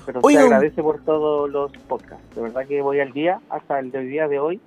[0.07, 2.35] Pero se agradece por todos los podcasts.
[2.35, 4.61] De verdad que voy al día, hasta el día de hoy.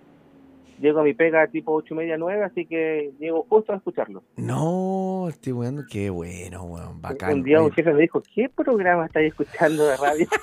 [0.80, 4.24] Llego a mi pega tipo ocho y media, nueve, así que llego justo a escucharlo.
[4.36, 5.84] No, estoy weando.
[5.90, 7.02] Qué bueno, weón.
[7.02, 7.34] Bacán.
[7.34, 10.28] Un día un jefe me dijo, ¿qué programa estáis escuchando de radio?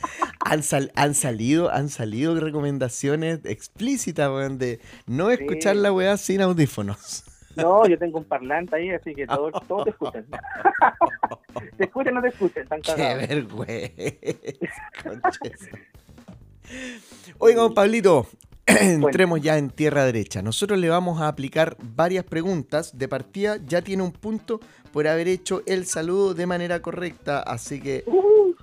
[0.44, 5.82] han, sal- han salido, han salido recomendaciones explícitas, weón, de no escuchar Sí.
[5.82, 7.24] la weá sin audífonos.
[7.56, 10.26] no, yo tengo un parlante ahí, así que todos, todos te escuchan.
[11.76, 13.28] te escuchan o no te escuchan, están Qué cagados.
[13.28, 13.92] vergüenza.
[15.02, 15.68] conches.
[17.38, 18.26] Oiga, don Pablito,
[18.80, 20.42] entremos ya en tierra derecha.
[20.42, 22.96] Nosotros le vamos a aplicar varias preguntas.
[22.96, 24.60] De partida ya tiene un punto
[24.92, 28.04] por haber hecho el saludo de manera correcta, así que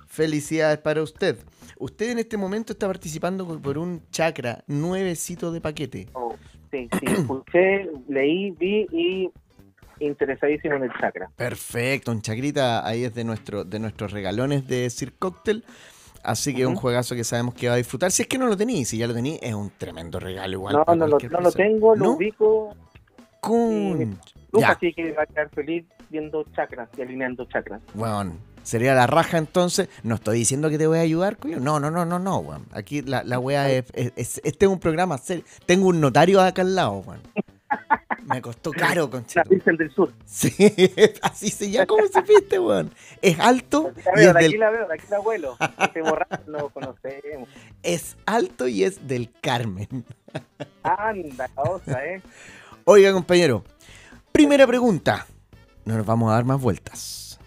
[0.06, 1.38] felicidades para usted.
[1.78, 6.06] Usted en este momento está participando por un chakra nuevecito de paquete.
[6.14, 6.34] oh,
[6.70, 9.30] sí, sí, escuché, leí, vi y
[10.00, 11.30] interesadísimo en el chakra.
[11.36, 15.64] Perfecto, un chacrita ahí es de, nuestro, de nuestros regalones de Sir Cocktail.
[16.26, 18.10] Así que es un juegazo que sabemos que va a disfrutar.
[18.10, 20.74] Si es que no lo tenéis, si ya lo tenéis, es un tremendo regalo igual.
[20.86, 22.10] No, no, lo, no tengo, lo ¿No?
[22.12, 22.74] ubico,
[23.40, 24.18] Con...
[24.52, 27.80] Luca Ya, sí que va a quedar feliz viendo chakras y alineando chakras.
[27.94, 29.88] Weón, sería la raja entonces.
[30.02, 31.58] No estoy diciendo que te voy a ayudar, coño.
[31.60, 32.66] No, no, no, no, no, weón.
[32.72, 35.44] Aquí la, la weá es, es- es- Este es un programa serio.
[35.66, 37.20] Tengo un notario acá al lado, weón.
[38.24, 39.42] Me costó caro, La conchito.
[39.48, 40.12] Virgen del Sur.
[40.24, 40.52] Sí,
[41.22, 41.86] así se llama.
[41.86, 42.92] ¿Cómo supiste, weón?
[43.22, 45.56] Es alto La y veo, es de aquí del, la veo, de aquí la abuelo.
[45.80, 47.48] Este borracho no lo conocemos.
[47.82, 50.04] es alto y es del Carmen.
[50.82, 52.22] Anda, la otra, ¿eh?
[52.84, 53.64] Oiga, compañero.
[54.32, 55.26] Primera pregunta.
[55.84, 57.38] No nos vamos a dar más vueltas.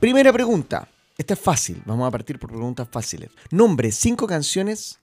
[0.00, 0.88] Primera pregunta.
[1.16, 1.82] Esta es fácil.
[1.84, 3.30] Vamos a partir por preguntas fáciles.
[3.50, 5.00] Nombre cinco canciones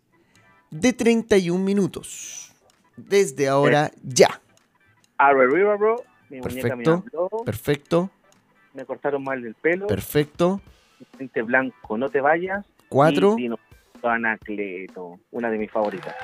[0.72, 2.52] de 31 minutos.
[2.98, 4.42] Desde ahora ya.
[5.18, 5.96] Arrow River, bro.
[6.30, 7.30] Mi muñeca me Perfecto.
[7.46, 8.10] Perfecto.
[8.74, 9.88] Me cortaron mal el pelo.
[9.88, 10.62] Perfecto.
[11.16, 12.66] Frente blanco, no te vayas.
[12.90, 13.36] Cuatro.
[13.38, 13.50] Y
[14.08, 16.16] Anacleto, una de mis favoritas.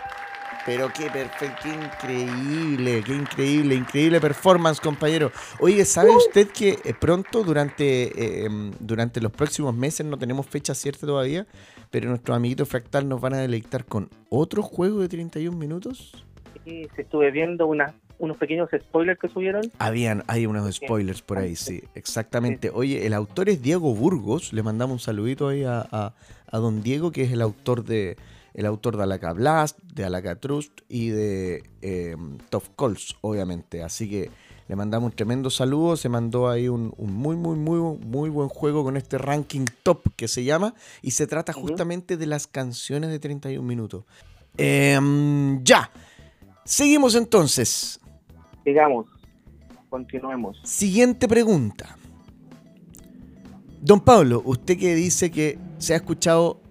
[0.66, 5.32] Pero qué perfecto, qué increíble, qué increíble, increíble performance, compañero.
[5.60, 10.46] Oye, ¿sabe usted que eh, pronto, durante, eh, em, durante los próximos meses, no tenemos
[10.46, 11.48] fecha cierta todavía,
[11.90, 16.26] pero nuestros amiguitos Fractal nos van a deleitar con otro juego de 31 minutos?
[16.64, 19.64] Se estuve viendo una, unos pequeños spoilers que subieron.
[19.80, 22.70] Habían, hay unos spoilers por ahí, sí, exactamente.
[22.74, 26.14] Oye, el autor es Diego Burgos, le mandamos un saludito ahí a, a-
[26.54, 28.18] a don Diego, que es el autor de
[28.54, 32.18] el autor de Alaca Blast, de Alaca Trust y de eh,
[32.50, 33.82] Tough Calls, obviamente.
[33.82, 34.30] Así que
[34.68, 38.50] le mandamos un tremendo saludo, se mandó ahí un, un muy, muy, muy, muy buen
[38.50, 43.10] juego con este ranking top que se llama, y se trata justamente de las canciones
[43.10, 44.04] de 31 minutos.
[44.58, 45.90] Em, ya,
[46.66, 48.00] seguimos entonces.
[48.66, 49.08] Digamos,
[49.90, 50.60] continuemos.
[50.64, 51.98] Siguiente pregunta.
[53.82, 56.62] Don Pablo, usted que dice que se ha escuchado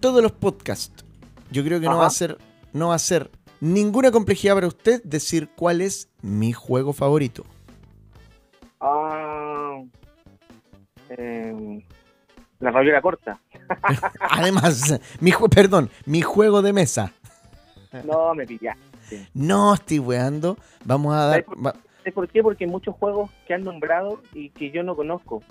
[0.00, 1.04] todos los podcasts,
[1.50, 2.38] yo creo que no va a ser,
[2.72, 7.44] no va a ser ninguna complejidad para usted decir cuál es mi juego favorito.
[8.80, 9.80] Ah,
[11.10, 11.82] em,
[12.58, 13.38] la rabiola corta.
[14.20, 17.12] Además, mi perdón, mi juego de mesa.
[18.04, 18.44] No, me
[19.34, 20.56] No estoy weando.
[20.84, 21.44] Vamos a dar.
[21.44, 22.42] ¿Sabes por qué?
[22.42, 25.42] Porque hay muchos juegos que han nombrado y que yo no conozco.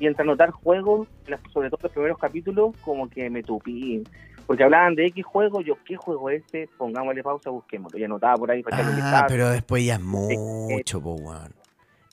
[0.00, 1.06] Y entre anotar juegos,
[1.52, 4.02] sobre todo los primeros capítulos, como que me tupí.
[4.46, 6.68] Porque hablaban de X juego, yo, ¿qué juego es este?
[6.76, 7.98] Pongámosle pausa, busquémoslo.
[7.98, 11.54] Y anotaba por ahí para Ah, pero después ya es mucho, po, weón.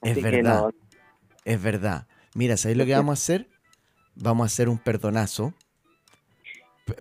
[0.04, 0.62] Es verdad.
[0.62, 0.72] no,
[1.46, 2.08] Es verdad.
[2.36, 3.48] Mira, ¿sabéis lo que vamos a hacer?
[4.16, 5.54] Vamos a hacer un perdonazo.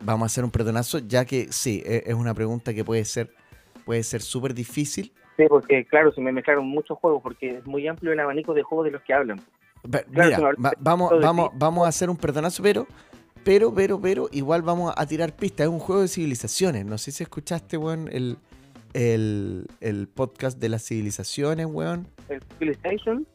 [0.00, 3.30] Vamos a hacer un perdonazo, ya que sí, e- es una pregunta que puede ser
[3.88, 5.14] puede ser súper difícil.
[5.38, 8.62] Sí, porque claro, se me mezclaron muchos juegos, porque es muy amplio el abanico de
[8.62, 9.38] juegos de los que hablan.
[9.90, 12.86] Pe- Claro, Mira, va- vamos, vamos, vamos a hacer un perdonazo, pero,
[13.44, 15.68] pero, pero, pero, igual vamos a tirar pistas.
[15.68, 16.84] Es un juego de civilizaciones.
[16.84, 18.36] No sé si escuchaste, weón, el,
[18.92, 22.08] el, el podcast de las civilizaciones, weón.
[22.28, 23.26] El Civilization,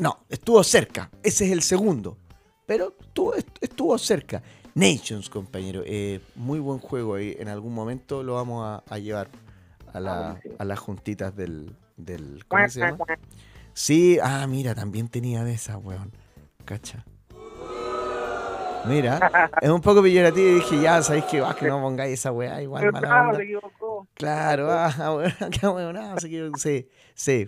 [0.00, 1.08] No, estuvo cerca.
[1.22, 2.18] Ese es el segundo.
[2.66, 4.42] Pero estuvo, est- estuvo cerca.
[4.76, 5.82] Nations, compañero.
[5.86, 7.34] eh, muy buen juego ahí.
[7.38, 9.28] En algún momento lo vamos a, a llevar
[9.94, 12.44] a, la- Ah, a las juntitas del, del.
[12.46, 12.98] ¿Cómo se llama?
[13.72, 16.12] Sí, ah, mira, también tenía de esa, weón.
[16.66, 17.06] Cacha.
[18.86, 19.18] Mira,
[19.62, 22.60] es un poco peyorativo y dije, ya, sabéis que vas que no pongáis esa weá,
[22.62, 23.38] igual mala claro, onda.
[23.38, 24.06] se equivocó.
[24.12, 27.46] Claro, ah, bueno, qué bueno, se equivocó, sí, sí.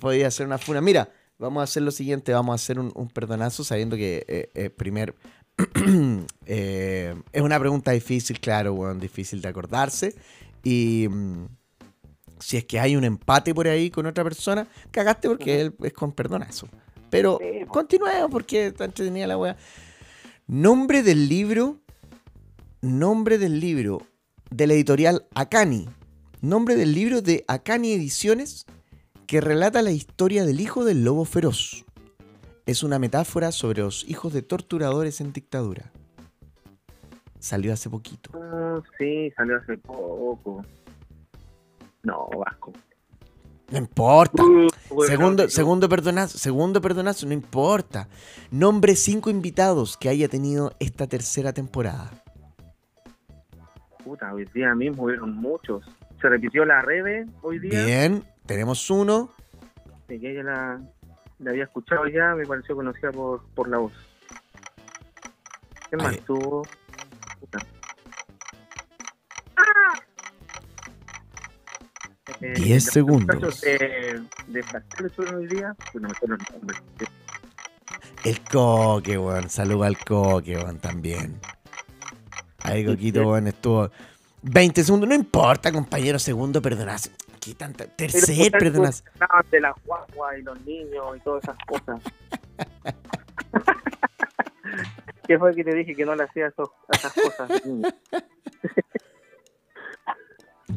[0.00, 0.80] Podría ser una funa.
[0.80, 4.50] Mira, vamos a hacer lo siguiente, vamos a hacer un, un perdonazo sabiendo que eh,
[4.54, 5.14] eh, primer
[6.46, 10.14] eh, es una pregunta difícil, claro, weón, difícil de acordarse.
[10.62, 11.46] Y mm,
[12.40, 15.92] si es que hay un empate por ahí con otra persona, cagaste porque él es
[15.92, 16.68] con perdonazo.
[17.10, 19.56] Pero Sí, continuemos porque está entretenida la weá.
[20.46, 21.80] Nombre del libro.
[22.80, 24.02] Nombre del libro
[24.50, 25.88] de la editorial Akani.
[26.40, 28.66] Nombre del libro de Akani Ediciones
[29.26, 31.84] que relata la historia del hijo del lobo feroz.
[32.66, 35.90] Es una metáfora sobre los hijos de torturadores en dictadura.
[37.38, 38.30] Salió hace poquito.
[38.34, 40.64] Ah, sí, salió hace poco.
[42.02, 42.72] No, Vasco.
[43.70, 44.42] No importa.
[44.42, 48.08] Uh, bueno, Segundo, no, segundo perdonazo, segundo perdonazo, no importa.
[48.50, 52.10] Nombre cinco invitados que haya tenido esta tercera temporada.
[54.04, 55.84] Puta, hoy día mismo hubieron muchos.
[56.20, 57.84] Se repitió la Rebe hoy día.
[57.84, 59.30] Bien, tenemos uno.
[60.08, 60.80] que ya la,
[61.38, 63.92] la había escuchado ya, me pareció conocida por, por la voz.
[65.90, 66.66] ¿Qué más tuvo?
[72.40, 73.36] Eh, Diez los segundos.
[73.36, 76.36] muchachos De, de Pastel estuvieron hoy día, pues no me acuerdo
[78.24, 79.50] el coque, weón.
[79.50, 81.38] Saluda al coque, weón, también.
[82.62, 83.90] Ahí, Coquito, weón, estuvo
[84.42, 85.08] 20 segundos.
[85.08, 87.10] No importa, compañero, segundo perdonazo.
[87.44, 87.86] ¿Qué tanta?
[87.86, 92.00] Tercer, tanto, hablaban de las guaguas y los niños y todas esas cosas.
[95.28, 96.70] ¿Qué fue que te dije que no le hacía esas
[97.12, 97.50] cosas?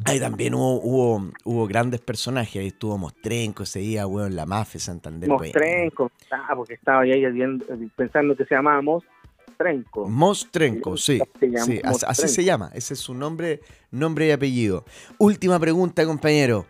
[0.05, 2.57] Ahí también hubo, hubo, hubo grandes personajes.
[2.57, 5.29] Ahí estuvo Mostrenco ese día, weón, la mafia Santander.
[5.29, 7.25] Mostrenco, ah, porque estaba ahí
[7.95, 8.81] pensando que se llamaba
[9.57, 10.07] Mostrenco.
[10.07, 11.19] Mostrenco, sí.
[11.65, 12.69] Sí, as- así se llama.
[12.73, 13.61] Ese es su nombre,
[13.91, 14.85] nombre y apellido.
[15.17, 16.67] Última pregunta, compañero.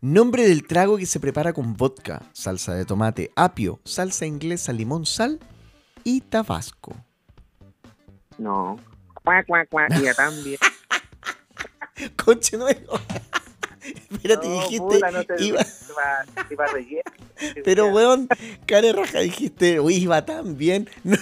[0.00, 5.04] Nombre del trago que se prepara con vodka, salsa de tomate, apio, salsa inglesa, limón,
[5.04, 5.38] sal
[6.04, 6.96] y tabasco.
[8.38, 8.78] No.
[9.22, 10.56] Cuac, cuac, y ya también.
[12.24, 12.98] Conche nuevo.
[14.10, 14.78] Espérate, No, dijiste.
[14.78, 17.02] puta, no te- iba- iba, iba relleno.
[17.64, 18.26] pero, weón,
[18.66, 20.88] cara de raja, dijiste, uy, iba tan bien.
[21.04, 21.16] No,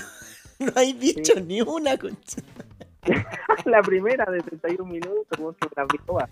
[0.67, 1.43] no hay dicho Sí.
[1.43, 2.43] ni una, concha.
[3.65, 6.29] La primera de 31 minutos, con una broma.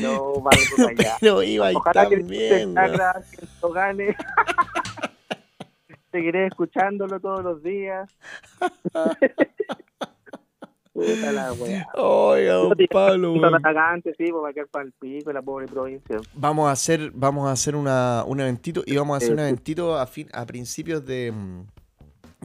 [0.00, 1.16] No, vale, por allá.
[1.20, 2.24] Pero iba Ojalá que te
[2.64, 2.76] weón.
[2.78, 4.16] haga, que esto gane.
[6.12, 8.10] Seguiré escuchándolo todos los días.
[10.94, 11.88] Puta la wea.
[11.94, 16.18] Oiga, don Pablo, sí, pues va a quedar para el pico la pobre provincia.
[16.34, 19.98] Vamos a hacer, vamos a hacer una, un eventito y vamos a hacer un eventito
[19.98, 21.66] a, fin, a principios de, mm,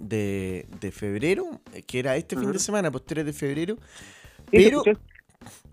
[0.02, 3.78] de, de febrero, eh, que era este fin de semana, pues 3 de febrero.
[4.50, 4.82] Pero,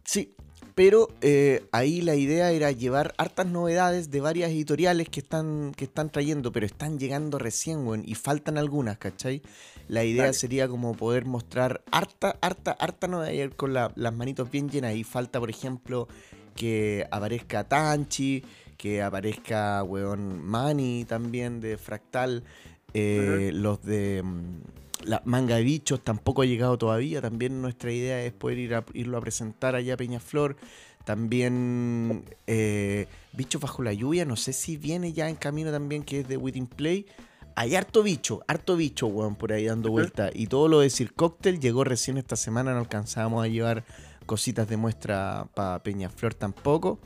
[0.05, 0.35] sí,
[0.77, 5.85] pero eh, ahí la idea era llevar hartas novedades de varias editoriales que están, que
[5.87, 9.41] están trayendo, pero están llegando recién, weón, y faltan algunas, ¿cachai?
[9.89, 10.35] La idea Dale.
[10.35, 14.95] sería como poder mostrar harta, harta, harta novedad con la- las manitos bien llenas.
[14.95, 16.09] Y falta, por ejemplo,
[16.55, 18.45] que aparezca Tanchi,
[18.77, 22.45] que aparezca, weón, Mani también de Fractal,
[22.93, 27.21] eh, los de mm, la manga de bichos tampoco ha llegado todavía.
[27.21, 30.57] También nuestra idea es poder ir a, irlo a presentar allá a Peñaflor.
[31.05, 36.21] También eh, Bichos bajo la lluvia, no sé si viene ya en camino también, que
[36.21, 37.07] es de Within Play.
[37.55, 40.31] Hay harto bicho, harto bicho, weón, por ahí dando vuelta.
[40.35, 43.85] Y todo lo de Sir Cocktail llegó recién esta semana, no alcanzábamos a llevar
[44.27, 46.99] cositas de muestra para Peñaflor tampoco.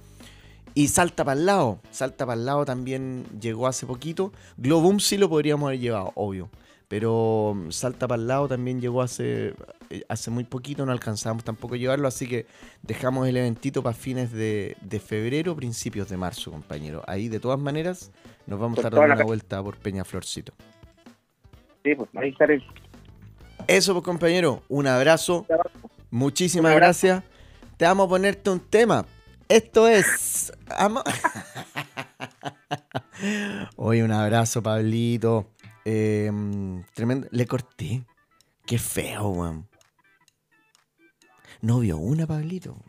[0.75, 4.33] Y Salta para el lado, Salta para el lado también llegó hace poquito.
[4.57, 6.49] Globum sí lo podríamos haber llevado, obvio.
[6.91, 9.55] Pero mm, Salta para el lado también llegó hace,
[9.91, 12.47] eh, hace muy poquito, no alcanzamos tampoco a llevarlo, así que
[12.83, 17.05] dejamos el eventito para fines de, de febrero, principios de marzo, compañero.
[17.07, 18.11] Ahí de todas maneras
[18.49, 20.53] nos vamos a estar dando la una vuelta por Peñaflorcito.
[21.85, 22.61] Sí, pues ahí estaré.
[23.69, 25.47] Eso pues compañero, un abrazo,
[26.11, 27.07] muchísimas Un abrazo.
[27.07, 27.23] gracias.
[27.77, 29.07] Te vamos a ponerte un tema.
[29.49, 30.53] Esto es...
[30.77, 31.05] amo-
[33.77, 35.47] Oye, un abrazo, Pablito.
[35.85, 36.31] Eh,
[36.95, 37.29] tremendo.
[37.31, 38.05] Le corté.
[38.67, 39.69] Qué feo, weón.
[41.61, 42.83] No vio una, Pablito.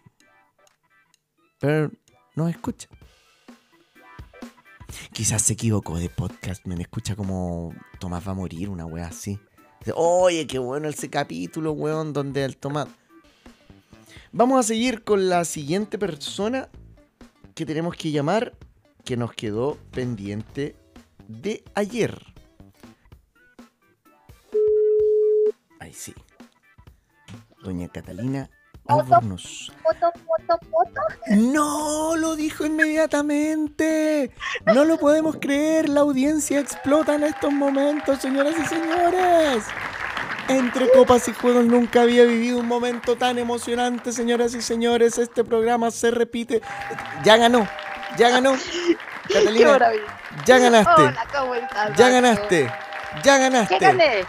[1.60, 1.92] Pero
[2.36, 2.88] no escucha.
[5.14, 6.66] Quizás se equivocó de podcast.
[6.66, 9.40] Me escucha como Tomás va a morir, una wea así.
[9.96, 12.88] Oye, qué bueno ese capítulo, weón, donde el Tomás.
[14.32, 16.70] Vamos a seguir con la siguiente persona
[17.56, 18.54] que tenemos que llamar,
[19.04, 20.76] que nos quedó pendiente
[21.28, 22.31] de ayer.
[25.94, 26.14] Sí.
[27.64, 28.50] Doña Catalina
[28.88, 29.72] Albornoz.
[29.84, 31.02] Foto, foto, foto.
[31.30, 34.32] No, lo dijo inmediatamente.
[34.66, 35.90] No lo podemos creer.
[35.90, 39.66] La audiencia explota en estos momentos, señoras y señores.
[40.48, 45.18] Entre copas y juegos nunca había vivido un momento tan emocionante, señoras y señores.
[45.18, 46.62] Este programa se repite.
[47.24, 47.68] Ya ganó,
[48.18, 48.56] ya ganó.
[49.32, 49.80] Catalina,
[50.46, 51.96] ya ganaste, Hola, ¿cómo estás?
[51.96, 53.80] ya ganaste, ya ¿Qué ganaste.
[53.80, 54.26] gané?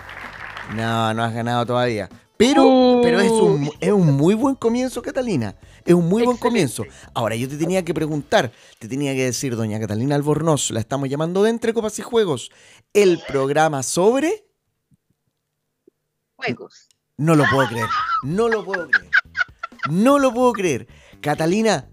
[0.75, 2.09] No, no has ganado todavía.
[2.37, 5.55] Pero, pero es, un, es un muy buen comienzo, Catalina.
[5.85, 6.85] Es un muy buen comienzo.
[7.15, 11.09] Ahora, yo te tenía que preguntar, te tenía que decir, doña Catalina Albornoz, la estamos
[11.09, 12.51] llamando de Entre Copas y Juegos,
[12.93, 14.45] el programa sobre...
[16.37, 16.89] Juegos.
[17.17, 17.89] No lo puedo creer,
[18.25, 19.11] no lo puedo creer.
[19.91, 20.89] No lo puedo creer.
[21.21, 21.89] Catalina,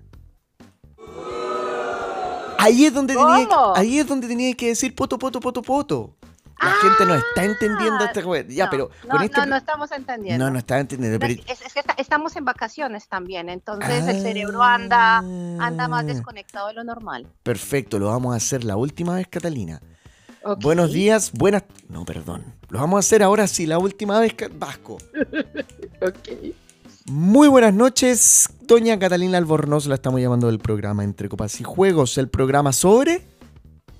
[2.57, 6.15] ahí es donde tenía, ahí es donde tenía que decir poto, poto, poto, poto.
[6.61, 8.49] La gente no está entendiendo Ah, este juego.
[8.49, 9.39] Ya, no, pero no, con este...
[9.39, 10.45] no, no estamos entendiendo.
[10.45, 11.17] No, no está entendiendo.
[11.17, 15.87] No, pero- es, es que está- estamos en vacaciones también, entonces el cerebro anda, anda
[15.87, 17.27] más Ah, desconectado de lo normal.
[17.43, 19.81] Perfecto, lo vamos a hacer la última vez, Catalina.
[20.61, 21.63] Buenos días, buenas.
[21.89, 22.43] No, perdón.
[22.69, 24.97] Lo vamos a hacer ahora sí, la última vez, Vasco.
[26.01, 26.55] Ok.
[27.11, 29.87] Muy buenas noches, doña Catalina Albornoz.
[29.87, 32.17] La estamos llamando del programa Entre Copas y Juegos.
[32.17, 33.21] El programa sobre.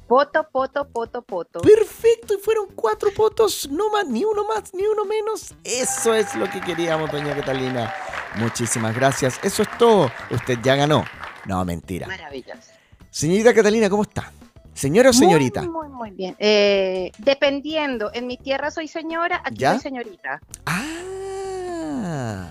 [0.10, 1.62] Poto, poto, poto, poto.
[1.62, 5.54] Perfecto, y fueron cuatro votos, no más, ni uno más, ni uno menos.
[5.64, 7.94] Eso es lo que queríamos, doña Catalina.
[8.38, 9.40] Muchísimas gracias.
[9.44, 10.10] Eso es todo.
[10.32, 11.06] Usted ya ganó.
[11.46, 12.08] No, mentira.
[12.08, 12.72] Maravilloso.
[13.12, 14.32] Señorita Catalina, ¿cómo está?
[14.74, 15.62] ¿Señora o señorita?
[15.62, 16.36] Muy, muy, muy bien.
[16.40, 19.74] Eh, dependiendo, en mi tierra soy señora, aquí ¿Ya?
[19.74, 20.42] soy señorita.
[20.66, 22.50] Ah,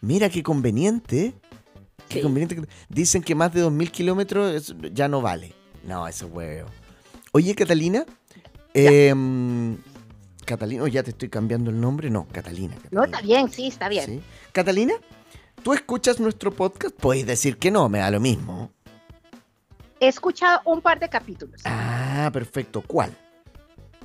[0.00, 1.34] mira qué conveniente.
[2.08, 2.22] Qué Sí.
[2.22, 2.62] conveniente.
[2.88, 5.54] Dicen que más de 2.000 kilómetros ya no vale.
[5.88, 6.68] No, eso es huevo.
[7.32, 8.04] Oye, Catalina.
[8.74, 9.78] em,
[10.44, 12.10] Catalina, oh, ya te estoy cambiando el nombre.
[12.10, 12.76] No, Catalina.
[12.90, 14.04] No, está bien, sí, está bien.
[14.04, 14.22] Sí.
[14.52, 14.92] Catalina,
[15.62, 16.94] ¿tú escuchas nuestro podcast?
[16.94, 18.70] Puedes decir que no, me da lo mismo.
[19.98, 21.62] He escuchado un par de capítulos.
[21.64, 22.82] Ah, perfecto.
[22.86, 23.16] ¿Cuál?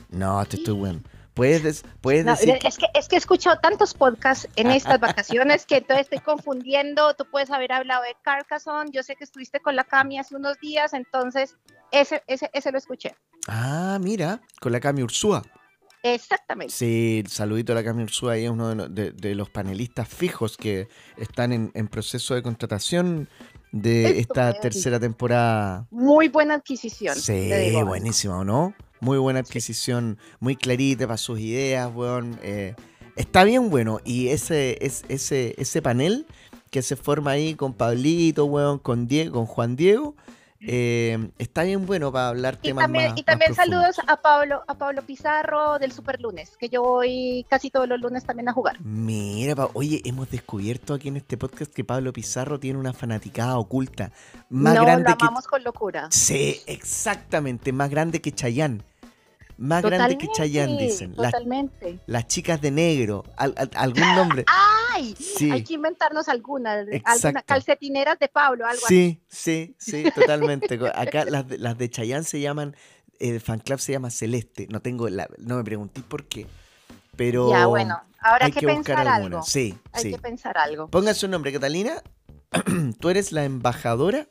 [0.09, 1.01] No, te estoy bueno.
[1.33, 4.99] Puedes, des- puedes No, decir es, que, es que he escuchado tantos podcasts en estas
[4.99, 7.15] vacaciones que entonces estoy confundiendo.
[7.15, 8.91] Tú puedes haber hablado de Carcassonne.
[8.91, 11.55] Yo sé que estuviste con la Cami hace unos días, entonces
[11.91, 13.15] ese, ese, ese lo escuché.
[13.47, 15.41] Ah, mira, con la Cami Ursúa.
[16.05, 16.73] Exactamente.
[16.73, 20.57] Sí, saludito a la Cami Ursúa, ella es uno de, de- de los panelistas fijos
[20.57, 20.87] que
[21.17, 23.29] están en, en proceso de contratación
[23.71, 25.87] de esta tercera temporada.
[25.89, 27.15] Muy buena adquisición.
[27.15, 28.75] Sí, te buenísima, ¿o no?
[29.03, 32.39] Muy buena adquisición, muy clarita para sus ideas, weón.
[32.41, 32.73] eh,
[33.17, 33.99] está bien bueno.
[34.05, 36.25] Y ese, es, ese, ese panel
[36.71, 40.15] que se forma ahí con Pablito, weón, con Diego, con Juan Diego,
[40.65, 44.21] eh, está bien bueno para hablar Y temas también, más- y también más saludos a
[44.21, 48.47] Pablo, a Pablo Pizarro del Super Lunes, que yo voy casi todos los lunes también
[48.47, 48.79] a jugar.
[48.81, 54.13] Mira, oye, hemos descubierto aquí en este podcast que Pablo Pizarro tiene una fanaticada oculta.
[54.49, 55.25] Más no, grande lo que.
[55.25, 56.07] amamos con locura.
[56.09, 58.83] Sí, exactamente, más grande que Chayán.
[59.63, 61.13] Más grande que Totalmente, dicen.
[61.15, 61.99] Las, Totalmente.
[62.05, 63.23] las chicas de negro.
[63.37, 64.43] al- al- algún nombre.
[64.93, 65.15] ¡Ay!
[65.17, 65.49] Sí.
[65.51, 67.27] Hay que inventarnos alguna, Exacto.
[67.27, 69.21] alguna calcetineras de Pablo, algo así.
[69.29, 70.79] Sí, sí, sí, totalmente.
[70.93, 72.75] Acá las de, las de Chayán se llaman.
[73.19, 74.67] El fan club se llama Celeste.
[74.69, 76.45] No tengo la, no me preguntéis por qué.
[77.15, 77.49] Pero.
[77.51, 79.35] Ya, bueno, ahora hay que, que buscar pensar alguna.
[79.37, 79.43] algo.
[79.47, 80.11] Sí, Hay sí.
[80.11, 80.87] que pensar algo.
[80.89, 82.01] Ponga su nombre, Catalina.
[82.99, 84.27] Tú eres la embajadora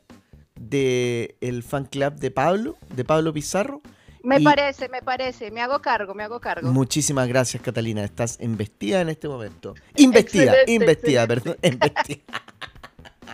[0.55, 3.81] del el fan club de Pablo, de Pablo Pizarro.
[4.23, 5.51] Me y- parece, me parece.
[5.51, 6.71] Me hago cargo, me hago cargo.
[6.71, 8.03] Muchísimas gracias, Catalina.
[8.03, 9.73] Estás investida en este momento.
[9.97, 11.57] Investida, Excelente, investida, excelente.
[11.59, 11.73] perdón.
[11.73, 12.23] investida.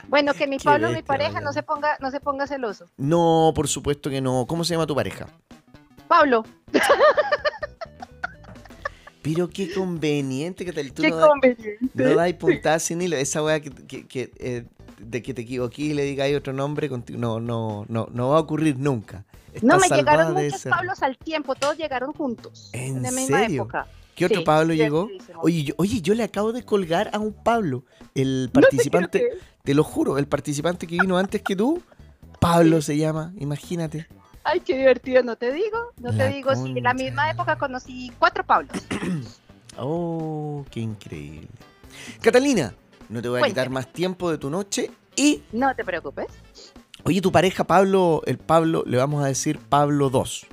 [0.07, 2.85] Bueno, que mi Qué Pablo, mi pareja, no se ponga, no se ponga celoso.
[2.97, 4.45] No, por supuesto que no.
[4.47, 5.27] ¿Cómo se llama tu pareja?
[6.07, 6.43] Pablo,
[9.21, 10.95] Pero qué conveniente, Catalina.
[10.95, 11.77] Tú qué no, conveniente.
[11.93, 13.17] no dais puntada sin hilo.
[13.17, 14.63] Esa weá que, que- que, eh,
[14.99, 18.39] de que te equivoqué y le digáis otro nombre, no, no, no, no va a
[18.39, 19.25] ocurrir nunca.
[19.61, 22.69] No, me llegaron muchos Pablos al tiempo, todos llegaron juntos.
[22.73, 23.63] ¿En la misma serio?
[23.63, 23.87] época.
[24.15, 25.09] ¿Qué otro Sí, Pablo llegó?
[25.41, 27.85] Oye yo, oye, yo le acabo de colgar a un Pablo,
[28.15, 29.29] el No te participante,
[29.63, 31.81] te lo juro, el participante que vino antes que tú,
[32.39, 34.07] Pablo se llama, imagínate.
[34.43, 37.03] Ay, qué divertido, no te digo, no La te digo, sí, en la concha.
[37.05, 38.71] misma época conocí cuatro Pablos.
[39.81, 41.47] Oh, qué increíble.
[42.21, 42.73] Catalina,
[43.07, 46.27] no te voy a quitar más tiempo de tu noche y, No te preocupes.
[47.03, 50.47] Oye, tu pareja Pablo, el Pablo, le vamos a decir Pablo 2.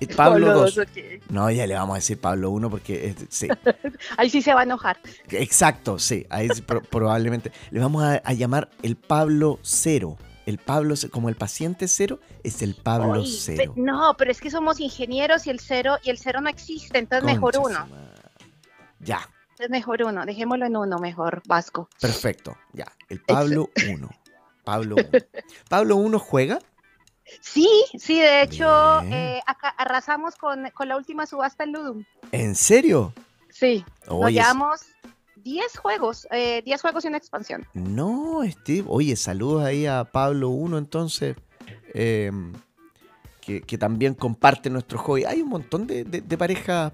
[0.00, 0.78] El Pablo 2.
[0.78, 0.88] ok.
[1.30, 3.48] No, ya le vamos a decir Pablo 1 porque es- sí,
[4.16, 4.98] Ahí sí se va a enojar.
[5.30, 7.52] Exacto, sí, ahí pro- probablemente.
[7.70, 10.16] Le vamos a, a llamar el Pablo cero.
[10.46, 13.74] El Pablo, como el paciente cero, es el Pablo Ay, cero.
[13.76, 16.98] pe- no, pero es que somos ingenieros y el cero, y el cero no existe,
[16.98, 17.86] entonces mejor uno.
[19.00, 19.20] Ya,
[19.58, 21.88] Es mejor uno, dejémoslo en uno mejor, Vasco.
[22.00, 22.56] perfecto.
[22.72, 24.08] Ya, el Pablo 1.
[24.70, 25.08] Pablo 1.
[25.68, 26.58] ¿Pablo 1 juega?
[27.40, 27.68] Sí,
[27.98, 28.64] sí, de hecho,
[29.10, 32.04] eh, acá arrasamos con, con la última subasta en Ludum.
[32.32, 33.12] ¿En serio?
[33.50, 34.80] Sí, nos Oye, llevamos
[35.36, 37.66] 10 juegos, eh, 10 juegos y una expansión.
[37.74, 38.84] no, Steve.
[38.88, 41.36] Oye, saludos ahí a Pablo 1 entonces.
[41.94, 42.30] eh,
[43.40, 45.24] que, que también comparte nuestro hobby.
[45.24, 46.92] Hay un montón de, de- de parejas,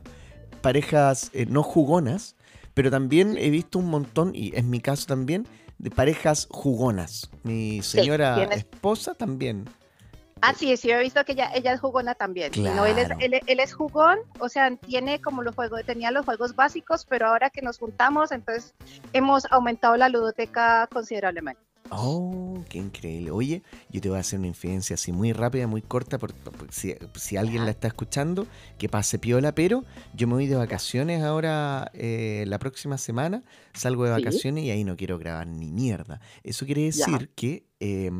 [0.62, 2.36] parejas eh, no jugonas,
[2.72, 5.46] pero también he visto un montón, y en mi caso también,
[5.78, 7.30] de parejas jugonas.
[7.42, 9.68] Mi señora esposa también.
[10.42, 12.52] Ah, sí, sí, he visto que ella, ella es jugona también.
[12.52, 13.20] Sí, no, él, es, Claro.
[13.22, 17.28] él, él es jugón, o sea, tiene como los juegos, tenía los juegos básicos, pero
[17.28, 18.74] ahora que nos juntamos, entonces
[19.14, 21.65] hemos aumentado la ludoteca considerablemente.
[21.90, 23.30] Oh, qué increíble.
[23.30, 26.72] Oye, yo te voy a hacer una infidencia así muy rápida, muy corta, por, por-
[26.72, 28.46] si, si alguien la está escuchando,
[28.78, 29.84] que pase piola, pero
[30.14, 33.42] yo me voy de vacaciones ahora eh, la próxima semana,
[33.74, 34.22] salgo de Sí.
[34.24, 36.20] vacaciones y ahí no quiero grabar ni mierda.
[36.42, 37.06] Eso quiere Ya.
[37.06, 38.10] decir que eh,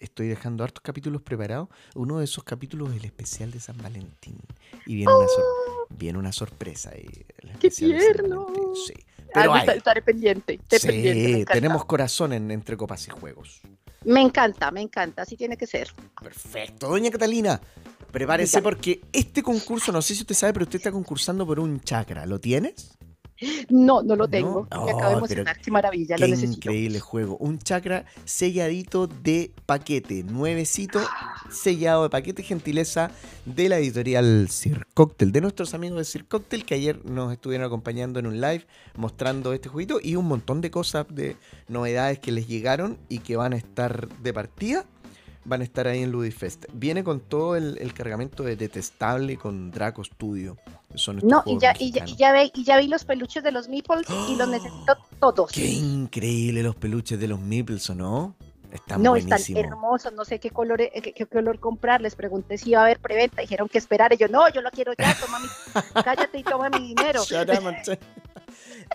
[0.00, 1.68] estoy dejando hartos capítulos preparados.
[1.94, 4.38] Uno de esos capítulos es el especial de San Valentín.
[4.86, 7.08] Y viene, una, sor- viene una sorpresa ahí.
[7.38, 7.58] el ¡Oh!
[7.58, 8.46] ¡Qué tierno!
[8.86, 8.94] Sí.
[9.34, 9.68] Pero hay.
[9.68, 13.60] estaré pendiente, estaré Sí, pendiente, tenemos corazón en Entre Copas y Juegos.
[14.04, 15.88] Me encanta, me encanta, así tiene que ser.
[16.20, 17.60] Perfecto, doña Catalina.
[18.10, 21.80] Prepárese porque este concurso, no sé si usted sabe, pero usted está concursando por un
[21.80, 22.26] chakra.
[22.26, 22.98] ¿Lo tienes?
[23.68, 24.28] No, no lo ¿No?
[24.28, 24.62] tengo.
[24.70, 25.60] Me Oh, acabo de pero emocionar.
[25.60, 26.56] Qué maravilla, Qué lo necesito.
[26.70, 27.36] increíble juego.
[27.38, 31.00] Un chakra selladito de paquete, nuevecito,
[31.50, 33.10] sellado de paquete, gentileza
[33.44, 37.66] de la editorial Sir Cocktail, de nuestros amigos de Sir Cocktail, que ayer nos estuvieron
[37.66, 38.66] acompañando en un live
[38.96, 41.36] mostrando este jueguito y un montón de cosas, de
[41.68, 44.84] novedades que les llegaron y que van a estar de partida.
[45.44, 46.66] Van a estar ahí en Ludifest.
[46.72, 50.56] Viene con todo el, el cargamento de Detestable con Draco Studio.
[50.94, 53.50] Son No, y ya, y, ya, y, ya ve, y ya vi los peluches de
[53.50, 55.50] los meeples y los necesito todos.
[55.52, 58.34] Qué increíble los peluches de los Meeples, ¿o no?
[58.70, 62.00] Están no, están hermosos, no sé qué color, eh, qué, qué color comprar.
[62.00, 64.14] Les pregunté si iba a haber preventa, dijeron que esperar.
[64.14, 65.46] Y yo, no, yo lo quiero ya, toma mi,
[66.04, 67.22] cállate y toma mi dinero.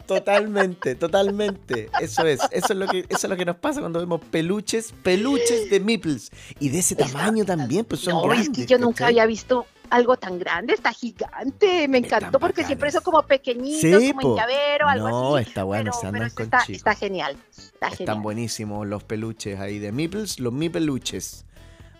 [0.05, 1.89] Totalmente, totalmente.
[1.99, 4.93] Eso es, eso es lo que, eso es lo que nos pasa cuando vemos peluches,
[5.03, 6.31] peluches de Meeples.
[6.59, 8.49] Y de ese tamaño también, pues son no, grandes.
[8.49, 9.13] es que yo nunca ¿cachai?
[9.13, 14.09] había visto algo tan grande, está gigante, me encantó porque siempre son como pequeñitos, Sí,
[14.09, 14.29] como po.
[14.31, 15.47] en llavero, algo No, así.
[15.47, 18.19] está bueno, pero, pero con está, genial, está Están genial.
[18.21, 21.45] buenísimos los peluches ahí de Meeples, los Meepeluches.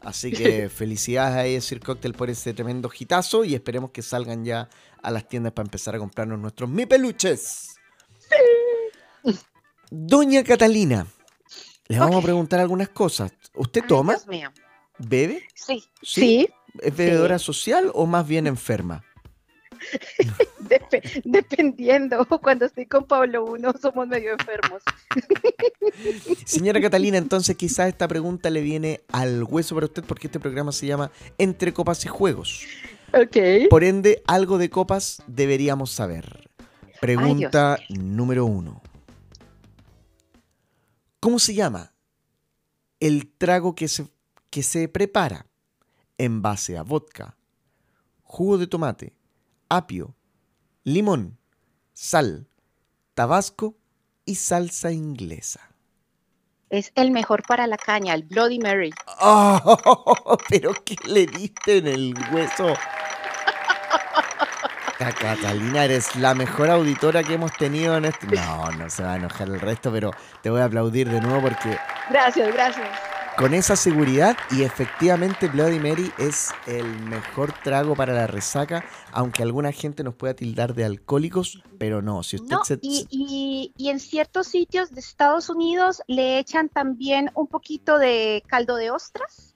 [0.02, 4.44] Así que felicidades ahí a Sir Cocktail por ese tremendo hitazo y esperemos que salgan
[4.44, 4.68] ya
[5.02, 7.77] a las tiendas para empezar a comprarnos nuestros Meepeluches.
[9.90, 11.08] Doña Catalina,
[11.88, 13.32] le vamos a preguntar algunas cosas.
[13.56, 14.14] ¿Usted Ay, toma?
[14.14, 14.52] Dios mío.
[15.00, 15.48] ¿Bebe?
[15.56, 16.22] Sí, ¿Sí?
[16.22, 16.50] sí,
[16.82, 19.04] ¿Es bebedora social o más bien enferma?
[20.60, 22.26] dep- dependiendo.
[22.42, 24.82] Cuando estoy con Pablo uno somos medio enfermos.
[26.46, 30.72] Señora Catalina, entonces quizás esta pregunta le viene al hueso para usted porque este programa
[30.72, 32.66] se llama Entre Copas y Juegos.
[33.14, 33.70] Ok.
[33.70, 36.47] Por ende, algo de copas deberíamos saber.
[37.00, 38.82] Pregunta número uno.
[41.20, 41.94] ¿Cómo se llama
[43.00, 44.08] el trago que se,
[44.50, 45.46] que se prepara
[46.18, 47.38] en base a vodka,
[48.24, 49.16] jugo de tomate,
[49.70, 50.16] apio,
[50.84, 51.38] limón,
[51.94, 52.48] sal,
[53.14, 53.78] tabasco
[54.26, 55.62] y salsa inglesa?
[56.70, 58.92] Es el mejor para la caña, el Bloody Mary.
[59.22, 60.38] ¡Oh!
[60.50, 62.74] ¿Pero qué le diste en el hueso?
[64.98, 68.26] Ca- Catalina, eres la mejor auditora que hemos tenido en este...
[68.28, 70.12] No, no se va a enojar el resto, pero
[70.42, 71.78] te voy a aplaudir de nuevo porque
[72.10, 72.88] Gracias, gracias.
[73.38, 79.44] con esa seguridad y efectivamente Bloody Mary es el mejor trago para la resaca, aunque
[79.44, 82.80] alguna gente nos pueda tildar de alcohólicos, pero no, si usted No, se...
[82.82, 88.42] y, y- y en ciertos sitios de Estados Unidos le echan también un poquito de
[88.48, 89.54] caldo de ostras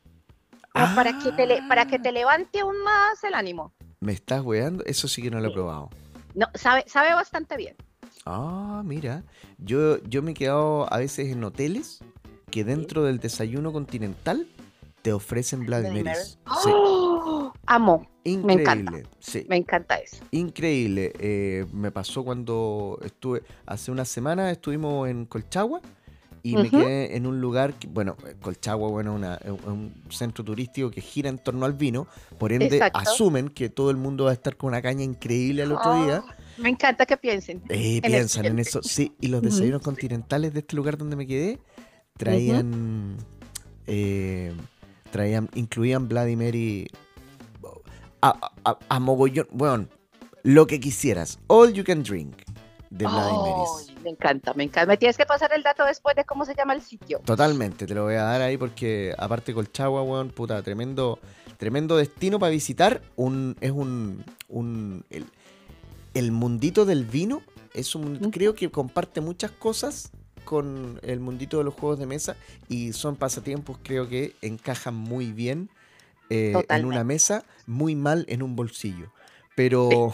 [0.74, 2.02] para, que te le- para que Ah.
[2.04, 3.74] te levante aún más el ánimo.
[4.04, 4.84] ¿Me estás weando?
[4.86, 5.92] Eso sí que no lo he probado.
[6.34, 7.76] No, sabe, sabe bastante bien.
[8.26, 9.24] Ah, mira.
[9.60, 12.00] Yo, yo me he quedado a veces en hoteles
[12.50, 14.48] que dentro del desayuno continental
[15.04, 15.68] te ofrecen.
[15.68, 17.54] Sí, ¡Oh!
[17.68, 18.64] Amo, increíble.
[18.64, 19.10] encanta.
[19.20, 20.26] Sí, me encanta eso.
[20.32, 21.14] increíble.
[21.20, 25.80] Eh, me pasó cuando estuve, hace una semana estuvimos en Colchagua
[26.44, 30.90] y me quedé en un lugar, que- bueno, Colchagua, bueno, una- es un centro turístico
[30.92, 32.08] que gira en torno al vino,
[32.40, 33.00] por ende Exacto.
[33.00, 36.24] asumen que todo el mundo va a estar con una caña increíble al otro día.
[36.26, 37.62] Oh, me encanta que piensen.
[37.70, 39.14] Eh, el piensan en eso, sí.
[39.22, 41.60] Y los desayunos continentales de este lugar donde me quedé
[42.18, 43.18] traían,
[43.88, 44.54] eh,
[45.12, 46.88] traían, incluían Vladimir y
[48.22, 49.88] a, a- a mogollón, bueno,
[50.44, 52.36] lo que quisieras, all you can drink
[52.92, 53.88] de Vladimiris.
[53.90, 54.86] Ay, me encanta, me encanta.
[54.86, 57.20] Me tienes que pasar el dato después de cómo se llama el sitio.
[57.26, 61.18] Totalmente, te lo voy a dar ahí porque aparte Colchagua, weón, puta, tremendo,
[61.58, 63.02] tremendo destino para visitar.
[63.16, 65.26] Un, es un, un el,
[66.14, 67.42] el mundito del vino
[67.74, 70.12] es un, creo que comparte muchas cosas
[70.44, 72.36] con el mundito de los juegos de mesa
[72.68, 75.70] y son pasatiempos creo que encajan muy bien
[76.30, 79.12] eh, en una mesa, muy mal en un bolsillo.
[79.56, 80.14] Pero,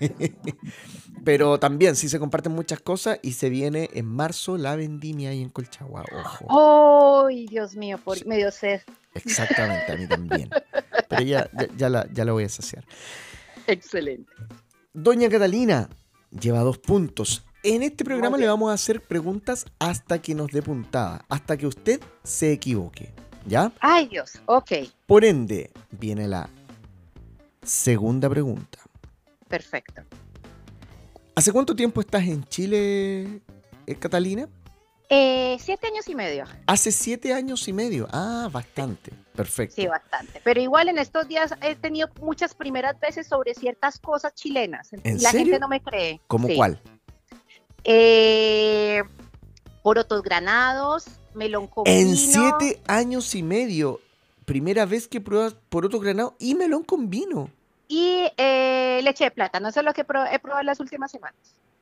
[1.24, 5.42] pero también sí se comparten muchas cosas y se viene en marzo la vendimia ahí
[5.42, 7.26] en Colchagua, ojo.
[7.28, 7.98] ¡Ay, Dios mío!
[8.02, 8.24] Por, Sí.
[8.26, 8.80] me dio sed.
[9.14, 10.48] Exactamente, a mí también.
[11.08, 12.84] Pero ya, ya, ya la, ya la voy a saciar.
[13.66, 14.32] Excelente.
[14.92, 15.88] Doña Catalina
[16.30, 17.44] lleva dos puntos.
[17.62, 21.66] En este programa le vamos a hacer preguntas hasta que nos dé puntada, hasta que
[21.66, 23.12] usted se equivoque.
[23.46, 23.72] ¿Ya?
[23.80, 24.40] ¡Ay, Dios!
[24.46, 24.72] Ok,
[25.06, 26.48] Por ende, viene la
[27.62, 28.78] segunda pregunta.
[29.48, 30.02] perfecto.
[31.34, 33.40] ¿Hace cuánto tiempo estás en Chile,
[33.86, 34.48] eh, Catalina?
[35.08, 36.44] Eh, siete años y medio.
[36.66, 38.06] Hace siete años y medio.
[38.12, 39.12] Ah, bastante.
[39.34, 39.74] Perfecto.
[39.76, 40.40] Sí, bastante.
[40.44, 44.92] Pero igual en estos días he tenido muchas primeras veces sobre ciertas cosas chilenas.
[44.92, 45.46] ¿En la serio?
[45.46, 46.20] gente no me cree.
[46.26, 46.54] ¿Cómo Sí.
[46.56, 46.80] cuál?
[47.84, 49.02] Eh,
[49.82, 54.00] porotos granados, melón con En siete años y medio,
[54.50, 57.48] primera vez que pruebas poroto granado y melón con vino.
[57.86, 59.68] Y eh, leche de plátano.
[59.68, 61.38] Eso es lo que he probado las últimas semanas.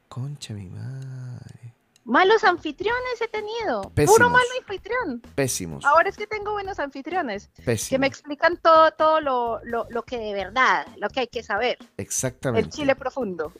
[0.09, 1.75] Concha mi madre.
[2.05, 3.91] Malos anfitriones he tenido.
[3.95, 4.19] Pésimos.
[4.19, 5.23] Puro malo anfitrión.
[5.35, 5.83] Pésimos.
[5.87, 8.01] Ahora es que tengo buenos anfitriones que pésimos.
[8.01, 11.79] me explican todo, todo lo, lo, lo que de verdad, lo que hay que saber.
[11.97, 12.67] Exactamente.
[12.67, 13.51] El chile profundo.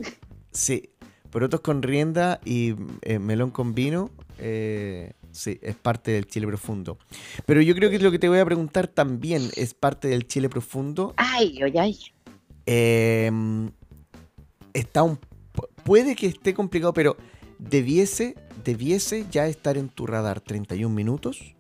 [0.53, 0.91] Sí.
[1.31, 4.11] Porotos con rienda y eh, melón con vino.
[4.39, 6.99] eh, sí, es parte del chile profundo.
[7.47, 10.49] Pero yo creo que lo que te voy a preguntar también es parte del chile
[10.49, 11.15] profundo.
[11.17, 11.99] Ay, oye, ay.
[12.67, 13.31] Eh,
[14.75, 15.17] está un.
[15.55, 17.17] pu- Puede que esté complicado, pero
[17.59, 18.35] debiese,
[18.65, 21.55] debiese ya estar en tu radar 31 minutos.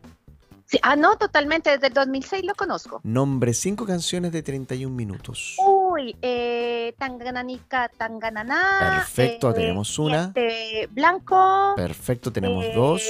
[0.66, 1.70] Sí, ah, no, totalmente.
[1.70, 3.00] Desde el 2006 lo conozco.
[3.02, 5.56] Nombre 5 canciones de 31 minutos.
[5.90, 9.02] Uy, eh, Tangananica, Tangananá.
[9.06, 10.24] Perfecto, tenemos una.
[10.34, 11.74] Este, Blanco.
[11.76, 13.02] Perfecto, tenemos eh, dos.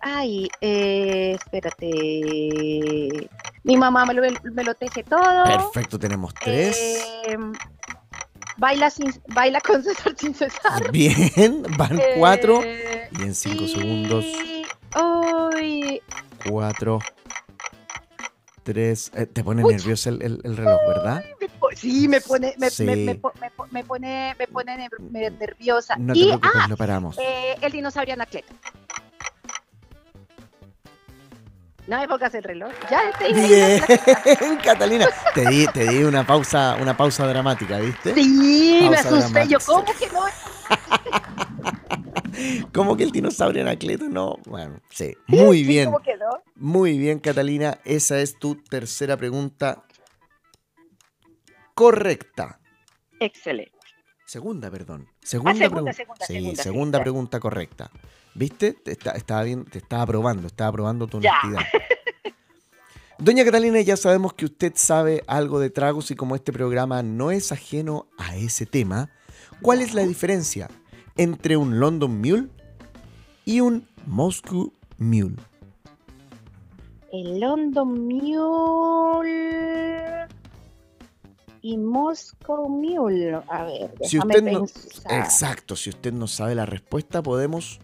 [0.00, 3.28] Ay, eh, espérate.
[3.62, 4.22] Mi mamá me lo,
[4.52, 5.44] me lo teje todo.
[5.44, 6.76] Perfecto, tenemos tres.
[7.28, 7.36] Eh,
[8.56, 10.90] baila, sin, baila con César sin cesar.
[10.90, 12.62] Bien, van cuatro.
[12.64, 14.24] Eh, Y en cinco y- segundos,
[15.54, 16.02] Uy,
[16.48, 16.98] cuatro,
[18.62, 19.10] tres.
[19.14, 19.74] eh, te pone Uy.
[19.74, 21.24] nervioso el, el- el reloj, ¿verdad?
[21.40, 22.84] me po- sí, me pone, me, Sí.
[22.84, 25.96] me- me po- me po- me pone, me pone me- nerviosa.
[25.96, 27.18] No te y, preocupes, ah, lo paramos.
[27.18, 28.52] eh, el dinosaurio Anacleto.
[31.88, 32.70] No me pongas el reloj.
[32.90, 33.82] Ya te dije.
[34.40, 35.08] Bien, Catalina.
[35.34, 38.14] Te di, te di una pausa, una pausa dramática, ¿viste?
[38.14, 39.48] Sí, me asusté.
[39.48, 39.58] Yo.
[39.66, 40.20] ¿cómo que no?
[42.72, 44.08] ¿Cómo que el dinosaurio Anacleto?
[44.08, 45.14] No, bueno, sí.
[45.26, 46.30] Muy bien, ¿Cómo que no?
[46.56, 47.78] muy bien, Catalina.
[47.84, 49.84] Esa es tu tercera pregunta
[51.74, 52.60] correcta.
[53.20, 53.72] Excelente.
[54.26, 55.08] Segunda, perdón.
[55.22, 56.26] Segunda, Ah, segunda, pregunta.
[56.26, 57.90] segunda, sí, segunda, pregunta correcta.
[58.34, 58.72] ¿Viste?
[58.72, 61.32] Te, está- estaba bien, te estaba probando, estaba probando tu Ya.
[61.42, 61.66] honestidad.
[63.18, 67.30] Doña Catalina, ya sabemos que usted sabe algo de tragos y como este programa no
[67.30, 69.10] es ajeno a ese tema,
[69.60, 70.68] ¿cuál es la diferencia
[71.16, 72.48] entre un London Mule
[73.44, 75.36] y un Moscow Mule?
[77.12, 80.26] El London Mule
[81.60, 83.40] y Moscow Mule.
[83.48, 84.64] A ver, Si usted no,
[85.10, 87.78] exacto, si usted no sabe la respuesta, podemos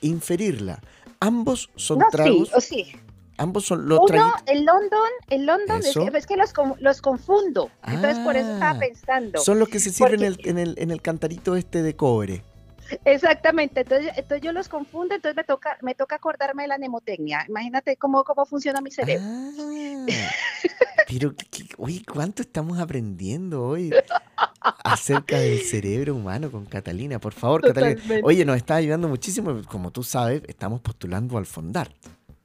[0.00, 0.80] inferirla.
[1.20, 2.92] Ambos son No, tragos, sí, o sí.
[3.38, 7.70] ambos son los Uno, el London, el London, es que, es que los, los confundo.
[7.86, 9.40] Entonces por eso Ah, estaba pensando.
[9.40, 11.96] Son los que se sirven en el, Porque- en, el, en el cantarito este de
[11.96, 12.42] cobre.
[13.04, 17.44] Exactamente, entonces, entonces yo los confundo, entonces me toca, me toca acordarme de la mnemotecnia.
[17.48, 19.24] Imagínate cómo, cómo funciona mi cerebro.
[19.26, 20.06] Ah,
[21.08, 21.34] pero,
[21.78, 23.92] oye, ¿cuánto estamos aprendiendo hoy
[24.60, 27.18] acerca del cerebro humano con Catalina?
[27.18, 28.00] Por favor, Catalina.
[28.22, 29.62] Oye, nos está ayudando muchísimo.
[29.68, 31.94] Como tú sabes, estamos postulando al Fondar.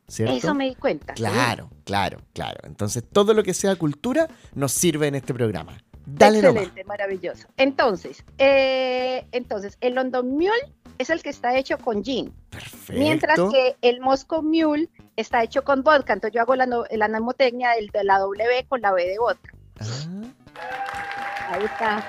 [0.07, 0.33] ¿Cierto?
[0.33, 1.13] Eso me di cuenta.
[1.15, 1.21] sí.
[1.21, 2.59] Claro, claro, claro.
[2.63, 5.77] Entonces, todo lo que sea cultura nos sirve en este programa.
[6.13, 6.63] Dale nomás.
[6.63, 7.47] Excelente, maravilloso.
[7.57, 10.51] Entonces, eh, entonces, el London Mule
[10.97, 12.93] es el que está hecho con gin, Perfecto.
[12.99, 16.13] mientras que el Moscow Mule está hecho con vodka.
[16.13, 19.17] Entonces yo hago la, no- la mnemotecnia del- de la W con la B de
[19.19, 19.53] vodka.
[19.79, 22.05] Ah, Ahí está.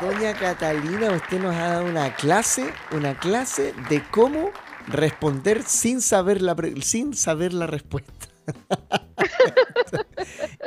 [0.00, 4.50] Doña Catalina, usted nos ha dado una clase, una clase de cómo
[4.88, 8.12] responder sin saber la, sin saber la respuesta.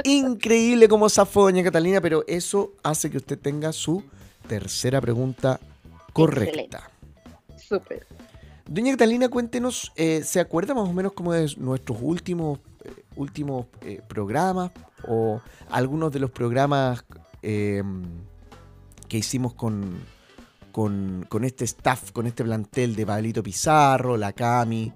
[0.03, 4.03] Increíble cómo zafó Doña Catalina, pero eso hace que usted tenga su
[4.47, 5.59] tercera pregunta
[6.13, 6.89] correcta.
[7.57, 8.07] Súper.
[8.65, 13.65] Doña Catalina, cuéntenos, eh, ¿se acuerda más o menos como de nuestros últimos, eh, últimos
[13.81, 14.71] eh, programas
[15.07, 17.03] o algunos de los programas
[17.41, 19.97] que hicimos con,
[20.71, 24.93] con, con este staff, con este plantel de Pablito Pizarro, la Cami?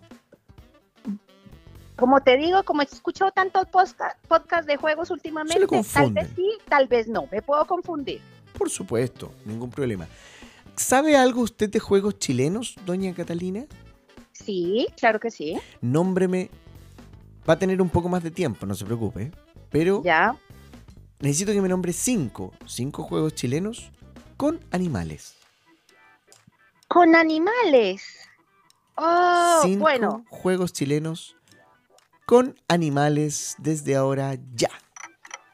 [1.95, 6.49] Como te digo, como he escuchado tantos podcast, podcast de juegos últimamente, tal vez sí,
[6.68, 7.28] tal vez no.
[7.32, 8.20] Me puedo confundir.
[8.57, 10.07] Por supuesto, ningún problema.
[10.76, 13.65] ¿Sabe algo usted de juegos chilenos, doña Catalina?
[14.32, 15.60] Sí, claro que sí.
[15.82, 16.49] Nómbreme.
[17.48, 19.32] Va a tener un poco más de tiempo, no se preocupe.
[19.70, 20.36] Pero Ya.
[21.20, 23.91] necesito que me nombre cinco, cinco juegos chilenos
[24.38, 25.36] con animales.
[26.88, 28.03] Con animales.
[28.95, 30.26] Oh, cinco bueno.
[30.30, 31.36] juegos chilenos
[32.26, 34.70] con animales desde ahora ya.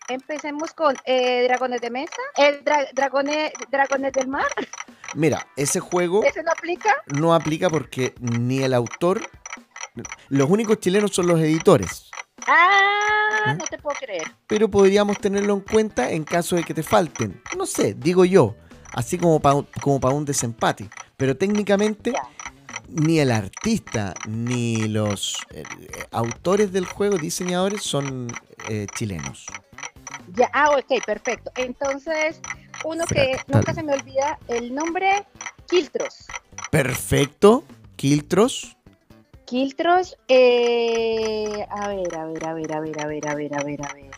[0.07, 2.21] Empecemos con eh, Dragones de Mesa.
[2.35, 4.47] El dra- dragones, dragones del Mar.
[5.13, 6.95] Mira, ese juego ¿Ese no aplica?
[7.07, 9.21] no aplica porque ni el autor,
[10.29, 12.09] los únicos chilenos son los editores.
[12.47, 13.55] Ah, ¿Eh?
[13.57, 14.23] no te puedo creer.
[14.47, 17.41] pero podríamos tenerlo en cuenta en caso de que te falten.
[17.57, 18.55] No sé, digo yo,
[18.93, 20.89] así como para como pa un desempate.
[21.17, 22.21] Pero técnicamente Ya.
[22.89, 25.63] Ni el artista ni los eh,
[26.11, 28.27] autores del juego, diseñadores, son
[28.67, 29.45] eh, chilenos.
[30.35, 31.51] Ya, ah, ok, perfecto.
[31.55, 32.39] Entonces,
[32.83, 35.25] uno que nunca se me olvida el nombre,
[35.67, 36.27] Kiltros.
[36.71, 37.63] Perfecto.
[37.95, 38.75] Kiltros.
[39.45, 43.63] Kiltros, eh, a ver, a ver, a ver, a ver, a ver, a ver, a
[43.63, 44.11] ver, a ver.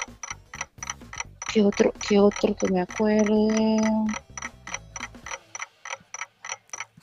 [1.53, 3.77] ¿Qué otro, qué otro que me acuerde?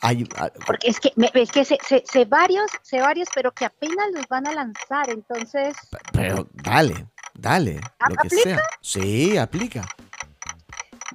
[0.01, 3.65] Hay, ah, Porque es que, es que sé, sé- sé varios, sé varios, pero que
[3.65, 5.75] apenas los van a lanzar, entonces,
[6.13, 7.81] pero dale, dale.
[8.07, 8.43] Lo que ¿Aplica?
[8.43, 8.61] sea.
[8.81, 9.85] Sí, aplica.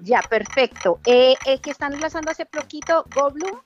[0.03, 0.99] ya, perfecto.
[1.07, 3.57] Eh, el que están lanzando hace poquito, Goblum,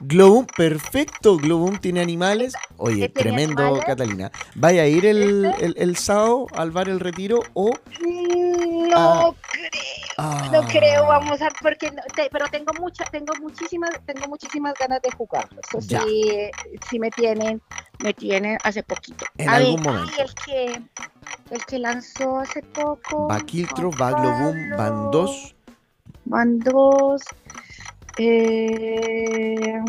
[0.00, 1.36] Globum, perfecto.
[1.36, 2.54] Globum tiene animales.
[2.78, 3.86] Oye, ¿Qué tiene tremendo, animales?
[3.86, 4.32] Catalina.
[4.56, 5.64] ¿Vaya a ir el, ¿Este?
[5.66, 7.70] el, el sábado al bar El Retiro o.?
[8.00, 9.36] Mm, no
[10.16, 10.48] Ah.
[10.50, 14.74] creo, no creo, vamos a, porque, no- te- pero tengo mucha, tengo muchísimas, tengo muchísimas
[14.78, 15.60] ganas de jugarlo.
[15.66, 16.02] Eso Ya.
[16.02, 16.50] sí,
[16.88, 17.60] sí me tienen,
[17.98, 19.24] me tienen hace poquito.
[19.38, 20.12] En a algún ver, momento.
[20.18, 20.82] ay, el que,
[21.54, 23.28] el que lanzó hace poco.
[23.28, 25.54] Va Kiltro, Juan va Globum, van Pablo, dos.
[26.26, 27.22] Van dos.
[28.18, 29.80] eh,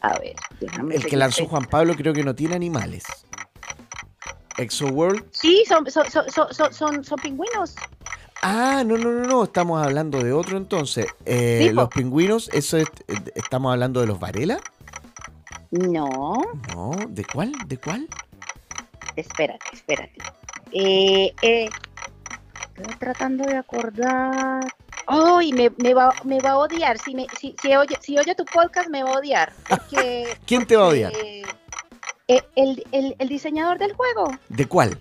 [0.00, 1.46] a ver, déjame El que lanzó.
[1.46, 3.04] Juan Pablo creo que no tiene animales.
[4.58, 5.24] Exo World.
[5.32, 7.74] Sí, son, son, son, son, son, pingüinos.
[8.42, 9.44] Ah, no, no, no, no.
[9.44, 11.06] Estamos hablando de otro entonces.
[11.24, 12.86] Eh, Sí, los pingüinos, eso es.
[13.08, 14.58] eh, ¿Estamos hablando de los Varela?
[15.70, 16.34] No,
[16.74, 17.52] No, ¿de cuál?
[17.66, 18.08] ¿De cuál?
[19.16, 20.14] espérate, espérate.
[20.72, 21.68] Eh, eh,
[22.76, 24.64] estoy tratando de acordar.
[25.06, 26.98] Ay, me, me, va, me va a odiar.
[26.98, 29.52] Si, me, si, si, oye, si oye tu podcast, me va a odiar.
[29.68, 30.36] Porque.
[30.46, 31.12] ¿Quién te va a odiar?
[31.16, 31.42] eh,
[32.28, 34.98] el, el, el diseñador del juego, ¿De cuál?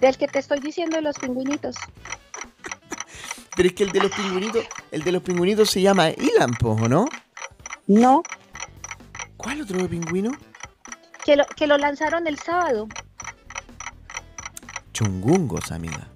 [0.00, 1.76] del que te estoy diciendo de los pingüinitos.
[3.56, 6.88] Pero es que el de los pingüinitos, el de los pingüinitos se llama Ilan, ¿o
[6.88, 7.06] no?
[7.86, 8.22] No,
[9.36, 10.32] ¿Cuál otro pingüino?
[11.24, 12.88] que lo, que lo lanzaron el sábado.
[14.92, 16.08] Chungungos, amiga.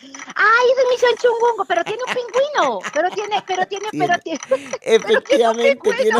[0.00, 1.64] ¡Ay, ese es Misión Chungungo!
[1.64, 2.80] Pero tiene un pingüino.
[2.92, 4.40] Pero tiene, pero tiene, pero tiene.
[4.82, 6.18] Efectivamente tiene.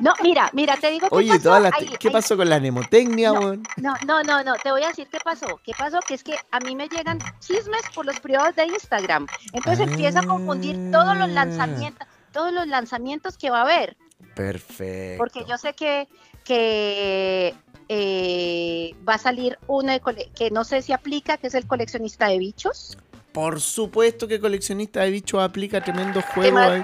[0.00, 1.58] No, mira, mira, te digo qué Oye, pasó.
[1.58, 2.12] las Ahí, ¿qué ahí.
[2.12, 3.40] pasó con la nemotecnia, No.
[3.40, 3.62] weón?
[3.76, 5.60] No, no, no, no, te voy a decir qué pasó.
[5.64, 5.98] ¿Qué pasó?
[6.06, 9.26] Que es que a mí me llegan chismes por los privados de Instagram.
[9.52, 11.32] Entonces empieza a confundir todos los Ah.
[11.32, 13.96] lanzamientos, todos los lanzamientos que va a haber.
[14.34, 15.18] Perfecto.
[15.18, 16.06] Porque yo sé que,
[16.44, 17.54] que
[17.88, 20.00] eh, va a salir uno de
[20.34, 22.96] que no sé si aplica, que es el coleccionista de bichos.
[23.32, 26.58] Por supuesto que coleccionista de bichos aplica tremendo juego.
[26.58, 26.82] ahí.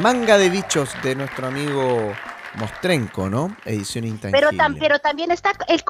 [0.00, 2.12] Manga de bichos de nuestro amigo
[2.54, 3.54] Mostrenco, ¿no?
[3.64, 4.40] Edición intangible.
[4.48, 5.82] Pero, tam- pero también está el,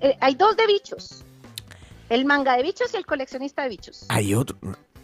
[0.00, 1.24] eh, hay dos de bichos.
[2.10, 4.06] El manga de bichos y el coleccionista de bichos.
[4.08, 4.56] Hay otro.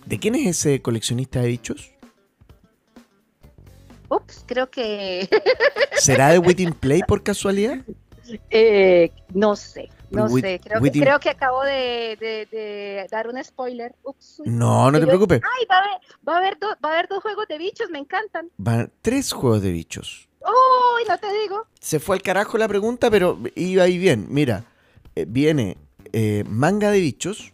[0.06, 1.90] ¿De quién es ese coleccionista de bichos?
[4.10, 5.28] Ups, creo que
[5.96, 7.78] ¿Será de Within Play por casualidad?
[8.50, 10.60] eh, no sé, no sé.
[10.62, 13.94] Creo que, Within- creo que acabo de, de- de dar un spoiler.
[14.02, 14.42] Ups.
[14.44, 15.40] No, no te Yo- preocupes.
[15.42, 17.90] Ay, va a haber, va a haber, do- va a haber dos juegos de bichos,
[17.90, 18.48] me encantan.
[18.56, 20.28] Van tres juegos de bichos.
[20.40, 21.66] Uy, no te digo.
[21.80, 24.26] Se fue al carajo la pregunta, pero iba ahí bien.
[24.28, 24.64] Mira,
[25.14, 25.76] eh, viene
[26.12, 27.52] eh, Manga de Bichos,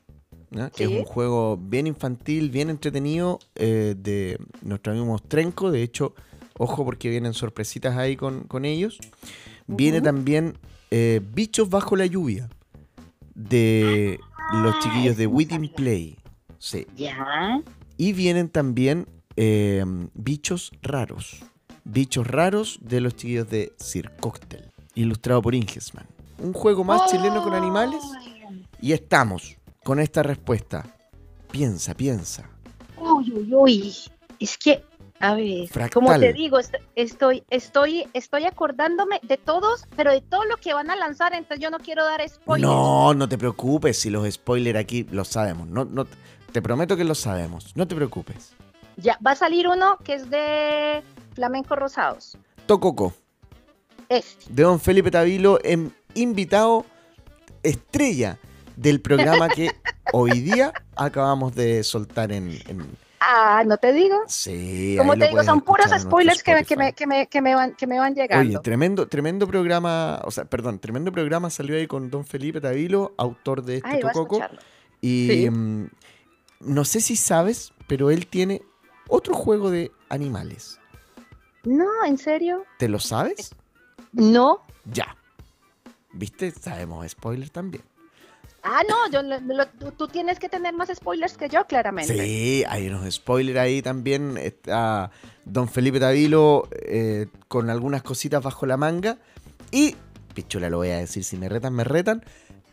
[0.74, 5.70] que es un juego bien infantil, bien entretenido eh, de nuestro amigo Mostrenco.
[5.70, 6.14] De hecho,
[6.58, 8.98] ojo porque vienen sorpresitas ahí con, con ellos.
[9.76, 10.58] Viene también
[10.90, 12.48] eh, Bichos bajo la lluvia
[13.34, 14.18] de
[14.52, 15.72] los chiquillos de Within.
[15.74, 16.18] Play.
[16.58, 16.86] Sí.
[16.96, 17.62] Ya.
[17.96, 19.06] Y vienen también
[19.36, 19.84] eh,
[20.14, 21.42] bichos raros.
[21.84, 24.64] Bichos raros de los chiquillos de Sir Cocktail.
[24.94, 26.06] Ilustrado por Ingesman.
[26.38, 28.02] Un juego más chileno con animales.
[28.82, 30.96] Y estamos con esta respuesta.
[31.50, 32.50] Piensa, piensa.
[32.98, 33.94] Uy, uy, uy.
[34.38, 34.84] Es que,
[35.20, 35.90] a ver, Fractal.
[36.02, 40.72] como te digo, est- estoy, estoy, estoy acordándome de todos, pero de todo lo que
[40.74, 42.66] van a lanzar, entonces yo no quiero dar spoilers.
[42.70, 45.68] No, no te preocupes si los spoilers aquí los sabemos.
[45.68, 46.06] No, no,
[46.52, 47.76] te prometo que los sabemos.
[47.76, 48.54] No te preocupes.
[48.96, 51.02] Ya, va a salir uno que es de
[51.34, 52.36] Flamenco Rosados.
[52.66, 53.12] Tococo,
[54.08, 54.52] Este.
[54.52, 56.84] de Don Felipe Tavilo, em- invitado
[57.62, 58.38] estrella
[58.76, 59.70] del programa que
[60.12, 62.50] hoy día acabamos de soltar en...
[62.68, 64.16] en- Ah, no te digo.
[64.28, 67.54] Sí, Como te digo, son puros spoilers que, me- que, me, que, me, que, me
[67.54, 68.48] van, que me van llegando.
[68.48, 73.12] Oye, tremendo, tremendo programa, o sea, perdón, tremendo programa salió ahí con Don Felipe Tavilo,
[73.18, 74.40] autor de este Tococo.
[75.02, 75.50] Y Sí.
[75.50, 75.88] mm,
[76.60, 78.62] no sé si sabes, pero él tiene
[79.08, 80.78] otro juego de animales.
[81.64, 82.64] No, ¿en serio?
[82.78, 83.54] ¿Te lo sabes?
[84.12, 84.62] No.
[84.86, 85.14] Ya.
[86.12, 86.50] ¿Viste?
[86.52, 87.84] Sabemos spoilers también.
[88.62, 92.12] Ah, no, yo, lo- tú, tienes que tener más spoilers que yo, claramente.
[92.14, 94.36] Sí, hay unos spoilers ahí también.
[94.36, 95.10] Está
[95.44, 99.16] Don Felipe Tavilo eh, con algunas cositas bajo la manga.
[99.70, 99.96] Y,
[100.34, 102.22] pichula, lo voy a decir, si me retan, me retan.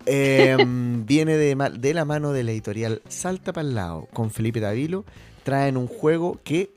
[0.06, 5.06] em, viene de, la mano de la editorial Salta para lado con Felipe Davilo.
[5.44, 6.72] Traen un juego que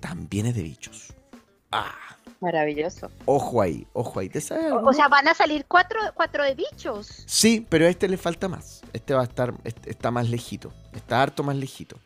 [0.00, 1.12] también es de bichos.
[1.70, 1.94] Ah,
[2.40, 3.10] Maravilloso.
[3.24, 4.28] ojo ahí, ojo ahí.
[4.28, 7.24] ¿Te sabes O, sea, van a salir cuatro, cuatro de bichos.
[7.26, 8.82] Sí, pero a este le falta más.
[8.92, 10.72] Este va a estar, este está más lejito.
[10.94, 11.96] Está harto más lejito.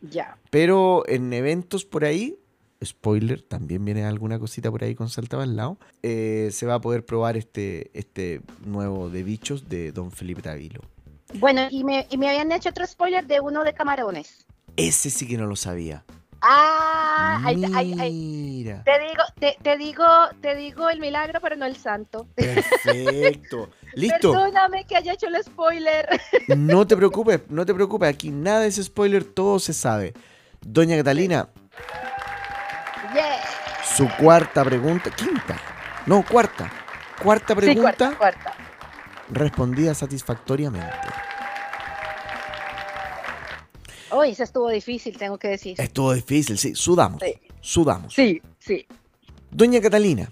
[0.00, 0.36] Ya.
[0.50, 2.38] Pero en eventos por ahí,
[2.84, 5.78] spoiler, también viene alguna cosita por ahí con Salta al lado.
[6.02, 10.80] eh, se va a poder probar este, este nuevo de bichos de Don Felipe Davilo.
[11.34, 14.46] Bueno, y me, y me habían hecho otro spoiler de uno de camarones.
[14.76, 16.04] Ese sí que no lo sabía.
[16.40, 17.40] Ah.
[17.54, 18.82] Mira.
[18.84, 20.04] te digo, te, te digo,
[20.40, 22.26] te digo el milagro, pero no el santo.
[22.34, 23.70] Perfecto.
[23.94, 24.32] Listo.
[24.32, 26.08] Perdóname que haya hecho el spoiler.
[26.56, 28.08] No te preocupes, no te preocupes.
[28.08, 30.14] Aquí nada es spoiler, todo se sabe.
[30.60, 31.48] Doña Catalina,
[33.14, 33.38] Yeah.
[33.96, 35.56] su cuarta pregunta, quinta,
[36.06, 36.70] no, cuarta.
[37.22, 37.80] Cuarta Sí, pregunta
[38.12, 38.54] cuarta, cuarta.
[39.30, 40.94] respondida satisfactoriamente.
[44.10, 45.80] Hoy se estuvo difícil, tengo que decir.
[45.80, 47.22] Estuvo difícil, sí, sudamos.
[47.22, 47.34] Sí.
[47.60, 48.14] Sudamos.
[48.14, 48.86] Sí, sí.
[49.50, 50.30] Doña Catalina,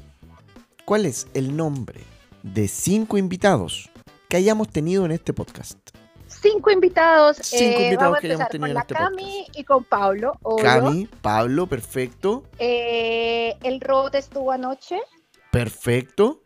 [0.85, 2.01] ¿cuál es el nombre
[2.43, 3.91] de cinco invitados
[4.29, 5.79] que hayamos tenido en este podcast?
[6.27, 7.39] Cinco invitados.
[7.43, 9.85] Cinco eh, invitados vamos a que hayamos tenido con en la este Cami y con
[9.85, 10.33] Pablo.
[10.43, 10.65] obvio.
[10.65, 12.45] Cami, Pablo, perfecto.
[12.59, 14.99] Eh, el Rod estuvo anoche.
[15.51, 16.41] Perfecto.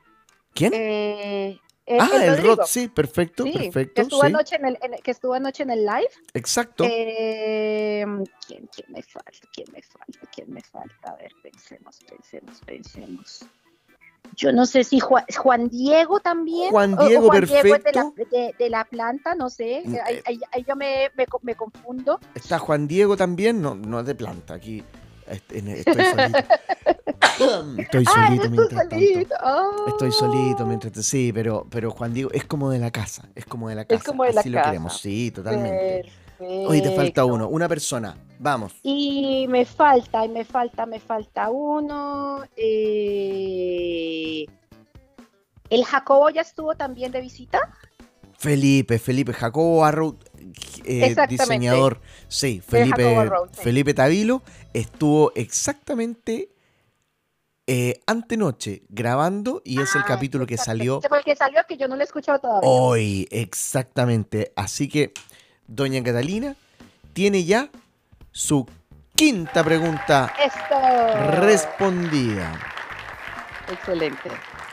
[0.54, 0.72] ¿Quién?
[0.74, 2.56] Eh, eh, ah, el, Rodrigo.
[2.56, 3.94] Rod, sí, perfecto, Sí, perfecto.
[3.94, 6.10] Que estuvo, sí, anoche en el, en el- que estuvo anoche en el live.
[6.34, 6.84] exacto.
[6.88, 8.04] Eh,
[8.46, 9.30] ¿quién, ¿Quién me falta?
[9.52, 10.18] ¿Quién me falta?
[10.34, 11.10] ¿Quién me falta?
[11.10, 13.44] A ver, pensemos, pensemos, pensemos.
[14.36, 16.70] Yo no sé si Juan, Juan Diego también.
[16.70, 18.36] Juan o- o Diego, Juan Diego es de la, perfecto.
[18.36, 19.82] de, de la planta, no sé.
[19.84, 20.22] Mm, Ahí, eh.
[20.26, 22.20] ahí- ahí yo me, me, me confundo.
[22.34, 24.84] Está Juan Diego también, no, no es de planta, aquí
[25.30, 26.38] estoy solito.
[27.78, 28.96] estoy ah, solito eres tú mientras tanto.
[28.96, 29.34] solito.
[29.44, 29.88] Oh.
[29.88, 33.44] Estoy solito mientras t- sí, pero, pero Juan Diego es como de la casa, es
[33.46, 33.98] como de la casa.
[33.98, 36.02] Es como de la así lo queremos, sí, totalmente.
[36.38, 36.68] Perfecto.
[36.70, 38.72] Hoy te falta uno, una persona, vamos.
[38.82, 42.44] Y me falta, y me falta, me falta uno.
[42.56, 44.46] eh,
[45.68, 47.60] El Jacobo ya estuvo también de visita.
[48.38, 50.16] Felipe, Felipe, Jacobo Arrow,
[50.84, 53.60] eh, diseñador, sí, Felipe, Arrow, sí.
[53.62, 54.42] Felipe Tavilo
[54.72, 56.50] estuvo exactamente
[57.66, 61.60] eh, antenoche grabando y es el Ah, capítulo que salió Ese fue el que salió
[61.68, 62.68] que yo no lo he escuchado todavía.
[62.68, 64.52] hoy, exactamente.
[64.56, 65.12] Así que,
[65.68, 66.56] doña Catalina
[67.12, 67.70] tiene ya
[68.32, 68.66] su
[69.14, 71.40] quinta pregunta Esto.
[71.42, 72.58] respondida.
[73.70, 74.30] Excelente.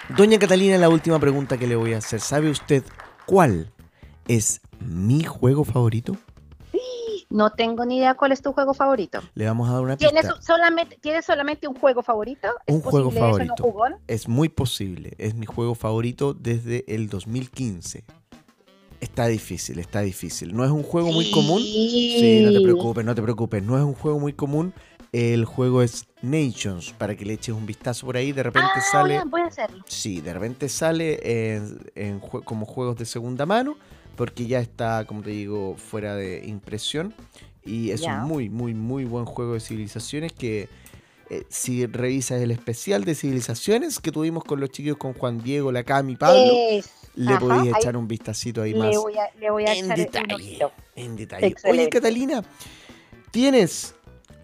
[0.09, 2.19] Doña Catalina, la última pregunta que le voy a hacer.
[2.21, 2.83] ¿Sabe usted
[3.25, 3.71] cuál
[4.27, 6.15] es mi juego favorito?
[7.29, 9.19] No tengo ni idea cuál es tu juego favorito.
[9.35, 10.11] Le vamos a dar una pista.
[10.13, 12.47] ¿Tienes solamente, ¿tienes solamente un juego favorito?
[12.65, 13.99] ¿Es Un juego posible eso en un favorito.
[14.07, 15.13] Es muy posible.
[15.17, 18.05] Es mi juego favorito desde el 2015.
[19.01, 20.55] Está difícil, está difícil.
[20.55, 21.61] No es un juego muy común.
[21.61, 23.61] Sí, no te preocupes, no te preocupes.
[23.61, 24.73] No es un juego muy común.
[25.11, 28.31] El juego es Nations, para que le eches un vistazo por ahí.
[28.31, 29.21] De repente Ah, sale.
[29.25, 29.83] voy a- hacerlo.
[29.87, 33.75] Sí, de repente sale en, como juegos de segunda mano,
[34.17, 37.13] porque ya está, como te digo, fuera de impresión.
[37.63, 40.69] Y es un muy, muy, muy buen juego de civilizaciones que
[41.29, 45.71] eh, si revisas el especial de civilizaciones que tuvimos con los chiquillos, con Juan Diego,
[45.71, 48.97] la Cami y Pablo, Es- le ajá, podéis ahí echar un vistacito ahí más le
[48.97, 50.59] voy a, le voy a en echar detalle.
[50.95, 51.55] En detalle.
[51.65, 51.89] Oye.
[51.89, 52.43] Catalina,
[53.31, 53.95] tienes,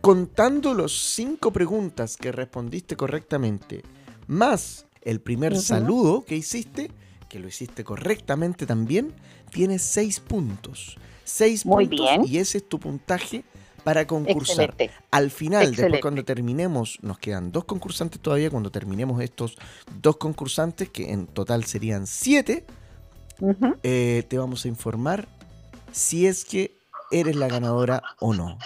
[0.01, 3.83] contando los cinco preguntas que respondiste correctamente,
[4.27, 6.91] más el primer saludo que hiciste,
[7.29, 9.13] que lo hiciste correctamente también,
[9.53, 10.97] tienes seis puntos.
[11.23, 12.25] Seis Muy puntos bien.
[12.25, 13.43] y ese es tu puntaje
[13.83, 14.69] para concursar.
[14.69, 14.91] Excelente.
[15.11, 19.57] Al final, después cuando terminemos, nos quedan dos concursantes todavía, cuando terminemos estos
[20.01, 22.65] dos concursantes, que en total serían siete,
[23.83, 25.27] eh, te vamos a informar
[25.91, 26.75] si es que
[27.11, 28.57] eres la ganadora o no.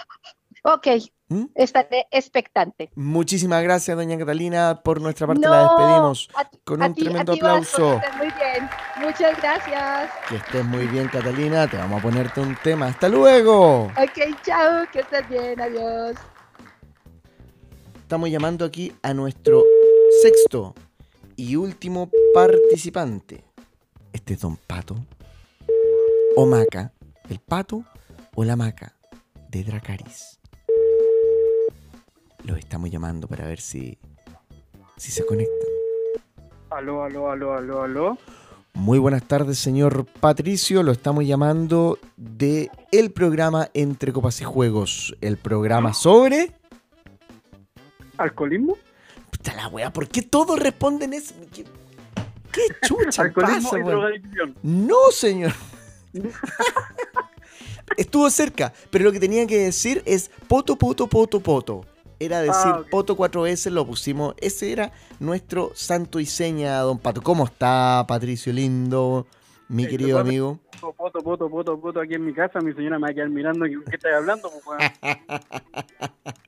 [0.62, 0.86] Ok,
[1.30, 1.44] ¿Mm?
[1.54, 2.90] estaré expectante.
[2.94, 4.80] Muchísimas gracias, doña Catalina.
[4.82, 8.00] Por nuestra parte No, la despedimos a con a un ti- a tremendo ti, aplauso.
[8.00, 8.70] que estés muy bien.
[8.96, 10.10] Muchas gracias.
[10.28, 11.68] Que estés muy bien, Catalina.
[11.68, 12.86] Te vamos a ponerte un tema.
[12.86, 13.84] ¡Hasta luego!
[13.84, 16.16] Ok, chao, que estés bien, adiós.
[18.00, 19.62] Estamos llamando aquí a nuestro
[20.22, 20.74] sexto
[21.36, 23.44] y último participante.
[24.14, 24.96] Este es Don Pato
[26.36, 26.92] o Maca.
[27.28, 27.84] ¿El Pato
[28.34, 28.94] o la Maca
[29.50, 30.37] de Dracaris?
[32.48, 33.98] Los estamos llamando para ver si,
[34.96, 35.68] si se conectan.
[36.70, 38.18] Aló, aló, aló, aló, aló.
[38.72, 40.82] Muy buenas tardes, señor Patricio.
[40.82, 45.14] Lo estamos llamando de el programa Entre Copas y Juegos.
[45.20, 46.54] El programa sobre...
[48.16, 48.78] ¿Alcoholismo?
[49.30, 51.34] Puta la wea, ¿por qué todos responden eso?
[51.52, 51.64] ¿Qué,
[52.50, 54.56] ¿Qué chucha Alcoholismo pasa, y drogadicción.
[54.62, 55.52] No, señor.
[57.98, 61.84] Estuvo cerca, pero lo que tenía que decir es poto, poto, poto, poto.
[62.20, 62.88] Era decir Ah, ok.
[62.90, 64.34] poto cuatro veces, lo pusimos.
[64.40, 67.22] Ese era nuestro santo y seña, don Pato.
[67.22, 69.26] ¿Cómo está, Patricio Lindo,
[69.68, 70.58] mi querido ¿te puedo- amigo?
[70.80, 72.60] Poto, poto, poto, poto aquí en mi casa.
[72.60, 73.64] Mi señora me va a quedar mirando.
[73.66, 74.78] ¿Qué, qué estás hablando, pues?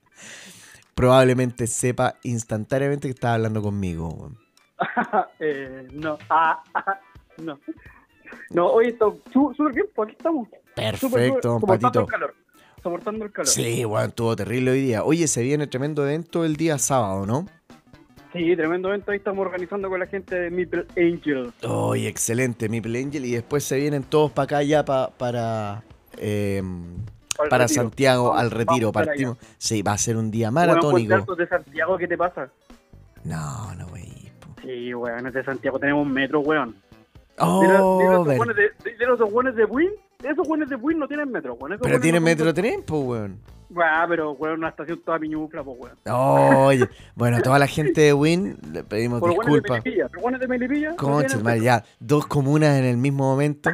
[0.95, 4.31] Probablemente sepa instantáneamente que estaba hablando conmigo.
[5.39, 6.17] eh, no.
[6.29, 6.99] Ah, ah,
[7.37, 7.59] no.
[8.51, 10.47] No, hoy está súper bien, pues aquí estamos.
[10.47, 12.05] Súper, súper, Perfecto, don Patito.
[12.05, 12.35] calor.
[12.83, 13.47] Soportando el calor.
[13.47, 15.03] Sí, bueno, estuvo terrible hoy día.
[15.03, 17.45] Oye, se viene tremendo evento el día sábado, ¿no?
[18.33, 19.11] Sí, tremendo evento.
[19.11, 21.51] Ahí estamos organizando con la gente de Meeple Angel.
[21.63, 23.25] Oye, excelente, Maple Angel.
[23.25, 25.83] Y después se vienen todos para acá ya pa- para,
[26.17, 26.63] eh,
[27.37, 27.67] Al para.
[27.67, 28.91] Santiago Vamos- al retiro.
[28.91, 29.37] Partimos.
[29.57, 31.13] Sí, va a ser un día maratónico.
[31.13, 32.49] Alto de Santiago, ¿qué te pasa?
[33.23, 33.95] No, no, po.
[34.63, 36.75] Sí, weón, es de Santiago tenemos un metro, weón.
[37.37, 39.89] Oh, ver- weones de- a esos weones de Buin,
[40.23, 41.71] esos weones de Buin no tienen metro, weón.
[41.79, 43.39] Pero weones tiene no son- metro tren, pues, weón.
[43.77, 45.95] Ah, pero weón, una estación toda piñufla, pues weón.
[46.65, 49.81] Oye, bueno, a toda la gente de Win le pedimos disculpas.
[50.21, 50.89] Weones de Melipilla.
[50.91, 53.69] no Concha, tienen madre, ya, dos comunas en el mismo momento.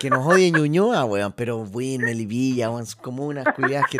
[0.00, 3.98] Que nos odie Ñuñoa, weón, pero Win, Melipilla, weón, son comunas culiadas que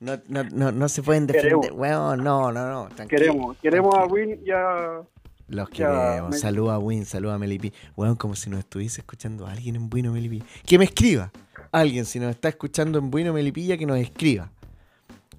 [0.00, 1.58] no, no, no, no se pueden defender.
[1.60, 1.78] Queremos.
[1.78, 2.88] Weón, no, no, no.
[2.88, 4.06] tranquilo, Queremos, queremos a.
[4.06, 5.02] Win y a...
[5.50, 6.30] Los queremos.
[6.30, 7.72] me- Saluda a Win, saluda a Melipi.
[7.96, 10.42] Weón, como si nos estuviese escuchando alguien en Bueno Melipi.
[10.64, 11.32] Que me escriba.
[11.72, 14.50] Alguien, si nos está escuchando en Bueno Melipilla, que nos escriba.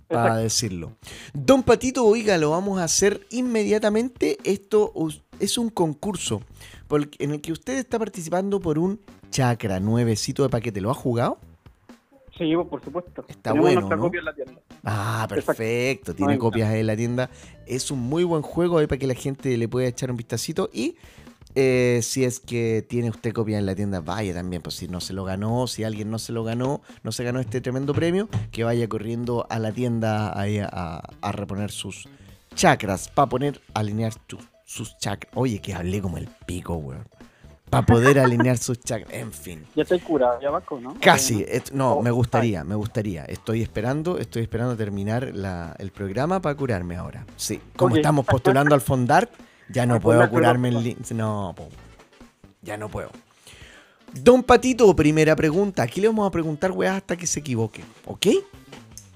[0.07, 0.43] Para Exacto.
[0.43, 0.91] decirlo.
[1.33, 4.37] Don Patito, oiga, lo vamos a hacer inmediatamente.
[4.43, 4.93] Esto
[5.39, 6.41] es un concurso
[7.19, 10.81] en el que usted está participando por un chakra nuevecito de paquete.
[10.81, 11.39] ¿Lo ha jugado?
[12.37, 13.25] Sí, pues, por supuesto.
[13.27, 14.03] Está Tenemos bueno, nuestra ¿no?
[14.03, 14.53] copia en la tienda.
[14.83, 15.45] Ah, Exacto.
[15.45, 16.15] perfecto.
[16.15, 17.29] Tiene copias en la tienda.
[17.67, 20.69] Es un muy buen juego ahí para que la gente le pueda echar un vistacito.
[20.73, 20.95] Y
[21.55, 24.61] eh, si es que tiene usted copias en la tienda, vaya también.
[24.61, 27.39] Pues si no se lo ganó, si alguien no se lo ganó, no se ganó
[27.39, 32.07] este tremendo premio, que vaya corriendo a la tienda ahí a, a reponer sus
[32.55, 33.09] chakras.
[33.09, 34.13] Para poner, alinear
[34.65, 35.31] sus chakras.
[35.35, 37.05] Oye, que hablé como el pico, weón.
[37.71, 39.11] Para poder alinear sus chakras.
[39.13, 39.65] En fin.
[39.75, 40.95] Ya estoy curado, ya Vasco, ¿no?
[41.01, 43.23] Casi, no, Oh, me gustaría, me gustaría.
[43.25, 47.25] Estoy esperando, estoy esperando terminar la- el programa para curarme ahora.
[47.37, 49.31] Sí, como estamos postulando al Fondart,
[49.69, 51.69] ya no puedo curarme en No, po.
[52.61, 53.09] ya no puedo.
[54.13, 55.83] Don Patito, primera pregunta.
[55.83, 58.27] Aquí le vamos a preguntar, weá, hasta que se equivoque, ¿ok?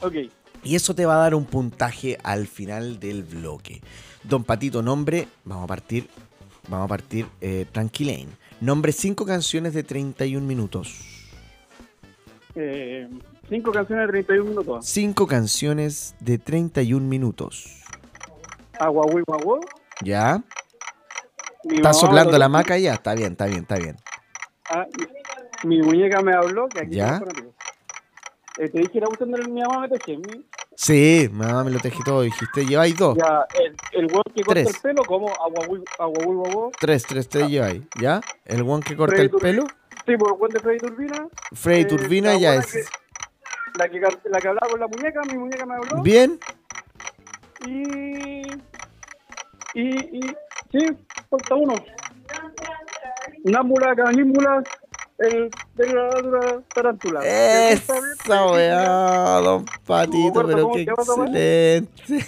[0.01, 0.13] Ok,
[0.63, 3.81] Y eso te va a dar un puntaje al final del bloque.
[4.23, 6.07] Don Patito, nombre, vamos a partir,
[6.69, 8.29] vamos a partir eh, tranquilain.
[8.61, 10.95] Nombre cinco canciones de 31 minutos.
[12.55, 13.09] eh,
[13.49, 14.85] cinco canciones de 31 minutos.
[14.85, 17.83] Cinco canciones de 31 minutos.
[18.79, 19.59] Agua, Guagua.
[20.01, 20.41] ¿Ya?
[21.65, 22.93] Mi ¿Está soplando la maca ya?
[22.93, 23.95] Está bien, está bien, está bien.
[24.69, 24.85] Ah,
[25.63, 27.21] mi muñeca me habló que aquí ¿Ya?
[28.57, 30.17] Eh, te dije, era gustando mi mamá me teje.
[30.17, 30.45] mi-
[30.75, 32.65] Sí, mamá me lo tejí todo, dijiste.
[32.65, 33.17] Lleváis dos.
[33.17, 34.67] Ya, el, el que corta Tres.
[34.75, 36.69] el pelo, como agua.
[36.79, 37.81] Tres, tres, tres lleváis.
[37.99, 38.21] ¿Ya?
[38.43, 39.63] El one que corta Freddy el pelo.
[40.05, 41.27] Sí, por el weón de Freddy Turbina.
[41.53, 42.71] Freddy Eh, Turbina ya es.
[42.71, 42.83] que-
[43.77, 46.01] la, que, la que hablaba con la muñeca, mi muñeca me habló.
[46.03, 46.39] Bien.
[47.65, 48.41] Y.
[49.73, 50.17] Y.
[50.17, 50.21] y
[50.71, 50.87] sí,
[51.29, 51.73] falta uno.
[53.43, 54.63] Námbula, canímbula,
[55.19, 57.21] el de la dura tarántula.
[57.23, 61.87] Esa weá, don Patito, pero ¿cómo qué excelente.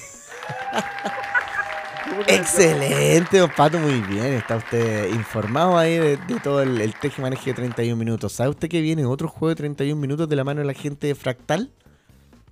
[2.28, 4.34] Excelente, don Pato, muy bien.
[4.34, 8.32] Está usted informado ahí de, de todo el, el teje maneje de 31 minutos.
[8.34, 11.08] ¿Sabe usted que viene otro juego de 31 minutos de la mano de la gente
[11.08, 11.70] de Fractal?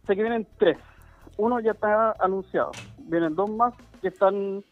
[0.06, 0.78] Sé que vienen tres.
[1.38, 2.72] Uno ya está anunciado.
[3.00, 4.64] Vienen dos más que están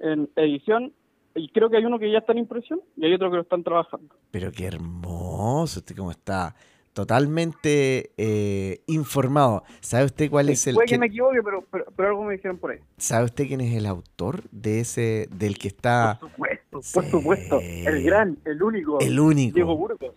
[0.00, 0.92] en edición.
[1.34, 3.42] Y creo que hay uno que ya está en impresión y hay otro que lo
[3.42, 4.14] están trabajando.
[4.30, 6.54] Pero qué hermoso, usted como está
[6.98, 9.62] totalmente eh, informado.
[9.80, 12.58] ¿Sabe usted cuál es el Puede que me equivoque, pero, pero, pero algo me dijeron
[12.58, 12.80] por ahí.
[12.96, 17.10] ¿Sabe usted quién es el autor de ese del que está Por supuesto, por sí.
[17.10, 17.60] supuesto.
[17.60, 18.98] El gran, el único.
[19.00, 19.54] el único?
[19.54, 20.12] Diego Burgos.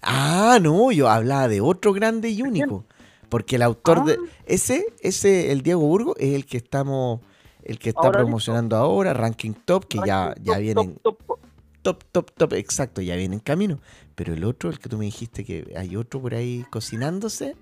[0.00, 2.84] Ah, no, yo hablaba de otro grande y único.
[3.28, 4.12] Porque el autor de.
[4.12, 4.30] Ah.
[4.46, 7.20] Ese, ese, el Diego Burgo, es el que estamos.
[7.64, 10.94] El que está Ahora promocionando ahora, Ranking Top, que ya, Ranking ya top, vienen.
[11.02, 11.38] top, top.
[11.82, 13.80] Top, top, top, exacto, ya viene en camino.
[14.14, 17.56] Pero el otro, el que tú me dijiste que hay otro por ahí cocinándose,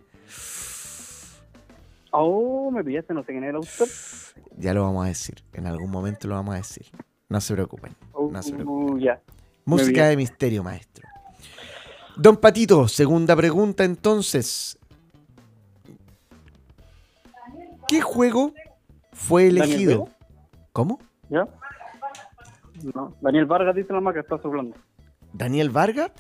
[2.12, 3.89] Oh, me pillaste, no sé quién es el autor.
[4.59, 5.43] ya lo vamos a decir.
[5.52, 6.86] En algún momento lo vamos a decir.
[7.28, 7.94] No se preocupen.
[8.12, 8.98] Oh, No se preocupen.
[9.01, 9.20] ya.
[9.64, 11.06] Música de misterio, maestro.
[12.16, 14.77] Don Patito, segunda pregunta entonces.
[17.89, 18.52] ¿Qué juego
[19.20, 20.09] fue ¿Daniel elegido?
[20.72, 20.98] ¿Cómo?
[21.28, 21.47] ¿Ya?
[22.94, 23.14] No.
[23.20, 24.74] Daniel Vargas dice la maca, está soplando.
[25.32, 26.10] ¿Daniel Vargas?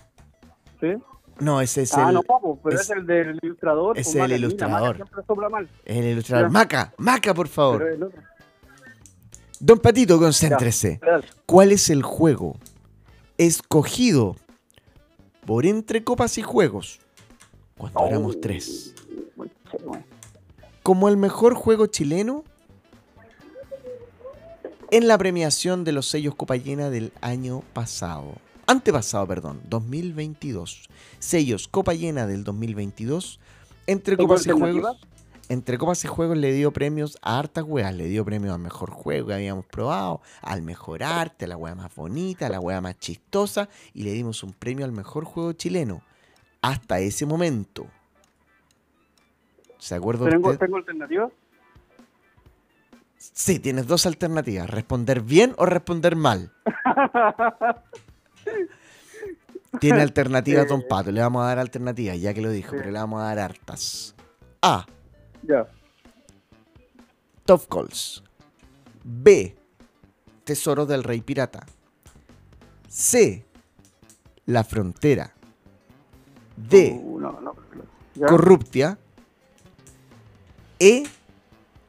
[0.80, 0.94] ¿Sí?
[1.38, 3.96] No, ese es ah, el, no, papo, pero es- es, el del ilustrador.
[3.98, 4.80] es pues, el Maca, ilustrador.
[4.80, 6.50] Maca siempre sopla mal, el ilustrador.
[6.50, 8.12] Maca, Maca, por favor.
[9.58, 11.00] Don Patito, concéntrese.
[11.46, 12.56] ¿Cuál es el juego
[13.38, 14.36] escogido
[15.46, 17.00] por Entre Copas y Juegos
[17.78, 18.06] cuando Oh.
[18.06, 18.94] éramos tres?
[20.82, 22.44] Como el mejor juego chileno
[24.90, 28.34] en la premiación de los sellos Copa Llena del año pasado.
[28.66, 30.88] Antepasado, perdón, 2022.
[31.18, 33.40] Sellos Copa Llena del 2022.
[33.86, 34.50] Entre ¿Tengo Copas y?
[34.50, 35.00] Juegos.
[35.48, 37.94] Entre Copas y Juegos le dio premios a hartas weas.
[37.94, 41.74] Le dio premios al mejor juego que habíamos probado, al mejor arte, a la wea
[41.74, 43.68] más bonita, a la wea más chistosa.
[43.94, 46.02] Y le dimos un premio al mejor juego chileno.
[46.62, 47.86] Hasta ese momento.
[49.78, 50.66] ¿Se acuerda ¿Tengo, usted?
[50.66, 51.32] ¿Tengo alternativas?
[53.20, 56.50] Sí, tienes dos alternativas, responder bien o responder mal.
[59.78, 62.98] Tiene alternativas, Don Pato, le vamos a dar alternativas, ya que lo dijo, pero le
[62.98, 64.14] vamos a dar hartas.
[64.62, 64.86] A.
[65.42, 65.68] Ya.
[67.44, 68.24] Top Calls.
[69.04, 69.54] B.
[70.44, 71.66] Tesoro del Rey Pirata.
[72.88, 73.44] C.
[74.46, 75.34] La Frontera.
[76.56, 76.98] D.
[77.00, 77.54] Uh, no, no.
[78.14, 78.26] Ya.
[78.26, 78.98] Corruptia.
[80.78, 81.04] E.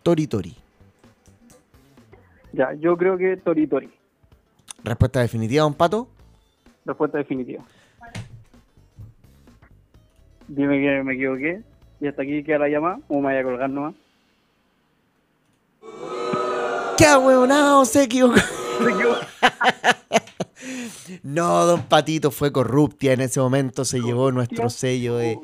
[0.03, 0.60] Toritori.
[2.53, 3.89] Ya, yo creo que Tori Tori.
[4.83, 6.07] Respuesta definitiva, Don Pato.
[6.85, 7.63] Respuesta definitiva.
[10.47, 11.61] Dime que me equivoqué.
[11.99, 12.99] Y hasta aquí queda la llamada.
[13.07, 13.95] O me vaya a colgar nomás.
[16.97, 17.85] ¡Qué ahueonado!
[17.85, 18.35] Se equivocó.
[18.83, 19.25] Me equivoqué.
[21.23, 23.13] No, don Patito fue corruptia.
[23.13, 25.37] En ese momento se llevó nuestro sello de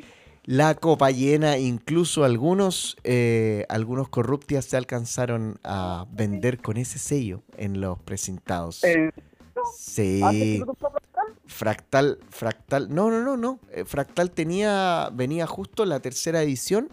[0.47, 1.57] la copa llena.
[1.59, 8.83] Incluso algunos, eh, algunos corruptias se alcanzaron a vender con ese sello en los presentados.
[8.83, 9.11] Eh,
[9.75, 10.21] Sí.
[10.79, 11.03] soplas,
[11.45, 13.59] Fractal, Fractal, no, no, no, no.
[13.71, 16.89] Eh, Fractal tenía, venía justo la tercera edición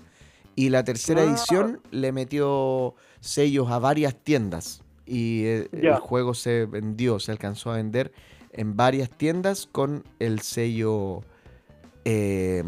[0.56, 1.24] y la tercera Ah.
[1.24, 5.68] edición le metió sellos a varias tiendas y el
[6.01, 8.12] juego se vendió, se alcanzó a vender
[8.52, 11.22] en varias tiendas con el sello
[12.05, 12.62] eh,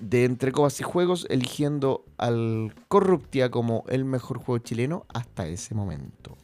[0.00, 5.74] de Entre Copas y Juegos, eligiendo al Corruptia como el mejor juego chileno hasta ese
[5.74, 6.36] momento.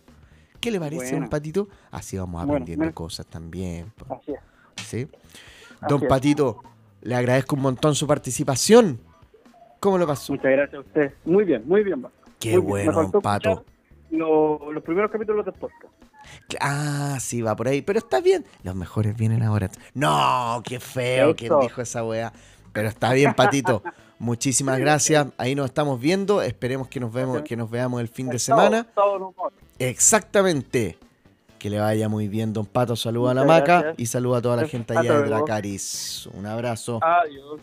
[0.61, 1.21] ¿Qué le parece, Buena.
[1.21, 1.69] don Patito?
[1.91, 3.93] Así vamos Bueno, aprendiendo cosas también.
[4.09, 4.41] Así es.
[4.85, 5.09] ¿sí?
[5.81, 6.09] Así Don es.
[6.09, 6.63] Patito,
[7.03, 8.99] le agradezco un montón su participación.
[9.81, 10.33] ¿Cómo lo pasó?
[10.33, 11.13] Muchas gracias a usted.
[11.25, 12.05] Muy bien, muy bien.
[12.41, 12.65] Qué Muy bien.
[12.69, 13.51] bueno, Me faltó don Pato.
[13.51, 13.73] escuchar
[14.11, 15.93] lo- los primeros capítulos del podcast.
[16.61, 17.83] Ah, sí, va por ahí.
[17.83, 18.45] Pero está bien.
[18.63, 19.71] Los mejores vienen ahora.
[19.95, 21.35] No, qué feo.
[21.37, 21.61] ¿Quién Eso.
[21.61, 22.33] dijo esa weá?
[22.73, 23.83] Pero está bien, Patito.
[24.19, 25.27] Muchísimas gracias.
[25.37, 26.41] Ahí nos estamos viendo.
[26.43, 28.87] Esperemos que nos, vemos, que nos veamos el fin de semana.
[29.79, 30.99] Exactamente.
[31.59, 32.97] Que le vaya muy bien, don Pato.
[32.97, 33.95] Saluda a la Muchas maca gracias.
[33.99, 35.29] y saluda a toda la gente allá de.
[35.29, 36.29] Dracaris.
[36.35, 37.01] Un abrazo.
[37.03, 37.61] Adiós.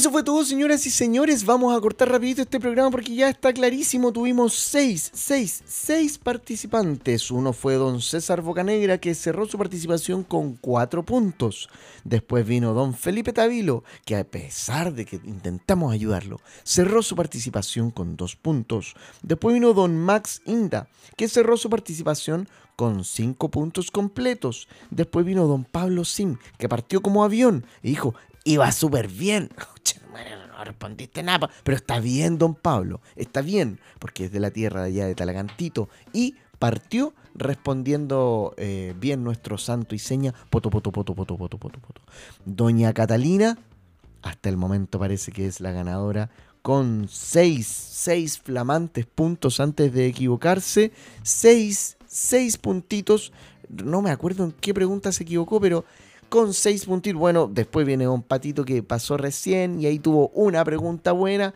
[0.00, 1.44] Eso fue todo, señoras y señores.
[1.44, 4.14] Vamos a cortar rapidito este programa porque ya está clarísimo.
[4.14, 7.30] Tuvimos seis, seis, seis participantes.
[7.30, 11.68] Uno fue don César Bocanegra que cerró su participación con cuatro puntos.
[12.02, 17.90] Después vino don Felipe Tavilo que a pesar de que intentamos ayudarlo, cerró su participación
[17.90, 18.94] con dos puntos.
[19.20, 24.66] Después vino don Max Inda que cerró su participación con cinco puntos completos.
[24.88, 28.14] Después vino don Pablo Sim que partió como avión y dijo,
[28.52, 29.50] iba súper bien.
[30.58, 34.82] No respondiste nada, pero está bien, don Pablo, está bien, porque es de la tierra
[34.82, 40.70] de allá de Talagantito y partió respondiendo eh, bien nuestro santo y seña, poto.
[42.44, 43.58] Doña Catalina,
[44.20, 46.28] hasta el momento parece que es la ganadora,
[46.60, 53.32] con seis, seis flamantes puntos antes de equivocarse, seis, seis puntitos,
[53.68, 55.84] no me acuerdo en qué pregunta se equivocó, pero
[56.30, 57.20] con seis puntitos.
[57.20, 61.52] Bueno, después viene un patito que pasó recién y ahí tuvo una pregunta buena.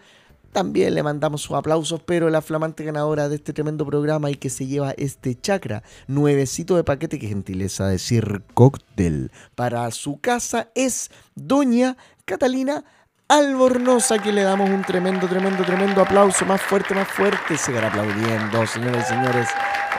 [0.52, 4.50] También le mandamos sus aplausos, pero la flamante ganadora de este tremendo programa y que
[4.50, 11.10] se lleva este chakra, nuevecito de paquete, que gentileza decir cóctel, para su casa es
[11.34, 12.84] Doña Catalina
[13.28, 17.56] Albornoza, que le damos un tremendo, tremendo, tremendo aplauso, más fuerte, más fuerte.
[17.56, 19.48] Sigan aplaudiendo, señores y señores.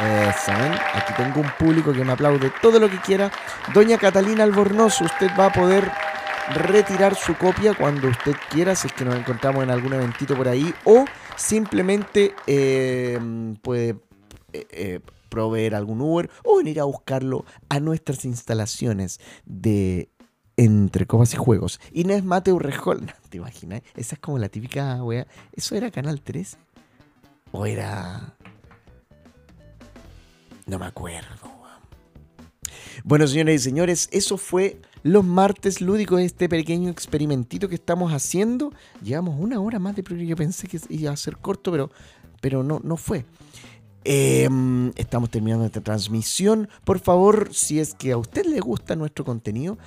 [0.02, 0.74] Eh, ¿Saben?
[0.94, 3.32] Aquí tengo un público que me aplaude todo lo que quiera.
[3.74, 5.92] Doña Catalina Albornoz, usted va a poder
[6.54, 10.48] retirar su copia cuando usted quiera, si es que nos encontramos en algún eventito por
[10.48, 13.20] ahí, o simplemente eh,
[13.64, 13.98] puede
[14.54, 15.00] eh,
[15.30, 20.10] proveer algún Uber o venir a buscarlo a nuestras instalaciones de
[20.58, 21.80] entre copas y juegos.
[21.92, 23.82] Inés Mateo Rejol, ¿te imaginas?
[23.96, 25.28] Esa es como la típica wea.
[25.54, 26.58] ¿Eso era Canal 3?
[27.52, 28.36] ¿O era.?
[30.66, 31.56] No me acuerdo.
[33.04, 38.74] Bueno, señoras y señores, eso fue los martes lúdicos, este pequeño experimentito que estamos haciendo.
[39.04, 40.30] Llevamos una hora más de programa.
[40.30, 41.92] Yo pensé que iba a ser corto, pero,
[42.42, 43.26] pero no, no fue.
[44.04, 44.48] Eh,
[44.96, 46.70] estamos terminando esta transmisión.
[46.84, 49.78] Por favor, si es que a usted le gusta nuestro contenido,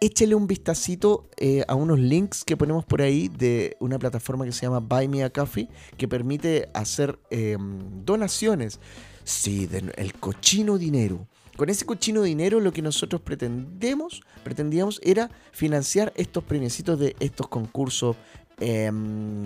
[0.00, 4.52] échele un vistacito eh, a unos links que ponemos por ahí de una plataforma que
[4.52, 7.56] se llama Buy Me a Coffee, que permite hacer eh,
[8.04, 8.80] donaciones.
[9.24, 11.26] Sí, de- el cochino dinero.
[11.56, 17.48] Con ese cochino dinero lo que nosotros pretendemos, pretendíamos era financiar estos premiecitos de estos
[17.48, 18.16] concursos.
[18.60, 18.90] eh,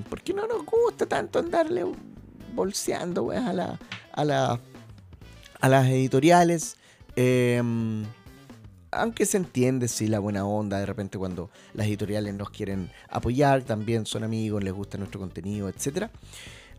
[0.09, 1.85] porque no nos gusta tanto andarle
[2.55, 3.79] bolseando a, la,
[4.12, 4.61] a, la,
[5.61, 6.77] a las editoriales.
[7.16, 7.62] eh,
[8.93, 13.62] aunque se entiende, sí, la buena onda de repente cuando las editoriales nos quieren apoyar,
[13.62, 16.09] también son amigos, les gusta nuestro contenido, etc.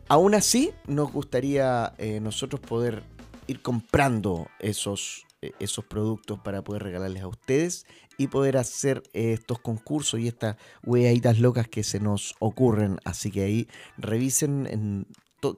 [0.08, 3.04] Aún así, nos gustaría eh, nosotros poder
[3.48, 7.86] ir comprando esos, eh, esos productos para poder regalarles a ustedes
[8.18, 13.00] y poder hacer eh, estos concursos y estas weitas locas que se nos ocurren.
[13.06, 13.68] Así que ahí
[13.98, 15.08] revisen en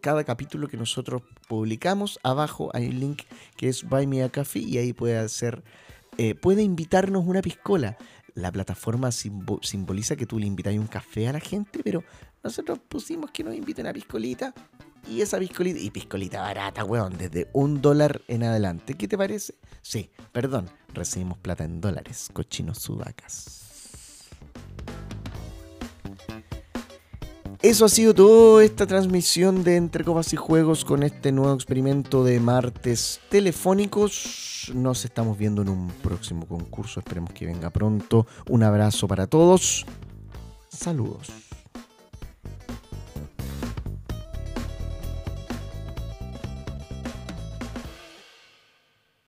[0.02, 2.20] cada capítulo que nosotros publicamos.
[2.24, 3.24] Abajo hay un link
[3.56, 5.64] que es Buy Me a Coffee y ahí puede hacer,
[6.18, 7.98] eh, puede invitarnos una piscola.
[8.34, 12.04] La plataforma simbo- simboliza que tú le invitas un café a la gente, pero
[12.44, 14.54] nosotros pusimos que nos inviten a piscolita.
[15.10, 18.96] Y esa piscolita, y piscolita barata, weón, desde un dólar en adelante.
[18.96, 19.54] ¿Qué te parece?
[19.84, 23.65] Sí, perdón, recibimos plata en dólares, cochinos sudacas.
[27.66, 32.24] Eso ha sido toda esta transmisión de Entre Copas y Juegos con este nuevo experimento
[32.24, 34.72] de martes telefónicos.
[34.76, 37.00] Nos estamos viendo en un próximo concurso.
[37.00, 38.28] Esperemos que venga pronto.
[38.50, 39.84] Un abrazo para todos.
[40.70, 41.32] Saludos.